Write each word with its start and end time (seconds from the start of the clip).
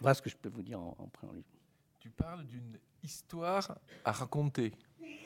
Voilà 0.00 0.14
ce 0.14 0.22
que 0.22 0.30
je 0.30 0.36
peux 0.36 0.48
vous 0.48 0.62
dire 0.62 0.80
en, 0.80 0.96
en 0.98 1.06
préambule. 1.08 1.44
Tu 1.98 2.10
parles 2.10 2.44
d'une 2.46 2.78
histoire 3.02 3.76
à 4.04 4.12
raconter. 4.12 4.72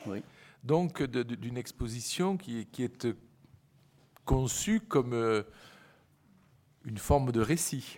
Oui. 0.05 0.21
Donc 0.63 1.01
d'une 1.03 1.57
exposition 1.57 2.37
qui, 2.37 2.59
est- 2.59 2.65
qui 2.65 2.83
est 2.83 3.05
euh, 3.05 3.13
conçue 4.25 4.79
comme 4.81 5.13
euh, 5.13 5.43
une 6.85 6.97
forme 6.97 7.31
de 7.31 7.39
récit. 7.41 7.97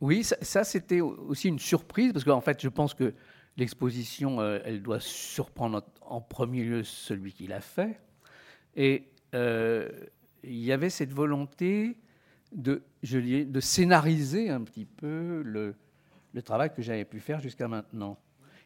Oui, 0.00 0.22
ça, 0.24 0.36
ça, 0.42 0.64
c'était 0.64 1.00
aussi 1.00 1.48
une 1.48 1.58
surprise, 1.58 2.12
parce 2.12 2.24
qu'en 2.24 2.40
fait, 2.40 2.60
je 2.62 2.68
pense 2.68 2.94
que 2.94 3.14
l'exposition, 3.56 4.40
euh, 4.40 4.60
elle 4.64 4.82
doit 4.82 5.00
surprendre 5.00 5.82
en, 6.02 6.16
en 6.16 6.20
premier 6.20 6.62
lieu 6.62 6.84
celui 6.84 7.32
qui 7.32 7.46
l'a 7.48 7.60
fait. 7.60 8.00
Et 8.76 9.08
euh, 9.34 9.88
il 10.44 10.58
y 10.58 10.70
avait 10.72 10.90
cette 10.90 11.12
volonté 11.12 11.96
de, 12.52 12.82
je 13.02 13.18
de 13.44 13.60
scénariser 13.60 14.50
un 14.50 14.62
petit 14.62 14.84
peu 14.84 15.42
le, 15.44 15.74
le 16.32 16.42
travail 16.42 16.72
que 16.74 16.82
j'avais 16.82 17.04
pu 17.04 17.20
faire 17.20 17.40
jusqu'à 17.40 17.68
maintenant. 17.68 18.18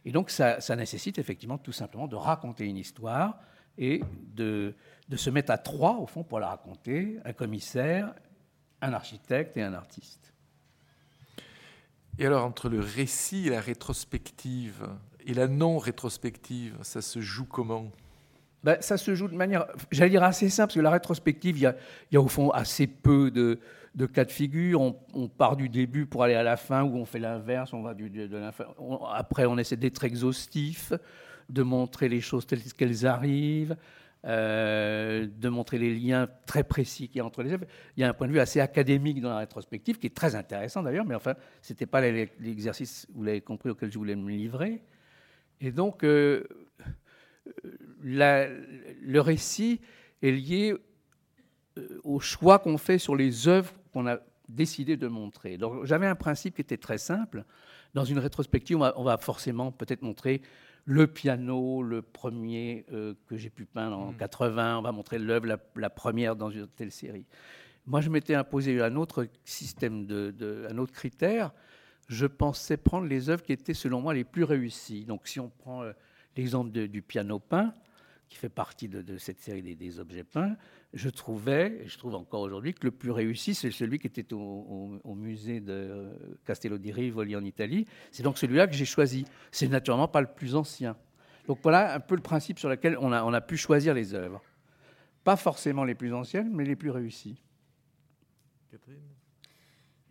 Et 0.05 0.13
donc, 0.13 0.31
ça, 0.31 0.61
ça 0.61 0.75
nécessite 0.75 1.19
effectivement 1.19 1.59
tout 1.59 1.73
simplement 1.73 2.09
de 2.09 2.17
raconter 2.17 2.67
une 2.67 2.77
histoire 2.77 3.39
et 3.79 4.03
de, 4.35 4.75
de 5.09 5.17
se 5.17 5.31
mettre 5.31 5.53
à 5.53 5.59
trois, 5.59 5.99
au 5.99 6.07
fond, 6.07 6.25
pour 6.25 6.41
la 6.41 6.49
raconter, 6.49 7.19
un 7.25 7.33
commissaire, 7.33 8.15
un 8.81 8.93
architecte 8.93 9.57
et 9.57 9.63
un 9.63 9.75
artiste. 9.75 10.33
Et 12.19 12.27
alors 12.27 12.45
entre 12.45 12.69
le 12.69 12.81
récit 12.81 13.47
et 13.47 13.51
la 13.51 13.61
rétrospective 13.61 14.89
et 15.25 15.35
la 15.35 15.47
non-rétrospective, 15.47 16.77
ça 16.83 17.01
se 17.01 17.21
joue 17.21 17.47
comment? 17.47 17.93
Ben, 18.65 18.77
ça 18.81 18.97
se 18.97 19.15
joue 19.15 19.27
de 19.27 19.35
manière, 19.35 19.67
j'allais 19.91 20.11
dire 20.11 20.23
assez 20.23 20.49
simple, 20.49 20.69
parce 20.69 20.77
que 20.77 20.81
la 20.81 20.91
rétrospective, 20.91 21.59
il 21.59 21.75
y 22.13 22.17
a, 22.17 22.21
au 22.21 22.29
fond 22.29 22.51
assez 22.51 22.87
peu 22.87 23.31
de, 23.31 23.59
cas 24.07 24.25
de 24.25 24.31
figure. 24.31 24.81
On, 24.81 25.29
part 25.29 25.57
du 25.57 25.69
début 25.69 26.07
pour 26.07 26.23
aller 26.23 26.35
à 26.35 26.45
la 26.45 26.57
fin, 26.57 26.83
ou 26.85 26.97
on 26.97 27.05
fait 27.05 27.19
l'inverse, 27.19 27.73
on 27.73 27.83
va 27.83 27.95
de. 27.95 28.29
On- 28.79 29.05
après, 29.07 29.47
on 29.47 29.59
essaie 29.59 29.77
d'être 29.77 30.05
exhaustif, 30.05 30.93
de 31.49 31.63
montrer 31.63 32.09
les 32.09 32.21
choses 32.21 32.47
telles 32.47 32.63
qu'elles 32.73 33.05
arrivent, 33.05 33.77
euh, 34.25 35.27
de 35.27 35.49
montrer 35.49 35.79
les 35.79 35.93
liens 35.93 36.29
très 36.47 36.63
précis 36.63 37.09
qu'il 37.09 37.17
y 37.17 37.21
a 37.21 37.25
entre 37.25 37.43
les 37.43 37.53
œuvres. 37.53 37.67
Il 37.97 38.01
y 38.01 38.05
a 38.05 38.09
un 38.09 38.15
point 38.15 38.29
de 38.29 38.33
vue 38.33 38.39
assez 38.39 38.61
académique 38.61 39.21
dans 39.21 39.31
la 39.31 39.39
rétrospective, 39.39 39.99
qui 39.99 40.07
est 40.07 40.15
très 40.15 40.37
intéressant 40.37 40.85
d'ailleurs, 40.85 41.05
mais 41.05 41.17
enfin, 41.17 41.35
ce 41.63 41.73
n'était 41.73 41.87
pas 41.87 42.01
l'exercice, 42.01 43.09
vous 43.13 43.25
l'avez 43.25 43.41
compris, 43.41 43.71
auquel 43.71 43.91
je 43.91 43.99
voulais 43.99 44.15
me 44.15 44.31
livrer. 44.31 44.85
Et 45.61 45.73
donc, 45.73 46.05
euh, 46.05 46.45
la- 48.03 48.49
le 48.49 49.21
récit 49.21 49.81
est 50.23 50.31
lié 50.31 50.75
euh, 51.79 52.01
au 52.05 52.21
choix 52.21 52.59
qu'on 52.59 52.79
fait 52.79 52.99
sur 52.99 53.17
les 53.17 53.49
œuvres 53.49 53.73
qu'on 53.93 54.07
a 54.07 54.19
décidé 54.49 54.97
de 54.97 55.07
montrer. 55.09 55.57
Donc, 55.57 55.85
j'avais 55.87 56.07
un 56.07 56.15
principe 56.15 56.55
qui 56.57 56.61
était 56.61 56.77
très 56.77 56.99
simple. 56.99 57.45
Dans 57.95 58.05
une 58.05 58.19
rétrospective, 58.19 58.77
on 58.77 58.81
va, 58.81 58.93
on 58.97 59.05
va 59.05 59.17
forcément 59.19 59.73
peut-être 59.73 60.03
montrer 60.03 60.43
le 60.85 61.07
piano, 61.07 61.83
le 61.83 62.03
premier 62.03 62.85
euh, 62.93 63.15
que 63.27 63.37
j'ai 63.37 63.51
pu 63.51 63.65
peindre 63.65 63.97
en 63.99 64.13
Mm. 64.13 64.17
80. 64.17 64.79
On 64.79 64.83
va 64.83 64.93
montrer 64.93 65.19
l'œuvre, 65.19 65.47
la, 65.47 65.59
la 65.77 65.91
première 65.91 66.37
dans 66.37 66.51
une 66.51 66.67
telle 66.67 66.91
série. 66.91 67.25
Moi, 67.87 68.01
je 68.01 68.11
m'étais 68.11 68.35
imposé 68.35 68.81
un 68.83 68.97
autre 68.97 69.27
système, 69.45 70.07
de, 70.07 70.31
de- 70.31 70.67
un 70.71 70.77
autre 70.79 70.93
critère. 70.93 71.53
Je 72.09 72.27
pensais 72.27 72.77
prendre 72.77 73.07
les 73.07 73.31
œuvres 73.31 73.43
qui 73.43 73.53
étaient, 73.53 73.75
selon 73.75 74.01
moi, 74.01 74.13
les 74.13 74.25
plus 74.25 74.45
réussies. 74.45 75.05
Donc, 75.05 75.27
si 75.29 75.41
on 75.41 75.49
prend 75.49 75.83
euh, 75.85 75.93
l'exemple 76.37 76.71
du 76.71 77.01
piano 77.03 77.39
peint, 77.39 77.73
qui 78.33 78.39
fait 78.39 78.49
partie 78.49 78.89
de, 78.89 79.19
cette 79.19 79.41
série 79.41 79.63
des, 79.63 80.01
objets 80.01 80.25
peints, 80.25 80.57
je 80.95 81.11
trouvais, 81.11 81.83
et 81.83 81.87
je 81.87 81.99
trouve 81.99 82.15
encore 82.15 82.41
aujourd'hui, 82.41 82.73
que 82.73 82.85
le 82.85 82.91
plus 82.91 83.11
réussi, 83.11 83.55
c'est 83.55 83.71
celui 83.71 83.99
qui 83.99 84.07
était 84.07 84.33
au 84.33 85.15
musée 85.15 85.61
de 85.61 85.73
euh, 85.73 86.15
Castello 86.47 86.79
di 86.79 86.93
Rivoli 86.93 87.37
en 87.37 87.45
Italie. 87.45 87.87
C'est 88.11 88.23
donc 88.23 88.39
celui-là 88.39 88.67
que 88.67 88.73
j'ai 88.73 88.87
choisi. 88.87 89.27
C'est 89.51 89.69
naturellement 89.69 90.09
pas 90.09 90.23
le 90.23 90.29
plus 90.29 90.57
ancien. 90.57 90.97
Donc 91.47 91.59
voilà 91.63 91.95
un 91.95 92.01
peu 92.01 92.15
le 92.15 92.23
principe 92.23 92.59
sur 92.59 92.71
lequel 92.71 92.97
on 92.99 93.13
a, 93.13 93.23
on 93.23 93.35
a 93.35 93.43
pu 93.43 93.59
choisir 93.59 93.93
les 93.93 94.15
œuvres. 94.15 94.43
Pas 95.25 95.37
forcément 95.37 95.85
les 95.85 95.95
plus 95.95 96.15
anciennes, 96.15 96.51
mais 96.53 96.65
les 96.65 96.77
plus 96.77 96.91
réussies. 96.91 97.43
Catherine? 98.71 99.22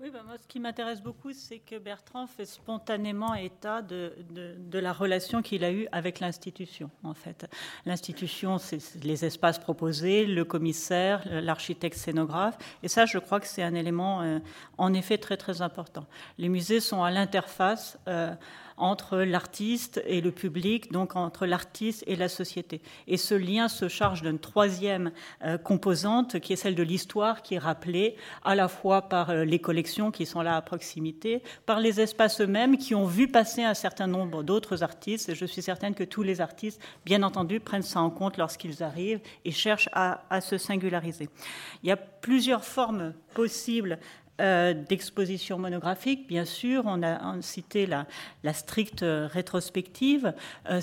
Oui, 0.03 0.09
ben 0.09 0.23
moi, 0.25 0.35
ce 0.41 0.47
qui 0.47 0.59
m'intéresse 0.59 0.99
beaucoup, 0.99 1.31
c'est 1.31 1.59
que 1.59 1.77
Bertrand 1.77 2.25
fait 2.25 2.45
spontanément 2.45 3.35
état 3.35 3.83
de, 3.83 4.13
de- 4.31 4.79
la 4.79 4.93
relation 4.93 5.43
qu'il 5.43 5.63
a 5.63 5.71
eue 5.71 5.87
avec 5.91 6.19
l'institution, 6.19 6.89
en 7.03 7.13
fait. 7.13 7.47
L'institution, 7.85 8.57
c'est 8.57 8.79
c'est 8.79 9.03
les 9.03 9.25
espaces 9.25 9.59
proposés, 9.59 10.25
le 10.25 10.43
commissaire, 10.43 11.21
l'architecte 11.29 11.95
scénographe, 11.97 12.57
et 12.81 12.87
ça, 12.87 13.05
je 13.05 13.19
crois 13.19 13.39
que 13.39 13.45
c'est 13.45 13.61
un 13.61 13.75
élément, 13.75 14.23
euh, 14.23 14.39
en 14.79 14.91
effet, 14.95 15.19
très, 15.19 15.37
très 15.37 15.61
important. 15.61 16.07
Les 16.39 16.49
musées 16.49 16.79
sont 16.79 17.03
à 17.03 17.11
l'interface 17.11 17.99
euh, 18.07 18.33
entre 18.81 19.19
l'artiste 19.19 20.01
et 20.05 20.21
le 20.21 20.31
public, 20.31 20.91
donc 20.91 21.15
entre 21.15 21.45
l'artiste 21.45 22.03
et 22.07 22.15
la 22.15 22.27
société. 22.27 22.81
Et 23.07 23.17
ce 23.17 23.35
lien 23.35 23.67
se 23.67 23.87
charge 23.87 24.23
d'une 24.23 24.39
troisième 24.39 25.11
euh, 25.43 25.57
composante, 25.57 26.39
qui 26.39 26.53
est 26.53 26.55
celle 26.55 26.75
de 26.75 26.83
l'histoire, 26.83 27.43
qui 27.43 27.55
est 27.55 27.59
rappelée 27.59 28.15
à 28.43 28.55
la 28.55 28.67
fois 28.67 29.03
par 29.03 29.29
euh, 29.29 29.45
les 29.45 29.59
collections 29.59 30.11
qui 30.11 30.25
sont 30.25 30.41
là 30.41 30.57
à 30.57 30.61
proximité, 30.61 31.43
par 31.65 31.79
les 31.79 32.01
espaces 32.01 32.41
eux-mêmes 32.41 32.77
qui 32.77 32.95
ont 32.95 33.05
vu 33.05 33.27
passer 33.27 33.63
un 33.63 33.75
certain 33.75 34.07
nombre 34.07 34.43
d'autres 34.43 34.83
artistes. 34.83 35.33
Je 35.35 35.45
suis 35.45 35.61
certaine 35.61 35.93
que 35.93 36.03
tous 36.03 36.23
les 36.23 36.41
artistes, 36.41 36.81
bien 37.05 37.21
entendu, 37.23 37.59
prennent 37.59 37.81
ça 37.83 38.01
en 38.01 38.09
compte 38.09 38.37
lorsqu'ils 38.37 38.81
arrivent 38.81 39.21
et 39.45 39.51
cherchent 39.51 39.89
à 39.93 40.41
se 40.41 40.57
singulariser. 40.57 41.29
Il 41.83 41.89
y 41.89 41.91
a 41.91 41.97
plusieurs 41.97 42.63
formes 42.63 43.13
possibles 43.33 43.99
euh, 44.39 44.73
d'exposition 44.73 45.59
monographique, 45.59 46.27
bien 46.27 46.45
sûr. 46.45 46.83
On 46.85 47.03
a, 47.03 47.39
cité 47.41 47.85
la, 47.85 48.07
stricte 48.53 49.05
rétrospective. 49.05 50.33
Euh, 50.69 50.81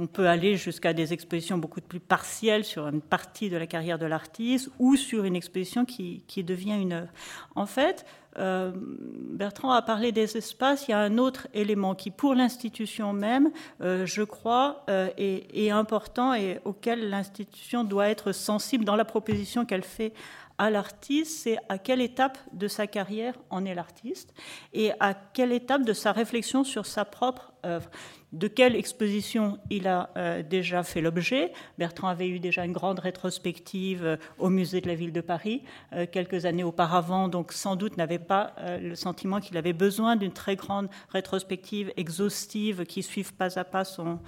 on 0.00 0.06
peut 0.06 0.26
aller 0.26 0.56
jusqu'à 0.56 0.94
des 0.94 1.12
expositions 1.12 1.58
beaucoup 1.58 1.82
plus 1.82 2.00
partielles 2.00 2.64
sur 2.64 2.86
une 2.88 3.02
partie 3.02 3.50
de 3.50 3.56
la 3.58 3.66
carrière 3.66 3.98
de 3.98 4.06
l'artiste 4.06 4.70
ou 4.78 4.96
sur 4.96 5.24
une 5.24 5.36
exposition 5.36 5.84
qui, 5.84 6.22
devient 6.44 6.80
une 6.80 6.92
œuvre. 6.94 7.10
En 7.54 7.66
fait, 7.66 8.06
euh, 8.38 8.72
Bertrand 8.74 9.72
a 9.72 9.82
parlé 9.82 10.10
des 10.10 10.36
espaces. 10.38 10.88
Il 10.88 10.92
y 10.92 10.94
a 10.94 11.00
un 11.00 11.18
autre 11.18 11.46
élément 11.52 11.94
qui, 11.94 12.10
pour 12.10 12.34
l'institution 12.34 13.12
même, 13.12 13.50
je 13.80 14.22
crois, 14.22 14.86
est 14.88 15.70
important 15.70 16.32
et 16.32 16.58
auquel 16.64 17.10
l'institution 17.10 17.84
doit 17.84 18.08
être 18.08 18.32
sensible 18.32 18.84
dans 18.84 18.96
la 18.96 19.04
proposition 19.04 19.66
qu'elle 19.66 19.84
fait 19.84 20.14
à 20.58 20.70
l'artiste, 20.70 21.42
c'est 21.42 21.58
à 21.68 21.78
quelle 21.78 22.00
étape 22.00 22.38
de 22.52 22.68
sa 22.68 22.86
carrière 22.86 23.34
en 23.50 23.64
est 23.64 23.74
l'artiste 23.74 24.32
et 24.72 24.92
à 25.00 25.14
quelle 25.14 25.52
étape 25.52 25.84
de 25.84 25.92
sa 25.92 26.12
réflexion 26.12 26.64
sur 26.64 26.86
sa 26.86 27.04
propre 27.04 27.52
œuvre. 27.64 27.90
De 28.34 28.48
quelle 28.48 28.74
exposition 28.74 29.60
il 29.70 29.86
a 29.86 30.10
euh, 30.16 30.42
déjà 30.42 30.82
fait 30.82 31.00
l'objet. 31.00 31.52
Bertrand 31.78 32.08
avait 32.08 32.28
eu 32.28 32.40
déjà 32.40 32.64
une 32.64 32.72
grande 32.72 32.98
rétrospective 32.98 34.04
euh, 34.04 34.16
au 34.38 34.50
musée 34.50 34.80
de 34.80 34.88
la 34.88 34.96
ville 34.96 35.12
de 35.12 35.20
Paris 35.20 35.62
euh, 35.92 36.04
quelques 36.10 36.44
années 36.44 36.64
auparavant, 36.64 37.28
donc 37.28 37.52
sans 37.52 37.76
doute 37.76 37.96
n'avait 37.96 38.18
pas 38.18 38.54
le 38.80 38.96
sentiment 38.96 39.40
qu'il 39.40 39.56
avait 39.56 39.72
besoin 39.72 40.16
d'une 40.16 40.32
très 40.32 40.56
grande 40.56 40.88
rétrospective 41.10 41.92
exhaustive 41.96 42.84
qui 42.86 43.04
suive 43.04 43.34
pas 43.34 43.58
à 43.58 43.64
pas 43.64 43.84
son, 43.84 44.18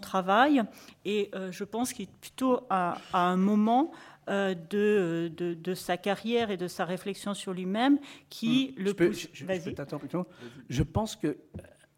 travail. 0.00 0.62
Et 1.04 1.30
je 1.50 1.64
pense 1.64 1.92
qu'il 1.92 2.04
est 2.04 2.16
plutôt 2.20 2.66
à, 2.68 2.98
un 3.12 3.36
moment 3.36 3.92
de, 4.26 5.30
de, 5.36 5.54
de 5.54 5.74
sa 5.74 5.96
carrière 5.96 6.50
et 6.50 6.56
de 6.56 6.68
sa 6.68 6.84
réflexion 6.84 7.34
sur 7.34 7.52
lui-même 7.52 7.98
qui 8.28 8.74
Hmm. 8.76 8.80
Je 8.80 8.84
le 8.84 8.94
peux, 8.94 9.06
pousse. 9.08 9.20
je- 9.20 9.26
je- 9.32 9.34
je 9.34 9.70
peux 9.70 10.24
Je 10.68 10.82
pense 10.82 11.16
que 11.16 11.36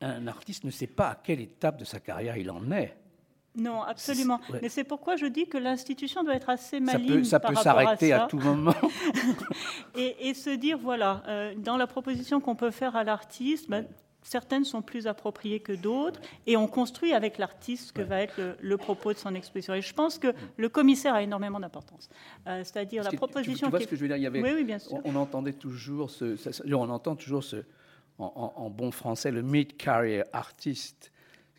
un 0.00 0.26
artiste 0.28 0.64
ne 0.64 0.70
sait 0.70 0.86
pas 0.86 1.08
à 1.08 1.14
quelle 1.16 1.40
étape 1.40 1.78
de 1.78 1.84
sa 1.84 1.98
carrière 2.00 2.36
il 2.36 2.50
en 2.50 2.70
est. 2.70 2.96
Non, 3.56 3.82
absolument. 3.82 4.40
Ouais. 4.52 4.60
Mais 4.62 4.68
c'est 4.68 4.84
pourquoi 4.84 5.16
je 5.16 5.26
dis 5.26 5.48
que 5.48 5.58
l'institution 5.58 6.22
doit 6.22 6.34
être 6.36 6.48
assez 6.50 6.76
Ça 6.78 6.80
maligne 6.92 7.08
peut, 7.08 7.24
ça 7.24 7.40
par 7.40 7.50
peut 7.52 7.56
s'arrêter 7.56 8.12
à, 8.12 8.26
tout 8.26 8.38
moment. 8.38 8.74
Et, 9.96 10.28
et 10.28 10.34
se 10.34 10.50
dire, 10.50 10.78
voilà, 10.78 11.22
euh, 11.26 11.54
dans 11.56 11.76
la 11.76 11.86
proposition 11.88 12.40
qu'on 12.40 12.54
peut 12.54 12.70
faire 12.70 12.94
à 12.94 13.02
l'artiste, 13.02 13.68
ben, 13.68 13.86
certaines 14.22 14.64
sont 14.64 14.82
plus 14.82 15.06
appropriées 15.06 15.60
que 15.60 15.72
d'autres, 15.72 16.20
et 16.46 16.56
on 16.56 16.66
construit 16.66 17.12
avec 17.12 17.38
l'artiste 17.38 17.88
ce 17.88 17.92
que 17.92 18.02
va 18.02 18.20
être 18.20 18.36
le, 18.38 18.56
le 18.60 18.76
propos 18.76 19.12
de 19.12 19.18
son 19.18 19.34
exposition. 19.34 19.74
Et 19.74 19.80
je 19.82 19.94
pense 19.94 20.18
que 20.18 20.34
le 20.56 20.68
commissaire 20.68 21.14
a 21.14 21.22
énormément 21.22 21.60
d'importance. 21.60 22.08
Euh, 22.46 22.62
C'est-à-dire 22.64 23.02
la 23.04 23.10
que 23.10 23.14
tu- 23.14 23.18
proposition 23.18 23.66
Tu, 23.66 23.70
vois 23.70 23.78
qui 23.78 23.84
ce 23.86 23.90
que 23.90 23.96
je 23.96 24.00
veux 24.02 24.08
dire 24.08 24.16
Il 24.16 24.22
y 24.22 24.26
avait, 24.26 24.42
Oui, 24.42 24.50
oui, 24.54 24.64
bien 24.64 24.78
sûr. 24.78 24.92
on, 25.04 25.12
on 25.12 25.16
entendait 25.16 25.52
toujours 25.52 26.10
ce, 26.10 26.36
on 26.74 26.88
entend 26.90 27.16
toujours 27.16 27.44
ce, 27.44 27.56
en, 28.18 28.26
en- 28.56 28.62
en 28.64 28.70
bon 28.70 28.90
français, 28.90 29.30
le 29.30 29.42
mid-career 29.42 30.24
artist, 30.32 31.12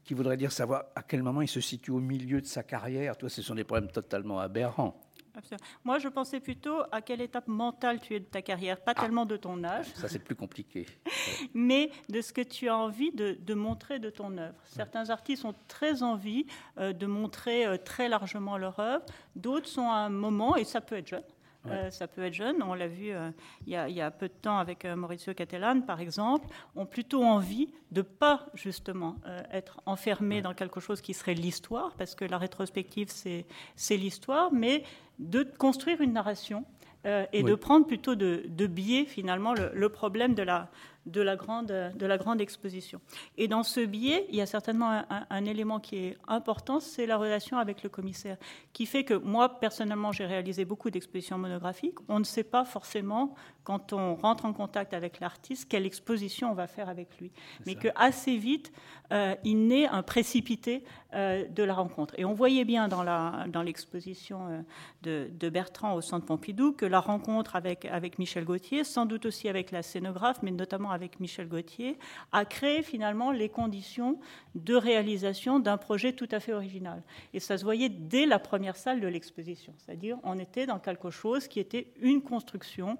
qui 0.03 0.13
voudrait 0.13 0.37
dire 0.37 0.51
savoir 0.51 0.85
à 0.95 1.03
quel 1.03 1.21
moment 1.23 1.41
il 1.41 1.47
se 1.47 1.61
situe 1.61 1.91
au 1.91 1.99
milieu 1.99 2.41
de 2.41 2.45
sa 2.47 2.63
carrière. 2.63 3.15
Toi, 3.17 3.29
ce 3.29 3.41
sont 3.41 3.55
des 3.55 3.63
problèmes 3.63 3.91
totalement 3.91 4.39
aberrants. 4.39 4.99
Absolument. 5.35 5.65
Moi, 5.83 5.99
je 5.99 6.07
pensais 6.07 6.39
plutôt 6.39 6.81
à 6.91 7.01
quelle 7.01 7.21
étape 7.21 7.47
mentale 7.47 7.99
tu 7.99 8.15
es 8.15 8.19
de 8.19 8.25
ta 8.25 8.41
carrière, 8.41 8.81
pas 8.81 8.93
tellement 8.93 9.25
de 9.25 9.37
ton 9.37 9.63
âge, 9.63 9.87
Ça, 9.95 10.07
c'est 10.07 10.19
plus 10.19 10.35
compliqué. 10.35 10.85
mais 11.53 11.91
de 12.09 12.21
ce 12.21 12.33
que 12.33 12.41
tu 12.41 12.67
as 12.67 12.77
envie 12.77 13.11
de, 13.11 13.37
de 13.39 13.53
montrer 13.53 13.99
de 13.99 14.09
ton 14.09 14.37
œuvre. 14.37 14.55
Certains 14.65 15.09
artistes 15.09 15.45
ont 15.45 15.55
très 15.67 16.03
envie 16.03 16.45
euh, 16.77 16.93
de 16.93 17.05
montrer 17.05 17.65
euh, 17.65 17.77
très 17.77 18.09
largement 18.09 18.57
leur 18.57 18.79
œuvre, 18.79 19.05
d'autres 19.35 19.67
sont 19.67 19.89
à 19.89 19.95
un 19.95 20.09
moment, 20.09 20.55
et 20.55 20.63
ça 20.63 20.81
peut 20.81 20.95
être 20.95 21.07
jeune, 21.07 21.23
Euh, 21.67 21.91
ça 21.91 22.07
peut 22.07 22.23
être 22.23 22.33
jeune. 22.33 22.63
On 22.63 22.73
l'a 22.73 22.87
vu 22.87 23.11
euh, 23.11 23.31
il, 23.67 23.73
y 23.73 24.01
a, 24.01 24.11
peu 24.11 24.27
de 24.27 24.33
temps 24.33 24.59
avec 24.59 24.85
euh, 24.85 24.95
Maurizio 24.95 25.33
Cattelan, 25.33 25.81
par 25.81 25.99
exemple, 25.99 26.47
ont 26.75 26.85
plutôt 26.85 27.23
envie 27.23 27.69
de 27.91 28.01
pas 28.01 28.45
justement 28.53 29.15
être 29.51 29.81
enfermés 29.85 30.41
dans 30.41 30.53
quelque 30.53 30.79
chose 30.79 31.01
qui 31.01 31.13
serait 31.13 31.33
l'histoire, 31.33 31.93
parce 31.97 32.15
que 32.15 32.23
la 32.23 32.37
rétrospective, 32.37 33.09
c'est 33.09 33.97
l'histoire, 33.97 34.53
mais 34.53 34.83
de 35.17 35.43
construire 35.43 36.01
une 36.01 36.13
narration 36.13 36.65
et 37.05 37.43
de 37.43 37.55
prendre 37.55 37.87
plutôt 37.87 38.13
de, 38.15 38.67
biais 38.67 39.05
finalement 39.05 39.53
le, 39.55 39.89
problème 39.89 40.35
de 40.35 40.43
la, 40.43 40.69
de 41.09 41.21
la, 41.21 41.35
grande, 41.35 41.67
de 41.67 42.05
la 42.05 42.17
grande 42.17 42.41
exposition. 42.41 43.01
Et 43.37 43.47
dans 43.47 43.63
ce 43.63 43.81
biais, 43.81 44.25
il 44.29 44.35
y 44.35 44.41
a 44.41 44.45
certainement 44.45 45.03
un, 45.29 45.45
élément 45.45 45.79
qui 45.79 45.97
est 45.97 46.17
important, 46.27 46.79
c'est 46.79 47.05
la 47.05 47.17
relation 47.17 47.57
avec 47.57 47.83
le 47.83 47.89
commissaire, 47.89 48.37
qui 48.73 48.85
fait 48.85 49.03
que 49.03 49.13
moi, 49.13 49.59
personnellement, 49.59 50.11
j'ai 50.11 50.25
réalisé 50.25 50.65
beaucoup 50.65 50.89
d'expositions 50.89 51.37
monographiques. 51.37 51.97
On 52.07 52.19
ne 52.19 52.23
sait 52.23 52.43
pas 52.43 52.65
forcément, 52.65 53.35
quand 53.63 53.93
on 53.93 54.15
rentre 54.15 54.45
en 54.45 54.53
contact 54.53 54.93
avec 54.93 55.19
l'artiste, 55.19 55.67
quelle 55.69 55.85
exposition 55.85 56.51
on 56.51 56.55
va 56.55 56.67
faire 56.67 56.89
avec 56.89 57.19
lui. 57.19 57.31
Mais 57.65 57.75
que 57.75 57.87
assez 57.95 58.37
vite, 58.37 58.71
euh, 59.11 59.35
il 59.43 59.67
naît 59.67 59.87
un 59.87 60.03
précipité 60.03 60.83
euh, 61.15 61.47
de 61.47 61.63
la 61.63 61.73
rencontre. 61.73 62.13
Et 62.17 62.25
on 62.25 62.33
voyait 62.33 62.65
bien 62.65 62.87
dans 62.87 63.63
l'exposition 63.63 64.39
dans 64.39 64.49
euh, 64.51 64.61
de, 65.01 65.29
de, 65.39 65.49
Bertrand 65.49 65.93
au 65.95 66.01
Centre 66.01 66.25
Pompidou 66.25 66.73
que 66.73 66.85
la 66.85 66.99
rencontre 66.99 67.55
avec, 67.55 67.85
avec 67.85 68.19
Michel 68.19 68.45
Gauthier, 68.45 68.83
sans 68.83 69.07
doute 69.07 69.25
aussi 69.25 69.49
avec 69.49 69.71
la 69.71 69.81
scénographe, 69.81 70.43
mais 70.43 70.51
notamment 70.51 70.91
avec 70.91 70.98
Michel 71.19 71.47
Gauthier, 71.47 71.97
a 72.31 72.45
créé 72.45 72.81
finalement 72.83 73.31
les 73.31 73.49
conditions 73.49 74.19
de 74.55 74.75
réalisation 74.75 75.59
d'un 75.59 75.77
projet 75.77 76.13
tout 76.13 76.27
à 76.31 76.39
fait 76.39 76.53
original. 76.53 77.01
Et 77.33 77.39
ça 77.39 77.57
se 77.57 77.63
voyait 77.63 77.89
dès 77.89 78.25
la 78.25 78.39
première 78.39 78.75
salle 78.75 79.01
de 79.01 79.07
l'exposition. 79.07 79.73
C'est-à-dire, 79.77 80.17
on 80.23 80.37
était 80.37 80.65
dans 80.65 80.79
quelque 80.79 81.09
chose 81.09 81.47
qui 81.47 81.59
était 81.59 81.91
une 82.01 82.21
construction 82.21 82.97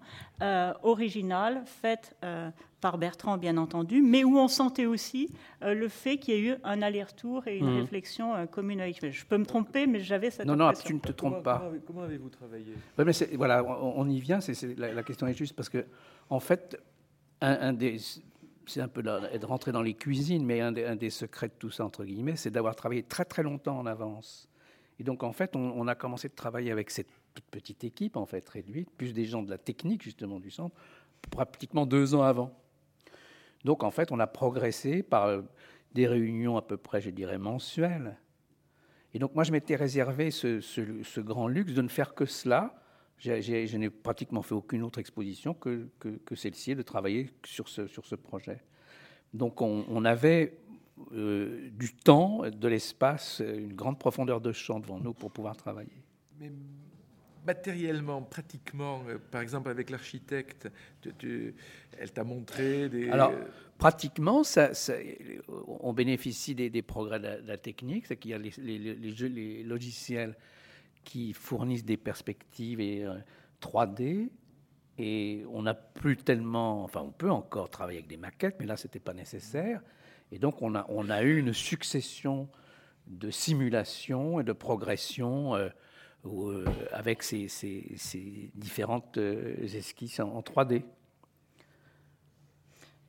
originale, 0.84 1.63
faite 1.66 2.16
par 2.80 2.98
Bertrand, 2.98 3.38
bien 3.38 3.57
entendu, 3.57 4.02
mais 4.02 4.24
où 4.24 4.38
on 4.38 4.48
sentait 4.48 4.86
aussi 4.86 5.30
euh, 5.63 5.74
le 5.74 5.88
fait 5.88 6.18
qu'il 6.18 6.34
y 6.34 6.38
ait 6.38 6.52
eu 6.52 6.56
un 6.63 6.81
aller-retour 6.81 7.48
et 7.48 7.57
une 7.57 7.74
mmh. 7.74 7.81
réflexion 7.81 8.36
euh, 8.36 8.45
commune 8.45 8.81
avec. 8.81 9.12
Je 9.12 9.25
peux 9.25 9.38
me 9.38 9.45
tromper, 9.45 9.88
mais 9.88 10.00
j'avais 10.00 10.31
cette 10.31 10.45
non, 10.45 10.54
impression. 10.54 10.95
Non, 10.95 11.00
tu 11.02 11.07
ne 11.07 11.13
te 11.13 11.18
trompes 11.18 11.44
pas. 11.44 11.72
Comment, 11.86 12.04
avez-vous 12.04 12.30
travaillé? 12.30 12.74
Mais 12.98 13.06
Voilà, 13.36 13.63
on, 13.63 14.07
y 14.10 14.19
vient. 14.19 14.40
C'est, 14.40 14.78
la, 14.78 15.04
question 15.04 15.28
est 15.28 15.34
juste 15.34 15.56
parce 15.56 15.69
que, 15.69 15.86
en 16.30 16.40
fait, 16.40 16.81
un, 17.41 17.74
des 17.74 17.97
c'est 18.65 18.81
un 18.81 18.88
peu 18.88 19.01
de 19.01 19.45
rentrer 19.45 19.71
dans 19.71 19.81
les 19.81 19.95
cuisines, 19.95 20.45
mais 20.45 20.62
un 20.62 20.71
des, 20.71 21.09
secrets 21.09 21.47
de 21.47 21.53
tout 21.57 21.71
ça, 21.71 21.83
entre 21.86 22.06
guillemets, 22.06 22.36
c'est 22.36 22.51
d'avoir 22.51 22.75
travaillé 22.75 23.01
très 23.01 23.25
très 23.25 23.41
longtemps 23.41 23.80
en 23.80 23.86
avance. 23.88 24.47
Et 25.00 25.03
donc, 25.03 25.24
en 25.24 25.31
fait, 25.31 25.56
on, 25.56 25.88
a 25.88 25.95
commencé 25.95 26.27
de 26.30 26.36
travailler 26.36 26.71
avec 26.71 26.91
cette 26.91 27.09
petite 27.50 27.83
équipe, 27.83 28.15
en 28.15 28.25
fait, 28.25 28.47
réduite, 28.47 28.89
plus 28.91 29.13
des 29.13 29.25
gens 29.25 29.41
de 29.41 29.50
la 29.50 29.57
technique, 29.57 30.03
justement, 30.03 30.39
du 30.39 30.51
centre, 30.51 30.75
pratiquement 31.31 31.86
deux 31.86 32.13
ans 32.13 32.21
avant. 32.21 32.53
Donc 33.65 33.83
en 33.83 33.92
fait, 33.92 34.12
on 34.12 34.19
a 34.19 34.27
progressé 34.27 35.03
par 35.03 35.25
euh, 35.25 35.42
des 35.94 36.07
réunions 36.07 36.57
à 36.57 36.62
peu 36.62 36.77
près, 36.77 37.01
je 37.01 37.09
dirais, 37.09 37.38
mensuelles. 37.38 38.18
Et 39.13 39.19
donc 39.19 39.35
moi, 39.35 39.44
je 39.44 39.51
m'étais 39.51 39.75
réservé 39.75 40.31
ce, 40.31 41.19
grand 41.19 41.47
luxe 41.47 41.74
de 41.74 41.81
ne 41.81 41.88
faire 41.88 42.13
que 42.13 42.25
cela. 42.25 42.79
Je 43.19 43.77
n'ai 43.77 43.89
pratiquement 43.89 44.42
fait 44.42 44.56
aucune 44.56 44.83
autre 44.83 45.00
exposition 45.00 45.54
que, 45.54 45.89
celle-ci, 46.36 46.75
de 46.75 46.81
travailler 46.81 47.30
sur 47.45 47.68
ce, 47.68 47.88
sur 47.88 48.06
ce 48.06 48.16
projet. 48.16 48.62
Donc 49.33 49.62
on, 49.62 50.06
avait 50.06 50.57
euh, 51.13 51.69
du 51.71 51.94
temps, 51.94 52.42
de 52.50 52.68
l'espace, 52.68 53.42
une 53.45 53.74
grande 53.74 54.00
profondeur 54.00 54.42
de 54.42 54.51
champ 54.51 54.80
devant 54.80 55.00
nous 55.00 55.13
pour 55.13 55.31
pouvoir 55.31 55.56
travailler 55.56 56.04
matériellement, 57.45 58.21
pratiquement, 58.21 59.01
euh, 59.07 59.18
par 59.18 59.42
exemple 59.42 59.69
avec 59.69 59.89
l'architecte, 59.89 60.69
elle 61.24 62.12
t'a 62.13 62.24
montré 62.24 62.89
des... 62.89 63.10
Alors, 63.10 63.33
pratiquement, 63.77 64.44
ça, 64.44 64.69
on 65.68 65.92
bénéficie 65.94 66.54
des, 66.54 66.81
progrès 66.81 67.19
de 67.19 67.48
la, 67.48 67.57
technique, 67.57 68.06
c'est 68.07 68.18
qu'il 68.18 68.31
y 68.31 68.33
a 68.36 68.38
les, 68.38 68.51
les, 68.60 69.16
jeux, 69.16 69.27
les, 69.27 69.63
logiciels 69.63 70.36
qui 71.04 71.34
fournissent 71.34 71.86
des 71.86 71.98
perspectives 71.98 72.80
et 72.80 73.06
3D, 73.62 74.01
euh, 74.01 74.28
et 74.98 75.46
on 75.51 75.63
n'a 75.63 75.74
plus 75.74 76.18
tellement, 76.18 76.84
enfin 76.84 77.01
on 77.01 77.12
peut 77.12 77.31
encore 77.31 77.69
travailler 77.69 78.00
avec 78.00 78.10
des 78.10 78.18
maquettes, 78.18 78.57
mais 78.60 78.66
là 78.66 78.78
c'était 78.78 79.00
pas 79.00 79.13
nécessaire, 79.13 79.81
et 80.31 80.40
donc 80.40 80.62
on 80.62 80.75
a, 80.75 80.86
on 80.90 81.10
a 81.10 81.24
eu 81.24 81.38
une 81.38 81.54
succession 81.54 82.50
de 83.07 83.31
simulations 83.31 84.40
et 84.40 84.44
de 84.44 84.54
progressions. 84.54 85.56
Euh, 85.56 85.69
euh, 86.25 86.66
avec 86.92 87.24
ces, 87.24 87.48
différentes 88.54 89.18
euh, 89.18 89.56
esquisses 89.74 90.19
en 90.19 90.42
3D. 90.42 90.84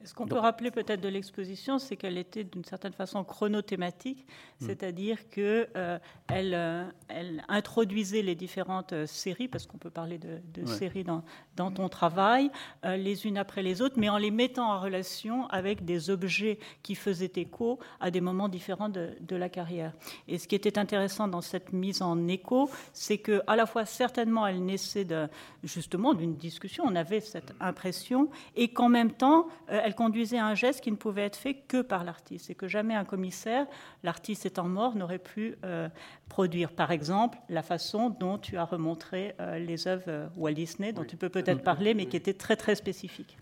Ce 0.02 0.14
qu'on 0.14 0.26
peut 0.26 0.38
rappeler 0.38 0.70
peut-être 0.70 1.02
de 1.02 1.08
l'exposition, 1.08 1.78
c'est 1.78 1.94
qu'elle 1.94 2.16
était 2.16 2.42
d'une 2.44 2.64
certaine 2.64 2.94
façon 2.94 3.22
chronothématique, 3.22 4.26
hmm. 4.60 4.66
c'est-à-dire 4.66 5.28
qu'elle 5.28 5.68
euh, 5.76 5.98
euh, 6.30 6.84
elle 7.08 7.44
introduisait 7.48 8.22
les 8.22 8.34
différentes 8.34 8.94
euh, 8.94 9.06
séries, 9.06 9.46
parce 9.46 9.66
qu'on 9.66 9.76
peut 9.76 9.90
parler 9.90 10.18
de, 10.18 10.64
séries 10.64 11.04
dans, 11.04 11.22
dans, 11.56 11.70
ton 11.70 11.88
travail, 11.88 12.50
les 12.84 13.26
unes 13.26 13.36
après 13.36 13.62
les 13.62 13.82
autres, 13.82 13.96
mais 13.98 14.08
en 14.08 14.16
les 14.16 14.30
mettant 14.30 14.72
en 14.72 14.80
relation 14.80 15.46
avec 15.48 15.84
des 15.84 16.08
objets 16.10 16.58
qui 16.82 16.94
faisaient 16.94 17.32
écho 17.36 17.78
à 17.98 18.10
des 18.10 18.20
moments 18.20 18.48
différents 18.48 18.88
de, 18.88 19.10
de 19.20 19.36
la 19.36 19.48
carrière. 19.48 19.92
Et 20.28 20.38
ce 20.38 20.46
qui 20.48 20.54
était 20.54 20.78
intéressant 20.78 21.28
dans 21.28 21.40
cette 21.40 21.72
mise 21.72 22.02
en 22.02 22.28
écho, 22.28 22.70
c'est 22.92 23.18
que 23.18 23.42
à 23.46 23.56
la 23.56 23.66
fois 23.66 23.84
certainement 23.84 24.46
elle 24.46 24.64
naissait 24.64 25.04
de, 25.04 25.28
justement 25.64 26.14
d'une 26.14 26.36
discussion, 26.36 26.84
on 26.86 26.94
avait 26.94 27.20
cette 27.20 27.52
impression, 27.60 28.30
et 28.54 28.68
qu'en 28.68 28.88
même 28.88 29.12
temps 29.12 29.48
elle 29.66 29.89
elle 29.90 29.96
conduisait 29.96 30.38
à 30.38 30.46
un 30.46 30.54
geste 30.54 30.82
qui 30.82 30.92
ne 30.92 30.96
pouvait 30.96 31.22
être 31.22 31.34
fait 31.36 31.54
que 31.54 31.82
par 31.82 32.04
l'artiste 32.04 32.48
et 32.48 32.54
que 32.54 32.68
jamais 32.68 32.94
un 32.94 33.04
commissaire, 33.04 33.66
l'artiste 34.04 34.46
étant 34.46 34.68
mort, 34.68 34.94
n'aurait 34.94 35.18
pu 35.18 35.56
euh, 35.64 35.88
produire. 36.28 36.70
Par 36.70 36.92
exemple, 36.92 37.38
la 37.48 37.64
façon 37.64 38.08
dont 38.08 38.38
tu 38.38 38.56
as 38.56 38.62
remontré 38.64 39.34
euh, 39.40 39.58
les 39.58 39.88
œuvres 39.88 40.04
euh, 40.06 40.28
Walt 40.36 40.52
Disney, 40.52 40.92
dont 40.92 41.04
tu 41.04 41.16
peux 41.16 41.28
peut-être 41.28 41.64
parler, 41.64 41.94
mais 41.94 42.06
qui 42.06 42.16
étaient 42.16 42.34
très 42.34 42.54
très 42.54 42.76
spécifiques. 42.76 43.36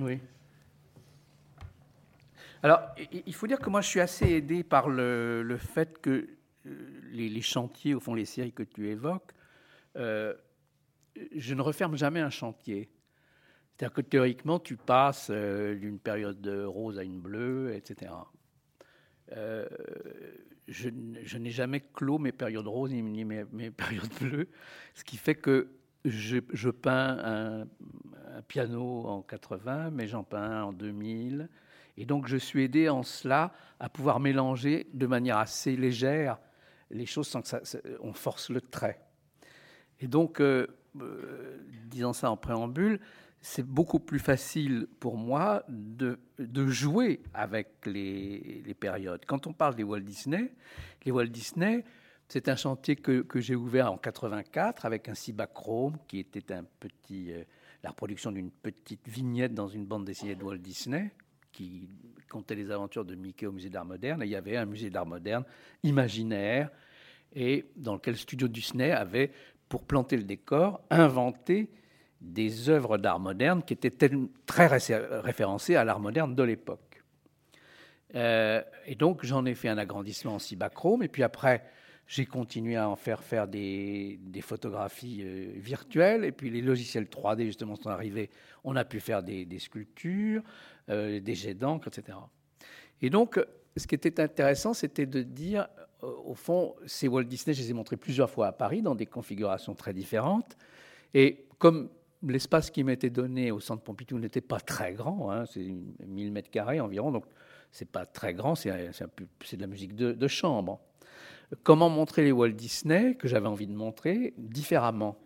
Oui. 0.00 0.18
Alors, 2.64 2.80
il 3.24 3.34
faut 3.34 3.46
dire 3.46 3.60
que 3.60 3.70
moi, 3.70 3.80
je 3.80 3.88
suis 3.88 4.00
assez 4.00 4.26
aidé 4.26 4.64
par 4.64 4.88
le, 4.88 5.56
fait 5.60 6.00
que 6.00 6.28
les, 7.12 7.28
les, 7.28 7.42
chantiers, 7.42 7.94
au 7.94 8.00
fond, 8.00 8.14
les 8.14 8.24
séries 8.24 8.52
que 8.52 8.64
tu 8.64 8.88
évoques, 8.88 9.30
je 9.94 10.34
ne 11.54 11.62
referme 11.62 11.96
jamais 11.96 12.20
un 12.20 12.30
chantier. 12.30 12.88
C'est-à-dire 13.76 13.94
que 13.94 14.02
théoriquement, 14.02 14.60
tu 14.60 14.76
passes 14.76 15.28
euh, 15.30 15.74
d'une 15.74 15.98
période 15.98 16.40
de 16.40 16.64
rose 16.64 16.98
à 16.98 17.02
une 17.02 17.20
bleue, 17.20 17.74
etc. 17.74 18.12
Euh, 19.32 19.66
je, 20.68 20.88
n'ai 20.88 21.50
jamais 21.50 21.80
clos 21.80 22.18
mes 22.18 22.30
périodes 22.30 22.68
roses 22.68 22.92
ni 22.92 23.24
mes, 23.24 23.44
périodes 23.70 24.12
bleues, 24.20 24.48
ce 24.94 25.02
qui 25.02 25.16
fait 25.16 25.34
que 25.34 25.72
je, 26.04 26.70
peins 26.70 27.18
un, 27.24 28.42
piano 28.46 29.06
en 29.06 29.22
80, 29.22 29.90
mais 29.90 30.06
j'en 30.06 30.22
peins 30.22 30.62
en 30.62 30.72
2000. 30.72 31.48
Et 31.96 32.06
donc, 32.06 32.28
je 32.28 32.36
suis 32.36 32.62
aidé 32.62 32.88
en 32.88 33.02
cela 33.02 33.52
à 33.80 33.88
pouvoir 33.88 34.20
mélanger 34.20 34.86
de 34.92 35.06
manière 35.06 35.38
assez 35.38 35.76
légère 35.76 36.38
les 36.90 37.06
choses 37.06 37.26
sans 37.26 37.42
que 37.42 37.48
ça, 37.48 37.60
on 38.00 38.12
force 38.12 38.50
le 38.50 38.60
trait. 38.60 39.00
Et 40.00 40.06
donc, 40.06 40.40
euh, 40.40 40.66
disant 41.86 42.12
ça 42.12 42.30
en 42.30 42.36
préambule, 42.36 43.00
c'est 43.44 43.66
beaucoup 43.66 44.00
plus 44.00 44.20
facile 44.20 44.86
pour 45.00 45.18
moi 45.18 45.64
de, 45.68 46.18
jouer 46.66 47.20
avec 47.34 47.84
les, 47.84 48.74
périodes. 48.80 49.20
Quand 49.26 49.46
on 49.46 49.52
parle 49.52 49.74
des 49.74 49.82
Walt 49.82 50.00
Disney, 50.00 50.50
les 51.04 51.12
Walt 51.12 51.26
Disney, 51.26 51.84
c'est 52.26 52.48
un 52.48 52.56
chantier 52.56 52.96
que, 52.96 53.26
j'ai 53.34 53.54
ouvert 53.54 53.92
en 53.92 53.98
84 53.98 54.86
avec 54.86 55.10
un 55.10 55.14
Cibachrome 55.14 55.98
qui 56.08 56.20
était 56.20 56.54
un 56.54 56.64
petit, 56.80 57.32
euh, 57.32 57.44
la 57.82 57.90
reproduction 57.90 58.32
d'une 58.32 58.50
petite 58.50 59.06
vignette 59.06 59.52
dans 59.52 59.68
une 59.68 59.84
bande 59.84 60.06
dessinée 60.06 60.36
de 60.36 60.42
Walt 60.42 60.56
Disney 60.56 61.12
qui 61.52 61.90
comptait 62.30 62.54
les 62.54 62.70
aventures 62.70 63.04
de 63.04 63.14
Mickey 63.14 63.44
au 63.44 63.52
musée 63.52 63.68
d'art 63.68 63.84
moderne. 63.84 64.22
Et 64.22 64.26
il 64.26 64.30
y 64.30 64.36
avait 64.36 64.56
un 64.56 64.64
musée 64.64 64.88
d'art 64.88 65.04
moderne 65.04 65.44
imaginaire 65.82 66.70
et 67.34 67.66
dans 67.76 67.92
lequel 67.92 68.14
le 68.14 68.18
studio 68.18 68.48
Disney 68.48 68.90
avait, 68.90 69.32
pour 69.68 69.84
planter 69.84 70.16
le 70.16 70.24
décor, 70.24 70.80
inventé 70.88 71.68
des 72.24 72.68
œuvres 72.68 72.98
d'art 72.98 73.20
moderne 73.20 73.62
qui 73.62 73.74
étaient 73.74 74.10
très 74.46 74.66
référencées 74.66 75.76
à 75.76 75.84
l'art 75.84 76.00
moderne 76.00 76.34
de 76.34 76.42
l'époque. 76.42 77.02
Euh, 78.14 78.62
et 78.86 78.94
donc 78.94 79.24
j'en 79.24 79.44
ai 79.44 79.54
fait 79.54 79.68
un 79.68 79.78
agrandissement 79.78 80.34
en 80.34 80.38
cibachrome, 80.38 81.02
et 81.02 81.08
puis 81.08 81.22
après 81.22 81.64
j'ai 82.06 82.26
continué 82.26 82.76
à 82.76 82.88
en 82.88 82.96
faire 82.96 83.22
faire 83.22 83.48
des, 83.48 84.18
photographies 84.40 85.22
euh, 85.22 85.52
virtuelles, 85.56 86.24
et 86.24 86.32
puis 86.32 86.50
les 86.50 86.60
logiciels 86.60 87.06
3D 87.06 87.46
justement 87.46 87.76
sont 87.76 87.90
arrivés, 87.90 88.30
on 88.62 88.76
a 88.76 88.84
pu 88.84 89.00
faire 89.00 89.22
des, 89.22 89.58
sculptures, 89.58 90.42
euh, 90.90 91.20
des 91.20 91.34
jets 91.34 91.54
d'encre, 91.54 91.88
etc. 91.88 92.18
Et 93.02 93.10
donc 93.10 93.40
ce 93.76 93.86
qui 93.86 93.94
était 93.94 94.20
intéressant, 94.20 94.74
c'était 94.74 95.06
de 95.06 95.22
dire, 95.22 95.66
au 96.00 96.34
fond, 96.34 96.76
ces 96.86 97.08
Walt 97.08 97.24
Disney, 97.24 97.54
je 97.54 97.62
les 97.62 97.70
ai 97.70 97.74
montrés 97.74 97.96
plusieurs 97.96 98.30
fois 98.30 98.46
à 98.46 98.52
Paris 98.52 98.82
dans 98.82 98.94
des 98.94 99.06
configurations 99.06 99.74
très 99.74 99.92
différentes. 99.92 100.56
Et 101.12 101.46
comme 101.58 101.88
l'espace 102.32 102.70
qui 102.70 102.84
m'était 102.84 103.10
donné 103.10 103.50
au 103.50 103.60
centre 103.60 103.82
Pompidou 103.82 104.18
n'était 104.18 104.40
pas 104.40 104.60
très 104.60 104.94
grand, 104.94 105.30
hein, 105.30 105.44
c'est 105.46 105.66
1000 106.06 106.32
mètres 106.32 106.50
carrés 106.50 106.80
environ, 106.80 107.12
donc 107.12 107.24
c'est 107.70 107.90
pas 107.90 108.06
très 108.06 108.34
grand, 108.34 108.54
c'est 108.54 108.70
de 108.70 109.60
la 109.60 109.66
musique 109.66 109.94
de, 109.94 110.28
chambre. 110.28 110.80
Comment 111.62 111.88
montrer 111.88 112.24
les 112.24 112.32
Walt 112.32 112.50
Disney 112.50 113.14
que 113.14 113.28
j'avais 113.28 113.48
envie 113.48 113.66
de 113.66 113.74
montrer 113.74 114.34
différemment? 114.38 115.16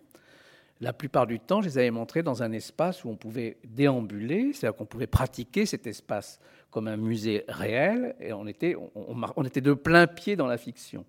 La 0.80 0.92
plupart 0.92 1.26
du 1.26 1.40
temps, 1.40 1.60
je 1.60 1.68
les 1.68 1.78
avais 1.78 1.90
montrés 1.90 2.22
dans 2.22 2.42
un 2.42 2.52
espace 2.52 3.04
où 3.04 3.08
on 3.08 3.16
pouvait 3.16 3.58
déambuler, 3.64 4.52
c'est-à-dire 4.52 4.76
qu'on 4.76 4.86
pouvait 4.86 5.08
pratiquer 5.08 5.66
cet 5.66 5.86
espace 5.86 6.38
comme 6.70 6.86
un 6.86 6.96
musée 6.96 7.44
réel, 7.48 8.14
et 8.20 8.32
on 8.32 8.46
était, 8.46 8.76
on 8.94 9.44
était 9.44 9.60
de 9.60 9.74
plein 9.74 10.06
pied 10.06 10.36
dans 10.36 10.46
la 10.46 10.58
fiction. 10.58 11.04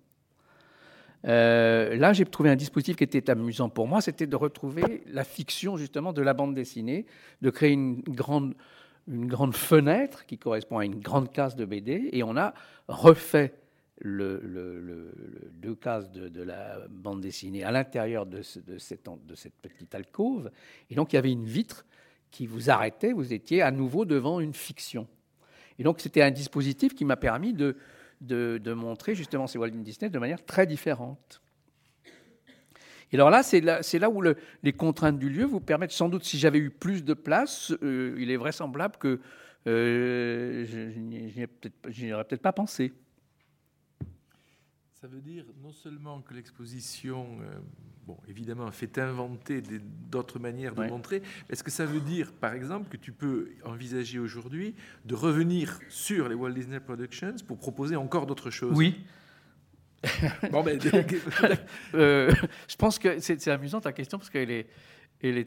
Euh, 1.26 1.96
là, 1.96 2.12
j'ai 2.12 2.24
trouvé 2.24 2.50
un 2.50 2.56
dispositif 2.56 2.96
qui 2.96 3.04
était 3.04 3.28
amusant 3.30 3.68
pour 3.68 3.86
moi, 3.86 4.00
c'était 4.00 4.26
de 4.26 4.36
retrouver 4.36 5.02
la 5.06 5.24
fiction 5.24 5.76
justement 5.76 6.12
de 6.12 6.22
la 6.22 6.32
bande 6.32 6.54
dessinée, 6.54 7.06
de 7.42 7.50
créer 7.50 7.72
une 7.72 8.00
grande, 8.00 8.54
une 9.06 9.26
grande 9.26 9.54
fenêtre 9.54 10.24
qui 10.26 10.38
correspond 10.38 10.78
à 10.78 10.84
une 10.84 11.00
grande 11.00 11.30
case 11.30 11.56
de 11.56 11.64
BD, 11.64 12.08
et 12.12 12.22
on 12.22 12.36
a 12.36 12.54
refait 12.88 13.54
le, 13.98 15.12
deux 15.52 15.74
cases 15.74 16.10
de, 16.10 16.42
la 16.42 16.78
bande 16.88 17.20
dessinée 17.20 17.64
à 17.64 17.70
l'intérieur 17.70 18.24
de, 18.24 18.40
cette, 18.40 18.64
de 18.66 19.34
cette 19.34 19.54
petite 19.60 19.94
alcôve, 19.94 20.50
et 20.88 20.94
donc 20.94 21.12
il 21.12 21.16
y 21.16 21.18
avait 21.18 21.32
une 21.32 21.44
vitre 21.44 21.84
qui 22.30 22.46
vous 22.46 22.70
arrêtait, 22.70 23.12
vous 23.12 23.34
étiez 23.34 23.60
à 23.60 23.70
nouveau 23.70 24.06
devant 24.06 24.40
une 24.40 24.54
fiction. 24.54 25.06
Et 25.78 25.82
donc 25.82 26.00
c'était 26.00 26.22
un 26.22 26.30
dispositif 26.30 26.94
qui 26.94 27.04
m'a 27.04 27.16
permis 27.16 27.52
de, 27.52 27.76
de, 28.20 28.72
montrer 28.72 29.14
justement 29.14 29.46
ces 29.46 29.58
Walt 29.58 29.70
Disney 29.70 30.10
de 30.10 30.18
manière 30.18 30.44
très 30.44 30.66
différente. 30.66 31.40
Et 33.12 33.16
alors 33.16 33.30
là, 33.30 33.42
c'est 33.42 33.60
là, 33.60 34.10
où 34.10 34.22
les 34.62 34.72
contraintes 34.72 35.18
du 35.18 35.28
lieu 35.28 35.44
vous 35.44 35.60
permettent 35.60 35.90
sans 35.90 36.08
doute, 36.08 36.24
si 36.24 36.38
j'avais 36.38 36.58
eu 36.58 36.70
plus 36.70 37.04
de 37.04 37.14
place, 37.14 37.72
euh, 37.82 38.14
il 38.18 38.30
est 38.30 38.36
vraisemblable 38.36 38.96
que 38.98 39.20
euh, 39.66 40.64
je 40.64 42.04
n'y 42.04 42.12
aurais 42.12 42.24
peut-être 42.24 42.42
pas 42.42 42.52
pensé. 42.52 42.92
Ça 44.92 45.08
veut 45.08 45.20
dire 45.20 45.46
non 45.62 45.72
seulement 45.72 46.20
que 46.20 46.34
l'exposition, 46.34 47.26
euh, 47.40 47.58
bon, 48.10 48.16
évidemment, 48.28 48.70
fait 48.70 48.98
inventer 48.98 49.62
d'autres 50.10 50.38
manières 50.38 50.74
de 50.74 50.84
montrer, 50.84 51.22
est-ce 51.48 51.62
que 51.62 51.70
ça 51.70 51.86
veut 51.86 52.00
dire, 52.00 52.32
par 52.32 52.54
exemple, 52.54 52.88
que 52.88 52.96
tu 52.96 53.12
peux 53.12 53.50
envisager 53.64 54.18
aujourd'hui 54.18 54.74
de 55.04 55.14
revenir 55.14 55.78
sur 55.88 56.28
les 56.28 56.34
Walt 56.34 56.52
Disney 56.52 56.80
Productions 56.80 57.36
pour 57.46 57.58
proposer 57.58 57.96
encore 57.96 58.26
d'autres 58.26 58.50
choses? 58.50 58.76
Oui. 58.76 59.04
bon, 60.50 60.62
ben, 60.62 60.78
euh, 61.94 62.32
je 62.66 62.76
pense 62.76 62.98
que 62.98 63.20
c'est 63.20 63.48
amusant 63.48 63.80
ta 63.80 63.92
question 63.92 64.18
parce 64.18 64.30
qu'elle 64.30 64.50
est, 64.50 64.66
et 65.22 65.44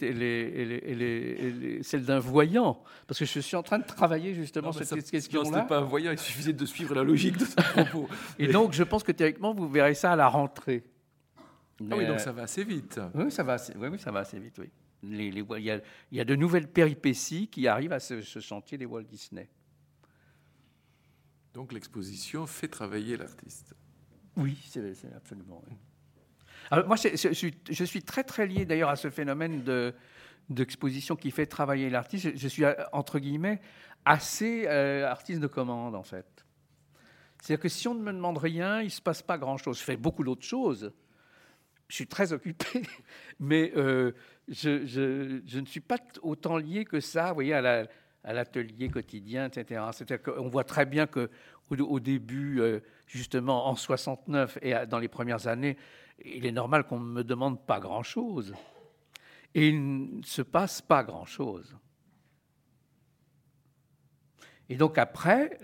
celle 1.82 2.06
d'un 2.06 2.20
voyant. 2.20 2.84
Parce 3.08 3.20
que 3.20 3.26
je 3.26 3.40
suis 3.40 3.56
en 3.56 3.64
train 3.64 3.80
de 3.80 3.86
travailler 3.86 4.36
justement 4.36 4.72
sur 4.72 4.86
cette 4.86 5.10
question-là. 5.10 5.50
Ce 5.50 5.56
n'est 5.56 5.68
pas 5.68 5.80
un 5.80 5.86
voyant, 5.86 6.12
il 6.12 6.20
suffisait 6.20 6.54
de 6.54 6.66
suivre 6.66 6.94
la 6.94 7.04
logique 7.04 7.38
de 7.38 7.46
ce 7.46 7.56
propos. 7.56 8.08
et 8.38 8.48
donc, 8.48 8.74
je 8.74 8.84
pense 8.84 9.04
que 9.04 9.12
théoriquement, 9.12 9.54
vous 9.54 9.68
verrez 9.68 9.96
ça 9.96 10.12
à 10.12 10.16
la 10.16 10.28
rentrée. 10.28 10.84
Ah 11.80 11.98
oui, 11.98 12.06
donc 12.06 12.20
ça 12.20 12.32
va 12.32 12.44
assez 12.44 12.64
vite. 12.64 13.00
Oui, 13.14 13.32
ça 13.32 13.44
va 13.44 13.54
assez, 13.54 13.74
oui, 13.76 14.00
ça 14.00 14.12
va 14.12 14.20
assez 14.20 14.40
vite, 14.40 14.58
oui. 14.60 14.70
Les, 15.04 15.32
les, 15.32 15.42
il, 15.58 15.64
y 15.64 15.72
a, 15.72 15.82
il, 16.12 16.18
y 16.18 16.22
a, 16.22 16.26
de 16.26 16.36
nouvelles 16.36 16.72
péripéties 16.72 17.50
qui 17.50 17.68
arrivent 17.68 17.92
à 17.92 18.00
ce, 18.00 18.22
ce 18.22 18.40
chantier 18.40 18.78
des 18.78 18.86
Walt 18.86 19.04
Disney. 19.04 19.50
Donc 21.54 21.74
l'exposition 21.74 22.48
fait 22.48 22.70
travailler 22.70 23.18
l'artiste. 23.18 23.76
Oui, 24.38 24.58
c'est 24.66 25.14
absolument. 25.14 25.62
Oui 25.68 25.76
moi, 26.86 26.96
je, 26.96 27.84
suis 27.84 28.04
très 28.04 28.24
très 28.24 28.48
lié 28.48 28.66
d'ailleurs 28.66 28.90
à 28.90 28.96
ce 28.96 29.10
phénomène 29.10 29.64
de, 29.64 29.94
d'exposition 30.50 31.16
qui 31.16 31.32
fait 31.32 31.46
travailler 31.46 31.90
l'artiste. 31.90 32.32
Je, 32.36 32.48
suis, 32.48 32.64
entre 32.92 33.20
guillemets, 33.20 33.62
assez 34.06 34.66
euh, 34.68 35.10
artiste 35.10 35.42
de 35.42 35.48
commande, 35.48 35.96
en 35.96 36.04
fait. 36.04 36.46
C'est-à-dire 37.42 37.62
que 37.62 37.70
si 37.70 37.88
on 37.88 37.96
ne 37.96 38.02
me 38.02 38.14
demande 38.14 38.38
rien, 38.38 38.82
il 38.82 38.86
ne 38.86 38.90
se 38.90 39.02
passe 39.02 39.22
pas 39.22 39.38
grand-chose. 39.38 39.80
Je 39.80 39.84
fais 39.84 39.98
beaucoup 39.98 40.24
d'autres 40.24 40.46
choses. 40.46 40.94
Je 41.94 41.98
suis 41.98 42.08
très 42.08 42.34
occupé, 42.34 42.82
mais 43.40 43.72
euh, 43.78 44.14
je, 44.48 45.60
ne 45.60 45.66
suis 45.68 45.80
pas 45.80 46.00
autant 46.24 46.58
lié 46.58 46.86
que 46.86 47.00
ça, 47.00 47.28
vous 47.28 47.36
voyez, 47.36 47.54
à, 47.54 47.86
à 48.24 48.34
l'atelier 48.34 48.90
quotidien, 48.90 49.46
etc. 49.46 49.80
C'est-à-dire 49.92 50.24
qu'on 50.24 50.50
voit 50.50 50.64
très 50.64 50.88
bien 50.88 51.06
que 51.06 51.30
au, 51.70 52.00
début, 52.00 52.62
euh, 52.62 52.80
justement, 53.06 53.68
en 53.68 53.76
69 53.76 54.58
et 54.64 54.74
dans 54.88 54.98
les 54.98 55.08
premières 55.08 55.46
années, 55.46 55.78
il 56.26 56.48
est 56.48 56.52
normal 56.52 56.88
qu'on 56.88 57.00
ne 57.00 57.06
me 57.06 57.24
demande 57.24 57.64
pas 57.64 57.80
grand-chose. 57.80 58.56
Et 59.54 59.70
il 59.70 60.18
ne 60.18 60.24
se 60.24 60.42
passe 60.42 60.82
pas 60.82 61.04
grand-chose. 61.04 61.78
Et 64.70 64.78
donc 64.78 64.98
après, 64.98 65.58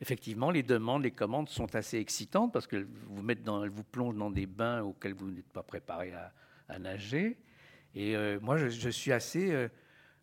effectivement, 0.00 0.50
les 0.50 0.62
demandes, 0.62 1.02
les 1.02 1.10
commandes 1.10 1.48
sont 1.48 1.74
assez 1.74 1.98
excitantes 1.98 2.52
parce 2.52 2.66
qu'elles 2.66 2.86
vous, 3.06 3.22
mettent 3.22 3.42
dans, 3.42 3.64
elles 3.64 3.70
vous 3.70 3.84
plongent 3.84 4.16
dans 4.16 4.30
des 4.30 4.46
bains 4.46 4.82
auxquels 4.82 5.14
vous 5.14 5.30
n'êtes 5.30 5.50
pas 5.52 5.62
préparé 5.62 6.12
à, 6.12 6.78
nager. 6.78 7.36
Et 7.94 8.16
euh, 8.16 8.38
moi, 8.40 8.56
je, 8.56 8.88
suis 8.88 9.12
assez, 9.12 9.52
euh, 9.52 9.68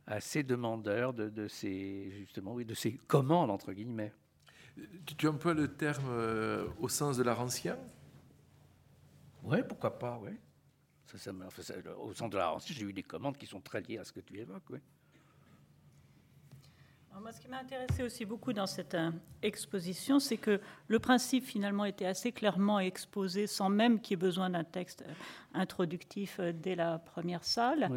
assez 0.07 0.41
demandeur 0.41 1.13
de, 1.13 1.47
ces, 1.47 2.09
justement, 2.11 2.53
oui, 2.53 2.65
de 2.65 2.73
ces 2.73 2.93
commandes, 2.93 3.51
entre 3.51 3.71
guillemets. 3.73 4.11
Tu 5.17 5.27
emploies 5.27 5.53
le 5.53 5.67
terme 5.67 6.07
euh, 6.09 6.67
au 6.79 6.89
sens 6.89 7.17
de 7.17 7.23
l'art 7.23 7.41
ancien 7.41 7.77
oui, 9.43 9.59
pourquoi 9.67 9.97
pas, 9.97 10.19
oui. 10.21 10.31
au 11.97 12.13
centre 12.13 12.31
de 12.31 12.37
la 12.37 12.57
j'ai 12.65 12.83
eu 12.83 12.93
des 12.93 13.03
commandes 13.03 13.37
qui 13.37 13.45
sont 13.45 13.61
très 13.61 13.81
liées 13.81 13.97
à 13.97 14.03
ce 14.03 14.11
que 14.11 14.19
tu 14.19 14.37
évoques, 14.37 14.69
oui. 14.69 14.79
Moi, 17.21 17.31
ce 17.33 17.41
qui 17.41 17.49
m'a 17.49 17.59
intéressé 17.59 18.03
aussi 18.03 18.25
beaucoup 18.25 18.53
dans 18.53 18.65
cette 18.65 18.95
euh, 18.95 19.11
exposition, 19.41 20.19
c'est 20.19 20.37
que 20.37 20.61
le 20.87 20.99
principe 20.99 21.43
finalement 21.43 21.85
était 21.85 22.05
assez 22.05 22.31
clairement 22.31 22.79
exposé 22.79 23.47
sans 23.47 23.69
même 23.69 23.99
qu'il 23.99 24.11
y 24.11 24.13
ait 24.13 24.17
besoin 24.17 24.49
d'un 24.49 24.63
texte 24.63 25.03
euh, 25.05 25.13
introductif 25.53 26.37
euh, 26.39 26.53
dès 26.53 26.75
la 26.75 26.99
première 26.99 27.43
salle, 27.43 27.89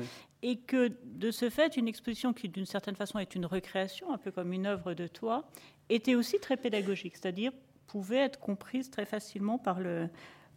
et 0.43 0.59
que 0.59 0.93
de 1.05 1.31
ce 1.31 1.51
fait, 1.51 1.77
une 1.77 1.89
exposition 1.89 2.33
qui 2.33 2.49
d'une 2.49 2.67
certaine 2.67 2.97
façon 2.97 3.19
est 3.19 3.35
une 3.35 3.47
recréation, 3.47 4.13
un 4.13 4.19
peu 4.19 4.33
comme 4.33 4.53
une 4.53 4.67
œuvre 4.67 4.95
de 4.95 5.07
toi, 5.07 5.49
était 5.89 6.15
aussi 6.15 6.41
très 6.41 6.57
pédagogique, 6.57 7.17
c'est-à-dire 7.17 7.53
pouvait 7.87 8.19
être 8.19 8.41
comprise 8.41 8.91
très 8.91 9.05
facilement 9.05 9.59
par 9.59 9.79
le, 9.79 10.09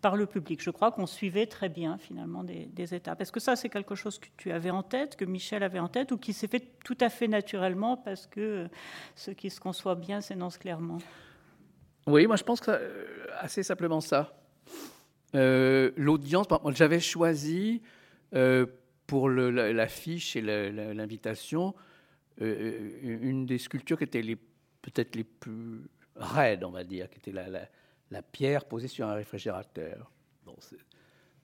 par 0.06 0.18
le 0.18 0.28
public. 0.28 0.62
Je 0.62 0.70
crois 0.70 0.92
qu'on 0.92 1.08
suivait 1.08 1.48
très 1.48 1.68
bien 1.68 1.98
finalement 1.98 2.44
des, 2.44 2.94
étapes. 2.94 3.22
Est-ce 3.22 3.32
que 3.32 3.40
ça, 3.40 3.56
c'est 3.56 3.70
quelque 3.70 3.96
chose 3.96 4.20
que 4.20 4.28
tu 4.38 4.52
avais 4.52 4.70
en 4.70 4.84
tête, 4.84 5.16
que 5.16 5.26
Michel 5.26 5.64
avait 5.64 5.80
en 5.80 5.88
tête, 5.88 6.12
ou 6.12 6.20
qui 6.20 6.32
s'est 6.32 6.48
fait 6.48 6.64
tout 6.84 6.98
à 7.02 7.10
fait 7.10 7.28
naturellement 7.28 7.98
parce 7.98 8.28
que 8.28 8.68
ce 9.16 9.32
qui 9.32 9.50
se 9.50 9.60
conçoit 9.60 9.96
bien 9.96 10.22
s'énonce 10.22 10.60
clairement? 10.60 11.00
Oui, 12.06 12.28
moi 12.28 12.36
je 12.36 12.44
pense 12.44 12.62
que 12.62 12.70
euh, 12.70 13.26
assez 13.40 13.64
simplement 13.64 14.00
ça. 14.00 14.38
Euh, 15.34 15.90
L'audience, 15.98 16.46
j'avais 16.76 17.00
choisi 17.00 17.82
euh, 18.36 18.68
pour 19.08 19.28
l'affiche 19.28 20.36
et 20.36 20.42
l'invitation 20.44 21.74
une 22.38 23.48
des 23.48 23.58
sculptures 23.58 23.98
qui 23.98 24.04
étaient 24.04 24.38
peut-être 24.84 25.16
les 25.16 25.24
plus 25.24 25.90
raides, 26.16 26.64
on 26.64 26.70
va 26.70 26.84
dire, 26.84 27.10
qui 27.10 27.18
était 27.18 27.32
la, 27.32 27.50
la 27.50 27.68
la 28.12 28.22
pierre 28.22 28.66
posée 28.66 28.88
sur 28.88 29.08
un 29.08 29.14
réfrigérateur. 29.14 30.12
Bon, 30.46 30.56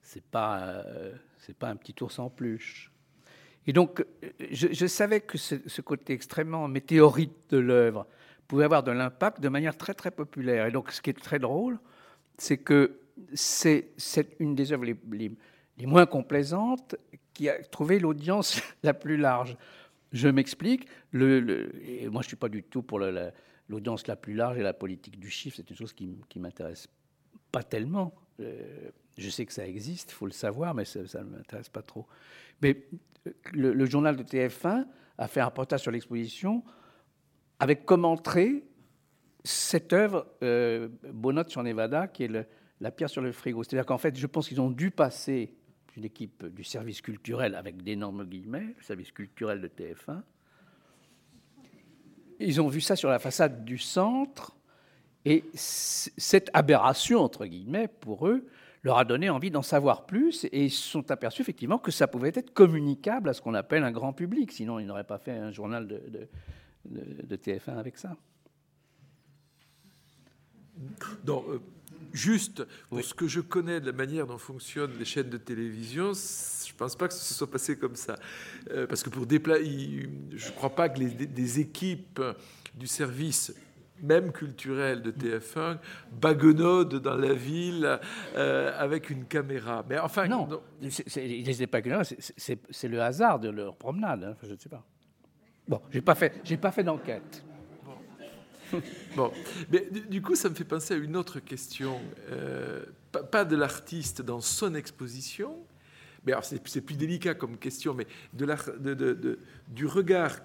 c'est 0.02 0.24
pas, 0.24 0.60
euh, 0.60 1.12
pas 1.58 1.68
un 1.68 1.76
petit 1.76 1.94
ours 2.02 2.18
en 2.18 2.30
peluche. 2.30 2.92
Et 3.66 3.72
donc, 3.72 4.04
je, 4.50 4.86
savais 4.86 5.20
que 5.20 5.38
ce, 5.38 5.80
côté 5.80 6.12
extrêmement 6.12 6.66
météorite 6.66 7.50
de 7.50 7.58
l'œuvre 7.58 8.06
pouvait 8.48 8.64
avoir 8.64 8.82
de 8.82 8.90
l'impact 8.90 9.40
de 9.40 9.48
manière 9.48 9.76
très 9.76 9.94
très 9.94 10.10
populaire. 10.10 10.66
Et 10.66 10.72
donc, 10.72 10.90
ce 10.90 11.00
qui 11.00 11.10
est 11.10 11.20
très 11.20 11.38
drôle, 11.38 11.78
c'est 12.38 12.58
que 12.58 12.98
c'est, 13.34 13.92
une 14.40 14.56
des 14.56 14.72
œuvres 14.72 14.84
les, 14.84 15.86
moins 15.86 16.06
complaisantes 16.06 16.96
qui 17.32 17.48
a 17.48 17.62
trouvé 17.62 18.00
l'audience 18.00 18.60
la 18.82 18.94
plus 18.94 19.16
large. 19.16 19.56
Je 20.12 20.28
m'explique. 20.28 20.88
Le, 21.12 21.70
moi, 22.10 22.22
je 22.22 22.28
suis 22.28 22.36
pas 22.36 22.48
du 22.48 22.64
tout 22.64 22.82
pour 22.82 22.98
le, 22.98 23.30
l'audience 23.72 24.06
la 24.06 24.16
plus 24.16 24.34
large 24.34 24.58
et 24.58 24.62
la 24.62 24.74
politique 24.74 25.18
du 25.18 25.30
chiffre, 25.30 25.56
c'est 25.56 25.68
une 25.68 25.76
chose 25.76 25.92
qui 25.92 26.06
ne 26.06 26.40
m'intéresse 26.40 26.88
pas 27.50 27.62
tellement. 27.62 28.14
Euh, 28.40 28.90
je 29.18 29.28
sais 29.28 29.44
que 29.44 29.52
ça 29.52 29.66
existe, 29.66 30.12
il 30.12 30.14
faut 30.14 30.26
le 30.26 30.32
savoir, 30.32 30.74
mais 30.74 30.84
ça, 30.84 31.00
ne 31.00 31.30
m'intéresse 31.30 31.68
pas 31.68 31.82
trop. 31.82 32.06
Mais 32.60 32.86
euh, 33.26 33.32
le, 33.52 33.84
journal 33.86 34.16
de 34.16 34.22
TF1 34.22 34.86
a 35.18 35.28
fait 35.28 35.40
un 35.40 35.46
reportage 35.46 35.80
sur 35.80 35.90
l'exposition 35.90 36.62
avec 37.58 37.84
comme 37.84 38.04
entrée 38.04 38.64
cette 39.44 39.92
œuvre, 39.92 40.26
euh, 40.42 40.88
sur 41.48 41.62
Nevada, 41.62 42.08
qui 42.08 42.24
est 42.24 42.48
la 42.80 42.90
pierre 42.90 43.10
sur 43.10 43.22
le 43.22 43.32
frigo. 43.32 43.62
C'est-à-dire 43.62 43.86
qu'en 43.86 43.98
fait, 43.98 44.16
je 44.16 44.26
pense 44.26 44.48
qu'ils 44.48 44.60
ont 44.60 44.70
dû 44.70 44.90
passer 44.90 45.54
une 45.96 46.04
équipe 46.04 46.46
du 46.46 46.64
service 46.64 47.00
culturel, 47.00 47.54
avec 47.54 47.82
d'énormes 47.82 48.24
guillemets, 48.24 48.74
le 48.76 48.82
service 48.82 49.12
culturel 49.12 49.60
de 49.60 49.68
TF1, 49.68 50.22
ils 52.44 52.60
ont 52.60 52.68
vu 52.68 52.80
ça 52.80 52.96
sur 52.96 53.08
la 53.08 53.18
façade 53.18 53.64
du 53.64 53.78
centre, 53.78 54.56
et 55.24 55.44
cette 55.54 56.50
aberration, 56.52 57.20
entre 57.20 57.46
guillemets, 57.46 57.88
pour 57.88 58.26
eux, 58.26 58.48
leur 58.82 58.98
a 58.98 59.04
donné 59.04 59.30
envie 59.30 59.50
d'en 59.50 59.62
savoir 59.62 60.06
plus 60.06 60.44
et 60.46 60.64
ils 60.64 60.70
se 60.70 60.82
sont 60.82 61.10
aperçus 61.12 61.42
effectivement 61.42 61.78
que 61.78 61.92
ça 61.92 62.08
pouvait 62.08 62.32
être 62.34 62.52
communicable 62.52 63.28
à 63.28 63.32
ce 63.32 63.40
qu'on 63.40 63.54
appelle 63.54 63.84
un 63.84 63.92
grand 63.92 64.12
public. 64.12 64.50
Sinon, 64.50 64.80
ils 64.80 64.86
n'auraient 64.86 65.04
pas 65.04 65.18
fait 65.18 65.32
un 65.32 65.52
journal 65.52 65.86
de, 65.86 66.28
de, 66.84 67.36
TF1 67.36 67.78
avec 67.78 67.96
ça. 67.96 68.16
Donc, 71.24 71.44
euh, 71.48 71.60
juste 72.12 72.66
pour 72.88 73.02
ce 73.02 73.14
que 73.14 73.26
je 73.26 73.40
connais 73.40 73.80
de 73.80 73.86
la 73.86 73.92
manière 73.92 74.26
dont 74.26 74.38
fonctionnent 74.38 74.96
les 74.98 75.04
chaînes 75.04 75.30
de 75.30 75.38
télévision, 75.38 76.12
je 76.12 76.72
ne 76.72 76.78
pense 76.78 76.96
pas 76.96 77.08
que 77.08 77.14
ce 77.14 77.34
soit 77.34 77.50
passé 77.50 77.76
comme 77.76 77.96
ça. 77.96 78.16
Euh, 78.70 78.86
parce 78.86 79.02
que 79.02 79.10
pour 79.10 79.26
déployer, 79.26 80.08
je 80.34 80.48
ne 80.48 80.52
crois 80.52 80.74
pas 80.74 80.88
que 80.88 81.00
les, 81.00 81.26
des 81.26 81.60
équipes 81.60 82.20
du 82.74 82.86
service 82.86 83.52
même 84.02 84.32
culturel 84.32 85.00
de 85.00 85.12
TF1, 85.12 85.78
bagonnode 86.10 86.96
dans 86.96 87.16
la 87.16 87.32
ville 87.32 88.00
euh, 88.36 88.72
avec 88.76 89.10
une 89.10 89.24
caméra. 89.24 89.84
Mais 89.88 89.98
enfin, 89.98 90.26
non, 90.26 90.46
non. 90.46 90.60
ils 90.82 91.46
n'étaient 91.46 91.66
pas 91.66 91.80
c'est 92.02 92.88
le 92.88 93.00
hasard 93.00 93.38
de 93.38 93.48
leur 93.48 93.76
promenade. 93.76 94.24
Hein, 94.24 94.36
je 94.42 94.52
ne 94.52 94.58
sais 94.58 94.68
pas. 94.68 94.84
Bon, 95.68 95.80
j'ai 95.90 96.00
pas 96.00 96.16
fait, 96.16 96.40
j'ai 96.42 96.56
pas 96.56 96.72
fait 96.72 96.82
d'enquête. 96.82 97.44
Bon. 99.16 99.32
mais 99.70 99.88
du 100.08 100.22
coup, 100.22 100.34
ça 100.34 100.48
me 100.48 100.54
fait 100.54 100.64
penser 100.64 100.94
à 100.94 100.96
une 100.96 101.16
autre 101.16 101.40
question, 101.40 102.00
euh, 102.30 102.84
pas 103.30 103.44
de 103.44 103.56
l'artiste 103.56 104.22
dans 104.22 104.40
son 104.40 104.74
exposition, 104.74 105.58
mais 106.24 106.32
c'est 106.42 106.80
plus 106.80 106.96
délicat 106.96 107.34
comme 107.34 107.58
question, 107.58 107.94
mais 107.94 108.06
de, 108.32 108.44
la, 108.44 108.56
de, 108.78 108.94
de, 108.94 109.38
du 109.68 109.86
regard 109.86 110.38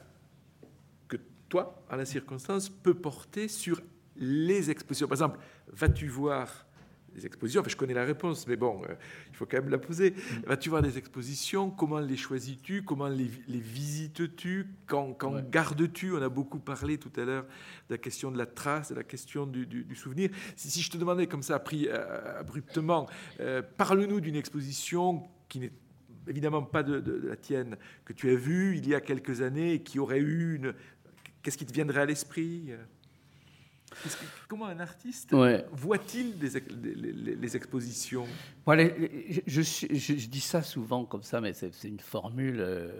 toi, 1.49 1.83
à 1.89 1.95
la 1.95 2.05
circonstance, 2.05 2.69
peut 2.69 2.93
porter 2.93 3.47
sur 3.47 3.81
les 4.15 4.69
expositions. 4.69 5.07
Par 5.07 5.15
exemple, 5.15 5.39
vas-tu 5.71 6.07
voir 6.07 6.66
des 7.17 7.25
expositions. 7.25 7.61
Enfin, 7.61 7.69
je 7.69 7.75
connais 7.75 7.93
la 7.93 8.05
réponse, 8.05 8.47
mais 8.47 8.55
bon, 8.55 8.81
euh, 8.83 8.93
il 9.29 9.35
faut 9.35 9.45
quand 9.45 9.57
même 9.57 9.69
la 9.69 9.79
poser. 9.79 10.11
Mm. 10.11 10.47
Vas-tu 10.47 10.69
voir 10.69 10.81
des 10.81 10.97
expositions? 10.97 11.71
Comment 11.71 11.99
les 11.99 12.15
choisis-tu? 12.15 12.83
Comment 12.83 13.07
les, 13.07 13.29
visites-tu? 13.47 14.67
Quand, 14.85 15.17
gardes-tu? 15.49 16.13
On 16.13 16.21
a 16.21 16.29
beaucoup 16.29 16.59
parlé 16.59 16.97
tout 16.97 17.11
à 17.19 17.25
l'heure 17.25 17.45
de 17.89 17.95
la 17.95 17.97
question 17.97 18.31
de 18.31 18.37
la 18.37 18.45
trace, 18.45 18.89
de 18.91 18.95
la 18.95 19.03
question 19.03 19.47
du, 19.47 19.95
souvenir. 19.95 20.29
Si, 20.55 20.81
je 20.81 20.91
te 20.91 20.97
demandais 20.97 21.27
comme 21.27 21.43
ça, 21.43 21.59
pris 21.59 21.87
euh, 21.87 22.39
abruptement, 22.39 23.07
euh, 23.39 23.61
parle-nous 23.61 24.21
d'une 24.21 24.35
exposition 24.35 25.27
qui 25.49 25.59
n'est 25.59 25.73
évidemment 26.27 26.61
pas 26.61 26.83
de, 26.83 26.99
de, 26.99 27.27
la 27.27 27.35
tienne, 27.35 27.77
que 28.05 28.13
tu 28.13 28.29
as 28.29 28.35
vue 28.35 28.77
il 28.77 28.87
y 28.87 28.93
a 28.93 29.01
quelques 29.01 29.41
années 29.41 29.73
et 29.73 29.81
qui 29.81 29.97
aurait 29.97 30.19
eu 30.19 30.55
une 30.55 30.73
Qu'est-ce 31.41 31.57
qui 31.57 31.65
te 31.65 31.71
viendrait 31.71 32.01
à 32.01 32.05
l'esprit? 32.05 32.73
Comment 34.47 34.65
un 34.65 34.79
artiste 34.79 35.33
voit-il 35.71 36.37
les, 36.39 37.55
expositions? 37.55 38.27
Je, 39.45 39.61
je, 39.61 40.27
dis 40.27 40.41
ça 40.41 40.61
souvent 40.61 41.05
comme 41.05 41.23
ça, 41.23 41.41
mais 41.41 41.53
c'est 41.53 41.71
une 41.87 41.99
formule, 41.99 42.57
euh, 42.59 42.91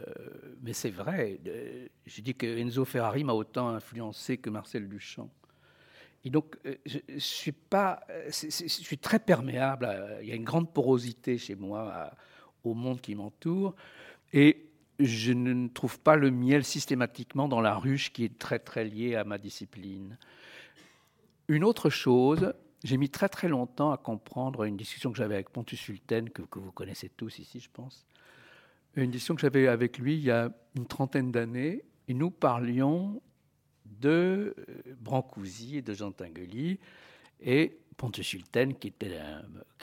mais 0.63 0.73
c'est 0.73 0.89
vrai. 0.89 1.39
Je 2.05 2.21
dis 2.21 2.35
que 2.35 2.45
Enzo 2.45 2.85
Ferrari 2.85 3.23
m'a 3.23 3.33
autant 3.33 3.69
influencé 3.69 4.37
que 4.37 4.49
Marcel 4.49 4.87
Duchamp. 4.87 5.29
Et 6.23 6.29
donc, 6.29 6.57
euh, 6.65 6.75
je, 6.85 6.99
suis 7.17 7.51
pas, 7.51 8.01
je 8.27 8.67
suis 8.67 8.97
très 8.97 9.19
perméable. 9.19 9.89
il 10.21 10.27
y 10.27 10.31
a 10.31 10.35
une 10.35 10.43
grande 10.43 10.73
porosité 10.73 11.37
chez 11.37 11.55
moi 11.55 12.11
au 12.63 12.73
monde 12.73 13.01
qui 13.01 13.13
m'entoure. 13.13 13.75
Et 14.33 14.67
je 14.99 15.31
ne 15.31 15.67
trouve 15.67 15.99
pas 15.99 16.15
le 16.15 16.31
miel 16.31 16.63
systématiquement 16.63 17.47
dans 17.47 17.61
la 17.61 17.75
ruche 17.75 18.11
qui 18.11 18.23
est 18.25 18.37
très 18.37 18.59
très 18.59 18.83
liée 18.83 19.15
à 19.15 19.23
ma 19.23 19.37
discipline. 19.37 20.17
Une 21.49 21.63
autre 21.63 21.89
chose, 21.89 22.53
j'ai 22.83 22.97
mis 22.97 23.09
très 23.09 23.29
très 23.29 23.47
longtemps 23.47 23.91
à 23.91 23.97
comprendre 23.97 24.63
une 24.63 24.75
discussion 24.75 25.11
que 25.11 25.17
j'avais 25.17 25.35
avec 25.35 25.49
Pontus 25.49 25.79
Sulten, 25.79 26.29
que, 26.29 26.41
vous 26.59 26.73
connaissez 26.73 27.09
tous 27.09 27.39
ici, 27.39 27.61
je 27.61 27.69
pense. 27.71 28.05
Une 28.95 29.11
discussion 29.11 29.35
que 29.35 29.41
j'avais 29.41 29.67
avec 29.67 29.97
lui 29.97 30.15
il 30.15 30.23
y 30.23 30.31
a 30.31 30.51
une 30.75 30.87
trentaine 30.87 31.31
d'années, 31.31 31.85
et 32.09 32.13
nous 32.13 32.31
parlions 32.31 33.21
de 33.85 34.55
euh, 34.57 34.95
Brancusi 34.99 35.77
et 35.77 35.81
de 35.81 35.93
Jean 35.93 36.11
Tinguely, 36.11 36.79
et 37.39 37.77
Pontus 37.95 38.27
Sulten, 38.27 38.75
qui, 38.75 38.89
était 38.89 39.17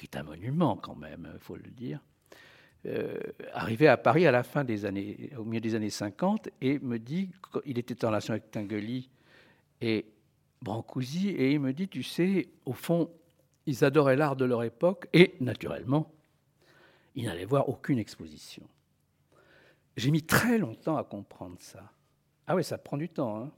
est 0.02 0.16
un 0.16 0.22
monument 0.22 0.76
quand 0.76 0.96
même, 0.96 1.30
il 1.32 1.40
faut 1.40 1.56
le 1.56 1.70
dire. 1.70 2.00
Euh, 2.86 3.18
arrivé 3.54 3.88
à 3.88 3.96
Paris 3.96 4.26
à 4.26 4.30
la 4.30 4.42
fin 4.42 4.64
des 4.64 4.84
années, 4.84 5.30
au 5.38 5.44
milieu 5.44 5.62
des 5.62 5.74
années 5.74 5.88
50, 5.88 6.50
et 6.60 6.78
me 6.80 6.98
dit, 6.98 7.30
il 7.64 7.78
était 7.78 8.04
en 8.04 8.08
relation 8.08 8.32
avec 8.32 8.50
Tinguely 8.50 9.08
et 9.80 10.04
Brancusi, 10.64 11.28
et 11.28 11.52
il 11.52 11.60
me 11.60 11.72
dit, 11.72 11.88
tu 11.88 12.02
sais, 12.02 12.48
au 12.64 12.72
fond, 12.72 13.10
ils 13.66 13.84
adoraient 13.84 14.16
l'art 14.16 14.34
de 14.34 14.44
leur 14.44 14.64
époque, 14.64 15.08
et 15.12 15.34
naturellement, 15.40 16.10
ils 17.14 17.26
n'allaient 17.26 17.44
voir 17.44 17.68
aucune 17.68 17.98
exposition. 17.98 18.66
J'ai 19.96 20.10
mis 20.10 20.22
très 20.22 20.58
longtemps 20.58 20.96
à 20.96 21.04
comprendre 21.04 21.56
ça. 21.60 21.92
Ah 22.46 22.56
oui, 22.56 22.64
ça 22.64 22.78
prend 22.78 22.96
du 22.96 23.08
temps. 23.08 23.42
Hein. 23.42 23.52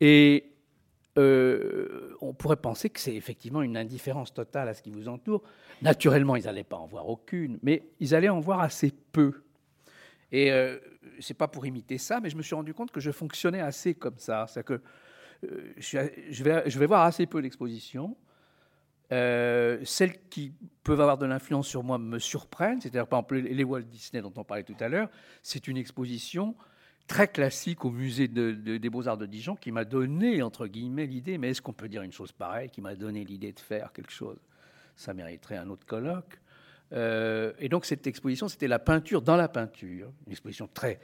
Et 0.00 0.52
euh, 1.18 2.16
on 2.20 2.32
pourrait 2.32 2.56
penser 2.56 2.90
que 2.90 2.98
c'est 2.98 3.14
effectivement 3.14 3.62
une 3.62 3.76
indifférence 3.76 4.32
totale 4.34 4.68
à 4.68 4.74
ce 4.74 4.82
qui 4.82 4.90
vous 4.90 5.08
entoure. 5.08 5.42
Naturellement, 5.82 6.36
ils 6.36 6.44
n'allaient 6.44 6.64
pas 6.64 6.76
en 6.76 6.86
voir 6.86 7.08
aucune, 7.08 7.58
mais 7.62 7.90
ils 8.00 8.14
allaient 8.14 8.28
en 8.28 8.40
voir 8.40 8.60
assez 8.60 8.92
peu. 9.12 9.44
Et 10.32 10.50
euh, 10.50 10.78
c'est 11.20 11.34
pas 11.34 11.48
pour 11.48 11.66
imiter 11.66 11.98
ça, 11.98 12.18
mais 12.20 12.30
je 12.30 12.36
me 12.36 12.42
suis 12.42 12.54
rendu 12.54 12.72
compte 12.74 12.90
que 12.90 13.00
je 13.00 13.10
fonctionnais 13.10 13.60
assez 13.60 13.94
comme 13.94 14.18
ça. 14.18 14.46
C'est 14.48 14.64
que 14.64 14.80
je, 15.76 16.44
vais, 16.44 16.62
je 16.66 16.78
vais 16.78 16.86
voir 16.86 17.02
assez 17.02 17.26
peu 17.26 17.42
d'expositions. 17.42 18.16
Euh, 19.12 19.78
celles 19.84 20.26
qui 20.30 20.54
peuvent 20.84 21.00
avoir 21.00 21.18
de 21.18 21.26
l'influence 21.26 21.68
sur 21.68 21.82
moi 21.82 21.98
me 21.98 22.18
surprennent. 22.18 22.80
C'est-à-dire, 22.80 23.06
par 23.06 23.18
exemple, 23.18 23.36
les 23.36 23.64
Walt 23.64 23.82
Disney 23.82 24.22
dont 24.22 24.32
on 24.36 24.44
parlait 24.44 24.62
tout 24.62 24.76
à 24.80 24.88
l'heure, 24.88 25.10
c'est 25.42 25.68
une 25.68 25.76
exposition 25.76 26.54
très 27.06 27.28
classique 27.28 27.84
au 27.84 27.90
musée 27.90 28.26
des 28.26 28.90
Beaux-Arts 28.90 29.18
de 29.18 29.26
Dijon 29.26 29.54
qui 29.54 29.70
m'a 29.70 29.84
donné, 29.84 30.40
entre 30.40 30.66
guillemets, 30.66 31.06
l'idée, 31.06 31.36
mais 31.36 31.50
est-ce 31.50 31.60
qu'on 31.60 31.74
peut 31.74 31.88
dire 31.88 32.02
une 32.02 32.12
chose 32.12 32.32
pareille, 32.32 32.70
qui 32.70 32.80
m'a 32.80 32.94
donné 32.94 33.24
l'idée 33.24 33.52
de 33.52 33.60
faire 33.60 33.92
quelque 33.92 34.12
chose? 34.12 34.38
Ça 34.96 35.12
mériterait 35.12 35.58
un 35.58 35.68
autre 35.68 35.84
colloque. 35.84 36.40
Euh, 36.92 37.52
et 37.58 37.68
donc 37.68 37.84
cette 37.84 38.06
exposition, 38.06 38.48
c'était 38.48 38.68
la 38.68 38.78
peinture 38.78 39.20
dans 39.20 39.36
la 39.36 39.48
peinture, 39.48 40.10
une 40.26 40.32
exposition 40.32 40.68
très, 40.72 41.00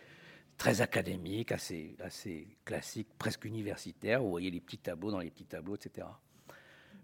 très 0.59 0.81
académique, 0.81 1.53
assez, 1.53 1.97
classique, 2.65 3.09
presque 3.17 3.45
universitaire. 3.45 4.21
Vous 4.23 4.31
voyez 4.31 4.51
les 4.51 4.61
petits 4.61 4.79
tableaux 4.79 5.13
dans 5.13 5.21
les 5.21 5.31
petits 5.31 5.47
tableaux, 5.47 5.77
etc. 5.77 6.07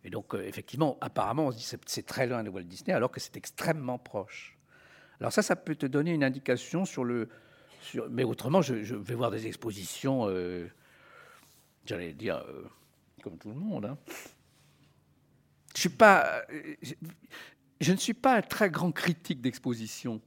Et 0.02 0.10
donc, 0.10 0.34
euh, 0.34 0.44
effectivement, 0.44 0.98
apparemment, 1.00 1.46
on 1.46 1.52
se 1.52 1.56
dit 1.56 1.64
que 1.78 1.82
c'est 1.86 2.04
très 2.04 2.26
loin 2.26 2.42
de 2.42 2.50
Walt 2.50 2.64
Disney, 2.64 2.92
alors 2.92 3.10
que 3.10 3.20
c'est 3.20 3.36
extrêmement 3.36 3.98
proche. 3.98 4.58
Alors 5.20 5.32
ça, 5.32 5.42
ça 5.42 5.56
peut 5.56 5.76
te 5.76 5.86
donner 5.86 6.12
une 6.12 6.24
indication 6.24 6.84
sur 6.84 7.04
le, 7.04 7.28
mais 8.10 8.24
autrement, 8.24 8.60
je, 8.60 8.74
vais 8.94 9.14
voir 9.14 9.30
des 9.30 9.46
expositions, 9.46 10.28
euh, 10.28 10.68
j'allais 11.86 12.12
dire, 12.12 12.44
euh, 12.48 12.64
comme 13.22 13.38
tout 13.38 13.50
le 13.50 13.54
monde. 13.54 13.86
Hein. 13.86 13.98
Je, 15.76 15.88
je, 17.80 17.92
ne 17.92 17.96
suis 17.96 18.14
pas 18.14 18.36
un 18.36 18.42
très 18.42 18.70
grand 18.70 18.92
critique 18.92 19.40
d'exposition. 19.40 20.20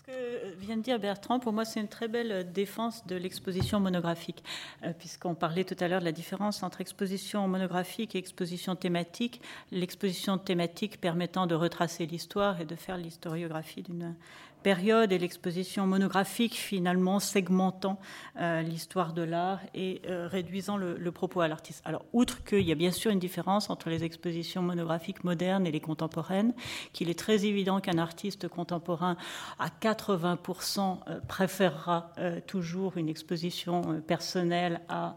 Ce 0.00 0.06
que 0.06 0.54
vient 0.54 0.78
de 0.78 0.82
dire 0.82 0.98
Bertrand, 0.98 1.40
pour 1.40 1.52
moi, 1.52 1.66
c'est 1.66 1.78
une 1.78 1.88
très 1.88 2.08
belle 2.08 2.50
défense 2.52 3.06
de 3.06 3.16
l'exposition 3.16 3.80
monographique, 3.80 4.42
euh, 4.82 4.94
puisqu'on 4.98 5.34
parlait 5.34 5.64
tout 5.64 5.76
à 5.78 5.88
l'heure 5.88 6.00
de 6.00 6.06
la 6.06 6.12
différence 6.12 6.62
entre 6.62 6.80
exposition 6.80 7.46
monographique 7.48 8.14
et 8.14 8.18
exposition 8.18 8.76
thématique. 8.76 9.42
L'exposition 9.70 10.38
thématique 10.38 11.02
permettant 11.02 11.46
de 11.46 11.54
retracer 11.54 12.06
l'histoire 12.06 12.62
et 12.62 12.64
de 12.64 12.76
faire 12.76 12.96
l'historiographie 12.96 13.82
d'une 13.82 14.14
période 14.62 15.12
et 15.12 15.18
l'exposition 15.18 15.86
monographique 15.86 16.54
finalement 16.54 17.20
segmentant 17.20 17.98
euh, 18.40 18.62
l'histoire 18.62 19.12
de 19.12 19.22
l'art 19.22 19.60
et 19.74 20.02
euh, 20.06 20.28
réduisant 20.28 20.76
le, 20.76 21.10
propos 21.10 21.40
à 21.40 21.48
l'artiste. 21.48 21.82
Alors, 21.84 22.04
outre 22.12 22.44
qu'il 22.44 22.62
y 22.62 22.72
a 22.72 22.76
bien 22.76 22.92
sûr 22.92 23.10
une 23.10 23.18
différence 23.18 23.68
entre 23.70 23.90
les 23.90 24.04
expositions 24.04 24.62
monographiques 24.62 25.24
modernes 25.24 25.66
et 25.66 25.72
les 25.72 25.80
contemporaines, 25.80 26.54
qu'il 26.92 27.10
est 27.10 27.18
très 27.18 27.44
évident 27.44 27.80
qu'un 27.80 27.98
artiste 27.98 28.48
contemporain 28.48 29.16
à 29.58 29.68
80% 29.68 30.98
euh, 31.08 31.20
préférera 31.26 32.12
toujours 32.46 32.96
une 32.96 33.08
exposition 33.08 34.00
personnelle 34.06 34.80
à 34.88 35.16